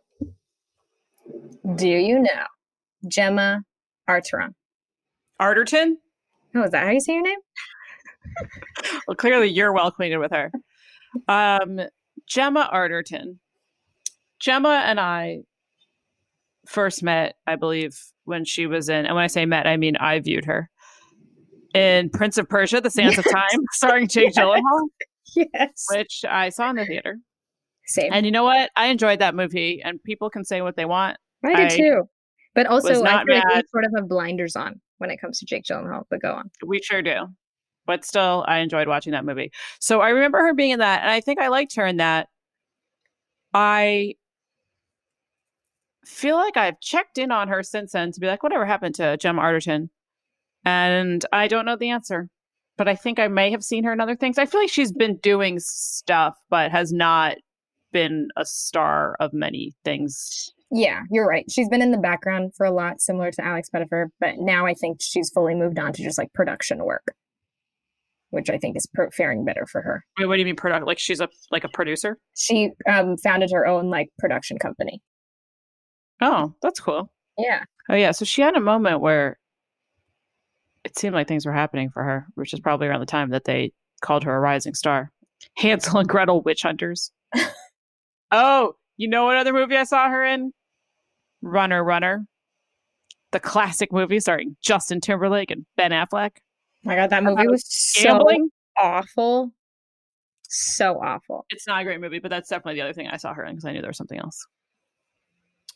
Do 1.76 1.90
you 1.90 2.20
know 2.20 2.46
Gemma 3.10 3.64
Arteron? 4.10 4.54
Arterton? 5.42 5.96
Oh, 6.56 6.64
is 6.64 6.72
that 6.72 6.86
how 6.86 6.92
you 6.92 7.02
say 7.02 7.14
your 7.14 7.24
name? 7.24 7.40
Well, 9.08 9.16
clearly 9.16 9.50
you're 9.50 9.72
well 9.72 9.88
acquainted 9.88 10.18
with 10.18 10.32
her. 10.32 10.52
Um, 11.28 11.80
Gemma 12.28 12.70
Arterton. 12.74 13.38
Gemma 14.40 14.84
and 14.86 15.00
I 15.00 15.40
first 16.68 17.04
met, 17.04 17.36
I 17.48 17.56
believe, 17.56 17.98
when 18.26 18.44
she 18.46 18.68
was 18.68 18.90
in, 18.90 19.06
and 19.06 19.16
when 19.16 19.24
I 19.24 19.28
say 19.28 19.46
met, 19.46 19.68
I 19.68 19.78
mean 19.78 19.96
I 19.98 20.20
viewed 20.20 20.46
her 20.46 20.70
in 21.74 22.10
Prince 22.10 22.38
of 22.38 22.50
Persia: 22.50 22.82
The 22.82 22.90
Sands 22.90 23.18
of 23.18 23.26
Time, 23.26 23.60
starring 23.72 24.08
Jake 24.08 24.34
Gyllenhaal, 24.34 24.88
Yes. 25.36 25.86
which 25.92 26.22
I 26.28 26.50
saw 26.50 26.70
in 26.70 26.78
the 26.78 26.86
theater. 26.86 27.18
Same. 27.88 28.12
And 28.12 28.26
you 28.26 28.32
know 28.32 28.44
what? 28.44 28.72
I 28.76 28.88
enjoyed 28.88 29.20
that 29.20 29.36
movie, 29.36 29.82
and 29.84 30.02
people 30.04 30.30
can 30.30 30.44
say 30.44 30.62
what 30.62 30.76
they 30.76 30.86
want. 30.86 31.18
I 31.46 31.68
did 31.68 31.78
too. 31.78 32.04
But 32.56 32.68
also, 32.68 32.90
I 32.90 32.94
feel 32.94 33.04
like 33.04 33.28
we 33.28 33.64
sort 33.70 33.86
of 33.86 33.92
have 33.98 34.10
blinders 34.10 34.56
on 34.56 34.82
when 34.98 35.12
it 35.12 35.18
comes 35.20 35.40
to 35.40 35.46
Jake 35.46 35.66
Gyllenhaal. 35.66 36.04
But 36.10 36.22
go 36.22 36.32
on. 36.32 36.50
We 36.66 36.82
sure 36.82 37.02
do. 37.02 37.28
But 37.86 38.04
still, 38.06 38.44
I 38.48 38.60
enjoyed 38.60 38.88
watching 38.88 39.12
that 39.12 39.26
movie. 39.26 39.52
So 39.80 40.02
I 40.02 40.10
remember 40.10 40.40
her 40.40 40.54
being 40.54 40.72
in 40.72 40.80
that, 40.80 41.02
and 41.02 41.12
I 41.12 41.22
think 41.22 41.40
I 41.40 41.50
liked 41.50 41.76
her 41.76 41.86
in 41.86 41.98
that. 41.98 42.28
I 43.54 44.16
feel 46.04 46.36
like 46.36 46.58
I've 46.58 46.80
checked 46.80 47.18
in 47.18 47.32
on 47.32 47.48
her 47.48 47.64
since 47.64 47.92
then 47.92 48.12
to 48.12 48.20
be 48.20 48.28
like, 48.28 48.44
whatever 48.44 48.66
happened 48.66 48.96
to 48.96 49.18
Gemma 49.18 49.42
Arterton? 49.42 49.90
And 50.64 51.24
I 51.32 51.48
don't 51.48 51.66
know 51.66 51.76
the 51.76 51.90
answer, 51.92 52.28
but 52.78 52.88
I 52.88 52.96
think 52.96 53.20
I 53.20 53.28
may 53.28 53.52
have 53.52 53.64
seen 53.64 53.84
her 53.84 53.94
in 53.94 54.02
other 54.02 54.16
things. 54.16 54.38
I 54.38 54.46
feel 54.46 54.62
like 54.62 54.72
she's 54.72 54.92
been 54.92 55.18
doing 55.18 55.60
stuff, 55.60 56.36
but 56.50 56.72
has 56.72 56.92
not 56.92 57.38
been 57.92 58.30
a 58.36 58.46
star 58.46 59.16
of 59.20 59.32
many 59.32 59.74
things. 59.84 60.52
Yeah, 60.72 61.04
you're 61.12 61.28
right. 61.28 61.46
She's 61.50 61.70
been 61.70 61.82
in 61.82 61.92
the 61.92 61.98
background 61.98 62.54
for 62.56 62.66
a 62.66 62.72
lot, 62.72 63.00
similar 63.00 63.32
to 63.32 63.46
Alex 63.46 63.70
Pettyfer. 63.70 64.08
But 64.20 64.36
now 64.40 64.66
I 64.66 64.74
think 64.74 64.98
she's 65.02 65.30
fully 65.30 65.56
moved 65.56 65.80
on 65.80 65.94
to 65.94 66.04
just 66.04 66.18
like 66.18 66.34
production 66.34 66.84
work, 66.84 67.16
which 68.36 68.50
I 68.50 68.58
think 68.58 68.76
is 68.76 68.86
per- 68.94 69.10
faring 69.12 69.46
better 69.46 69.66
for 69.66 69.82
her. 69.82 70.04
Wait, 70.20 70.26
what 70.26 70.36
do 70.36 70.40
you 70.40 70.46
mean 70.46 70.58
product? 70.58 70.86
Like 70.86 71.00
she's 71.00 71.22
a 71.22 71.30
like 71.52 71.64
a 71.64 71.70
producer? 71.70 72.20
She 72.36 72.72
um, 72.88 73.16
founded 73.18 73.50
her 73.52 73.66
own 73.66 73.90
like 73.90 74.10
production 74.20 74.60
company. 74.60 75.02
Oh, 76.22 76.54
that's 76.62 76.82
cool. 76.82 77.10
Yeah. 77.38 77.64
Oh 77.90 77.96
yeah, 77.96 78.12
so 78.12 78.26
she 78.26 78.42
had 78.42 78.56
a 78.56 78.60
moment 78.60 79.00
where 79.00 79.40
it 80.84 80.98
seemed 80.98 81.16
like 81.16 81.30
things 81.30 81.46
were 81.46 81.54
happening 81.54 81.90
for 81.90 82.04
her, 82.04 82.28
which 82.36 82.54
is 82.54 82.60
probably 82.60 82.88
around 82.88 83.00
the 83.00 83.06
time 83.06 83.30
that 83.30 83.46
they 83.46 83.72
called 84.02 84.26
her 84.26 84.36
a 84.36 84.40
rising 84.40 84.76
star. 84.76 85.12
Hansel 85.58 86.00
and 86.00 86.10
Gretel 86.10 86.42
Witch 86.42 86.64
Hunters. 86.64 87.12
oh, 88.32 88.76
you 88.98 89.08
know 89.08 89.26
what 89.26 89.38
other 89.38 89.54
movie 89.54 89.78
I 89.78 89.86
saw 89.86 90.10
her 90.10 90.26
in? 90.26 90.52
Runner 91.42 91.82
Runner. 91.82 92.26
The 93.32 93.40
classic 93.40 93.94
movie 93.94 94.20
starring 94.20 94.58
Justin 94.62 95.00
Timberlake 95.00 95.52
and 95.52 95.66
Ben 95.78 95.92
Affleck. 95.92 96.32
My 96.86 96.96
God, 96.96 97.10
that 97.10 97.24
movie 97.24 97.48
was 97.48 97.66
so 97.66 98.22
awful. 98.78 99.52
So 100.48 101.02
awful. 101.04 101.46
It's 101.50 101.68
not 101.68 101.82
a 101.82 101.84
great 101.84 102.00
movie, 102.00 102.20
but 102.20 102.30
that's 102.30 102.48
definitely 102.48 102.76
the 102.76 102.84
other 102.84 102.94
thing 102.94 103.08
I 103.08 103.18
saw 103.18 103.34
her 103.34 103.44
in 103.44 103.56
because 103.56 103.66
I 103.66 103.72
knew 103.72 103.82
there 103.82 103.90
was 103.90 103.98
something 103.98 104.20
else. 104.20 104.46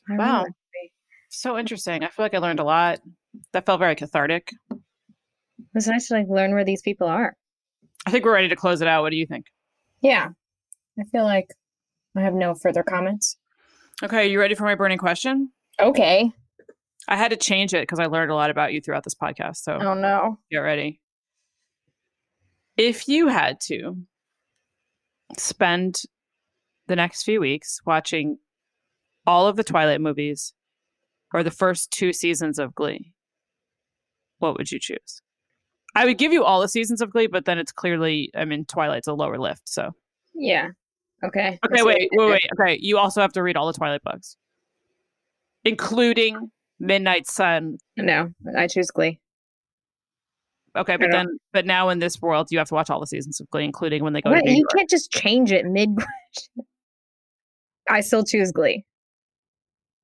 I 0.08 0.16
Wow. 0.16 0.46
So 1.30 1.58
interesting. 1.58 2.04
I 2.04 2.10
feel 2.10 2.24
like 2.24 2.36
I 2.36 2.38
learned 2.38 2.60
a 2.60 2.64
lot. 2.64 3.00
That 3.54 3.66
felt 3.66 3.80
very 3.80 3.96
cathartic. 3.96 4.52
It 4.72 4.78
was 5.74 5.88
nice 5.88 6.08
to 6.08 6.14
like 6.16 6.28
learn 6.28 6.54
where 6.54 6.66
these 6.66 6.82
people 6.82 7.08
are. 7.08 7.36
I 8.06 8.12
think 8.12 8.24
we're 8.24 8.34
ready 8.34 8.48
to 8.48 8.56
close 8.56 8.82
it 8.82 8.88
out. 8.88 9.02
What 9.02 9.10
do 9.10 9.18
you 9.18 9.26
think? 9.26 9.48
Yeah. 10.02 10.30
I 11.00 11.04
feel 11.06 11.24
like 11.24 11.48
I 12.16 12.22
have 12.22 12.34
no 12.34 12.54
further 12.54 12.84
comments. 12.84 13.38
Okay, 14.02 14.28
you 14.28 14.40
ready 14.40 14.56
for 14.56 14.64
my 14.64 14.76
burning 14.76 14.98
question? 14.98 15.52
Okay. 15.80 16.32
I 17.10 17.16
had 17.16 17.32
to 17.32 17.38
change 17.38 17.74
it 17.74 17.82
because 17.82 18.00
I 18.00 18.06
learned 18.06 18.30
a 18.32 18.36
lot 18.36 18.52
about 18.52 18.72
you 18.72 18.82
throughout 18.82 19.04
this 19.04 19.16
podcast. 19.16 19.58
So 19.58 19.74
Oh 19.82 19.94
no. 19.96 20.38
get 20.52 20.60
ready. 20.60 21.02
If 22.78 23.08
you 23.10 23.28
had 23.28 23.60
to 23.62 23.98
spend 25.38 26.04
the 26.88 26.96
next 26.96 27.24
few 27.24 27.40
weeks 27.42 27.82
watching 27.86 28.38
all 29.26 29.48
of 29.48 29.56
the 29.56 29.64
Twilight 29.64 30.02
movies 30.02 30.54
or 31.34 31.42
the 31.44 31.52
first 31.52 31.92
two 31.92 32.14
seasons 32.14 32.60
of 32.60 32.76
Glee, 32.76 33.12
what 34.38 34.56
would 34.58 34.72
you 34.72 34.80
choose? 34.80 35.22
I 35.96 36.06
would 36.06 36.20
give 36.20 36.32
you 36.32 36.44
all 36.44 36.62
the 36.62 36.70
seasons 36.70 37.02
of 37.02 37.12
Glee, 37.12 37.28
but 37.28 37.46
then 37.46 37.58
it's 37.58 37.72
clearly, 37.72 38.32
I 38.36 38.46
mean, 38.46 38.66
Twilight's 38.66 39.08
a 39.08 39.14
lower 39.14 39.40
lift. 39.40 39.68
So, 39.68 39.92
Yeah. 40.36 40.70
Okay. 41.24 41.60
okay, 41.66 41.82
wait, 41.84 42.08
wait, 42.14 42.30
wait. 42.30 42.50
Okay, 42.60 42.78
you 42.80 42.98
also 43.00 43.20
have 43.20 43.34
to 43.34 43.44
read 43.44 43.58
all 43.58 43.68
the 43.68 43.74
Twilight 43.74 44.04
books, 44.04 44.38
including 45.66 46.52
Midnight 46.80 47.28
Sun. 47.28 47.78
No, 47.98 48.32
I 48.58 48.68
choose 48.68 48.92
Glee. 48.92 49.20
Okay, 50.78 50.98
but 50.98 51.10
then, 51.12 51.28
but 51.52 51.66
now 51.66 51.90
in 51.90 52.00
this 52.00 52.22
world, 52.22 52.48
you 52.52 52.58
have 52.60 52.68
to 52.70 52.76
watch 52.76 52.90
all 52.90 53.00
the 53.00 53.08
seasons 53.08 53.40
of 53.40 53.50
Glee, 53.50 53.66
including 53.66 54.04
when 54.04 54.14
they 54.14 54.22
go 54.22 54.30
What? 54.30 54.40
to 54.40 54.46
New 54.46 54.58
York. 54.58 54.70
can't 54.76 54.90
just 54.90 55.12
change 55.12 55.52
it 55.52 55.66
mid. 55.66 55.90
I 57.90 58.02
still 58.02 58.24
choose 58.24 58.52
Glee. 58.52 58.86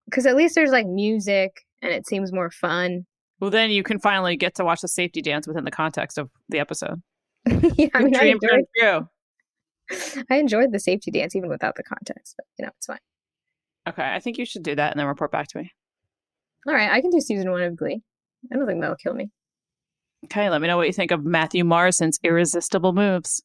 Because 0.05 0.26
at 0.26 0.36
least 0.36 0.55
there's 0.55 0.71
like 0.71 0.88
music 0.88 1.61
and 1.82 1.91
it 1.91 2.07
seems 2.07 2.34
more 2.34 2.49
fun. 2.49 3.05
Well, 3.39 3.51
then 3.51 3.69
you 3.69 3.84
can 3.84 3.99
finally 3.99 4.38
get 4.38 4.55
to 4.55 4.65
watch 4.65 4.82
the 4.82 4.88
safety 4.88 5.21
dance 5.21 5.47
within 5.47 5.65
the 5.65 5.71
context 5.71 6.17
of 6.17 6.30
the 6.49 6.59
episode. 6.59 7.01
yeah, 7.47 7.88
I 7.93 8.03
mean, 8.03 8.15
I 8.15 8.26
enjoyed. 8.26 9.05
I 10.32 10.36
enjoyed 10.38 10.71
the 10.71 10.80
safety 10.80 11.11
dance 11.11 11.36
even 11.36 11.49
without 11.49 11.76
the 11.76 11.84
context, 11.84 12.34
but 12.38 12.45
you 12.57 12.65
know, 12.65 12.71
it's 12.76 12.88
fine. 12.88 12.97
Okay, 13.88 14.03
I 14.03 14.19
think 14.19 14.39
you 14.39 14.45
should 14.45 14.63
do 14.63 14.73
that 14.76 14.91
and 14.91 14.99
then 14.99 15.05
report 15.05 15.32
back 15.32 15.47
to 15.49 15.59
me. 15.59 15.71
All 16.68 16.74
right, 16.74 16.89
I 16.89 17.01
can 17.01 17.11
do 17.11 17.20
season 17.22 17.51
one 17.51 17.61
of 17.61 17.76
Glee. 17.76 18.01
I 18.51 18.55
don't 18.55 18.66
think 18.66 18.82
that'll 18.82 18.95
kill 18.95 19.13
me. 19.13 19.30
Okay, 20.26 20.49
let 20.49 20.61
me 20.61 20.68
know 20.68 20.78
what 20.78 20.88
you 20.88 20.93
think 20.93 21.11
of 21.11 21.24
Matthew 21.24 21.63
Morrison's 21.63 22.20
irresistible 22.24 22.93
moves. 22.93 23.43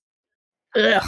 Ugh. 0.75 1.03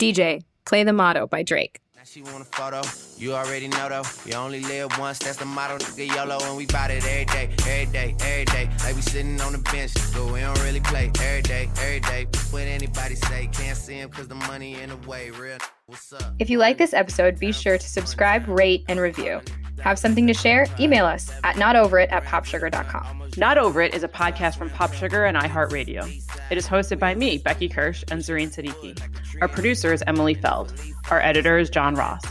DJ, 0.00 0.42
play 0.64 0.82
the 0.82 0.92
motto 0.92 1.28
by 1.28 1.44
Drake. 1.44 1.80
Now 1.94 2.02
she 2.04 2.22
want 2.22 2.40
a 2.40 2.44
photo, 2.44 2.82
you 3.16 3.34
already 3.34 3.68
know 3.68 3.88
though. 3.88 4.02
You 4.24 4.34
only 4.34 4.60
live 4.60 4.98
once, 4.98 5.20
that's 5.20 5.36
the 5.36 5.44
motto, 5.44 5.78
nigga 5.78 6.14
YOLO. 6.14 6.38
And 6.42 6.56
we 6.56 6.66
bout 6.66 6.90
it 6.90 7.04
every 7.06 7.24
day, 7.26 7.54
every 7.60 7.92
day, 7.92 8.16
every 8.20 8.44
day. 8.46 8.70
Like 8.82 8.96
we 8.96 9.02
sitting 9.02 9.40
on 9.40 9.52
the 9.52 9.58
bench, 9.58 9.92
but 10.12 10.32
we 10.32 10.40
don't 10.40 10.60
really 10.64 10.80
play 10.80 11.12
every 11.20 11.42
day, 11.42 11.70
every 11.78 12.00
day. 12.00 12.26
What 12.50 12.62
anybody 12.62 13.14
say, 13.14 13.48
can't 13.52 13.76
see 13.76 13.94
him 13.94 14.10
cause 14.10 14.26
the 14.26 14.34
money 14.34 14.80
in 14.80 14.90
the 14.90 14.96
way. 15.08 15.30
Real, 15.30 15.58
what's 15.86 16.12
up? 16.12 16.34
If 16.40 16.50
you 16.50 16.58
like 16.58 16.78
this 16.78 16.92
episode, 16.92 17.38
be 17.38 17.52
sure 17.52 17.78
to 17.78 17.88
subscribe, 17.88 18.48
rate, 18.48 18.84
and 18.88 18.98
review. 18.98 19.40
Have 19.80 19.98
something 19.98 20.26
to 20.26 20.34
share? 20.34 20.66
Email 20.80 21.04
us 21.06 21.30
at 21.44 21.56
notoverit 21.56 22.10
at 22.10 22.24
popsugar.com. 22.24 23.30
Not 23.36 23.58
Over 23.58 23.82
It 23.82 23.94
is 23.94 24.02
a 24.02 24.08
podcast 24.08 24.56
from 24.56 24.70
Pop 24.70 24.92
Sugar 24.92 25.24
and 25.24 25.36
iHeartRadio. 25.36 26.06
It 26.50 26.58
is 26.58 26.66
hosted 26.66 26.98
by 26.98 27.14
me, 27.14 27.38
Becky 27.38 27.68
Kirsch, 27.68 28.04
and 28.10 28.20
Zareen 28.20 28.48
Siddiqui. 28.48 28.98
Our 29.40 29.48
producer 29.48 29.92
is 29.92 30.02
Emily 30.06 30.34
Feld. 30.34 30.72
Our 31.10 31.20
editor 31.20 31.58
is 31.58 31.70
John 31.70 31.94
Ross. 31.94 32.22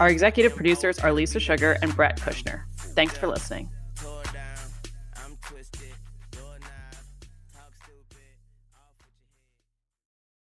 Our 0.00 0.08
executive 0.08 0.54
producers 0.54 0.98
are 0.98 1.12
Lisa 1.12 1.40
Sugar 1.40 1.76
and 1.82 1.94
Brett 1.94 2.18
Kushner. 2.18 2.62
Thanks 2.76 3.16
for 3.16 3.26
listening. 3.26 3.68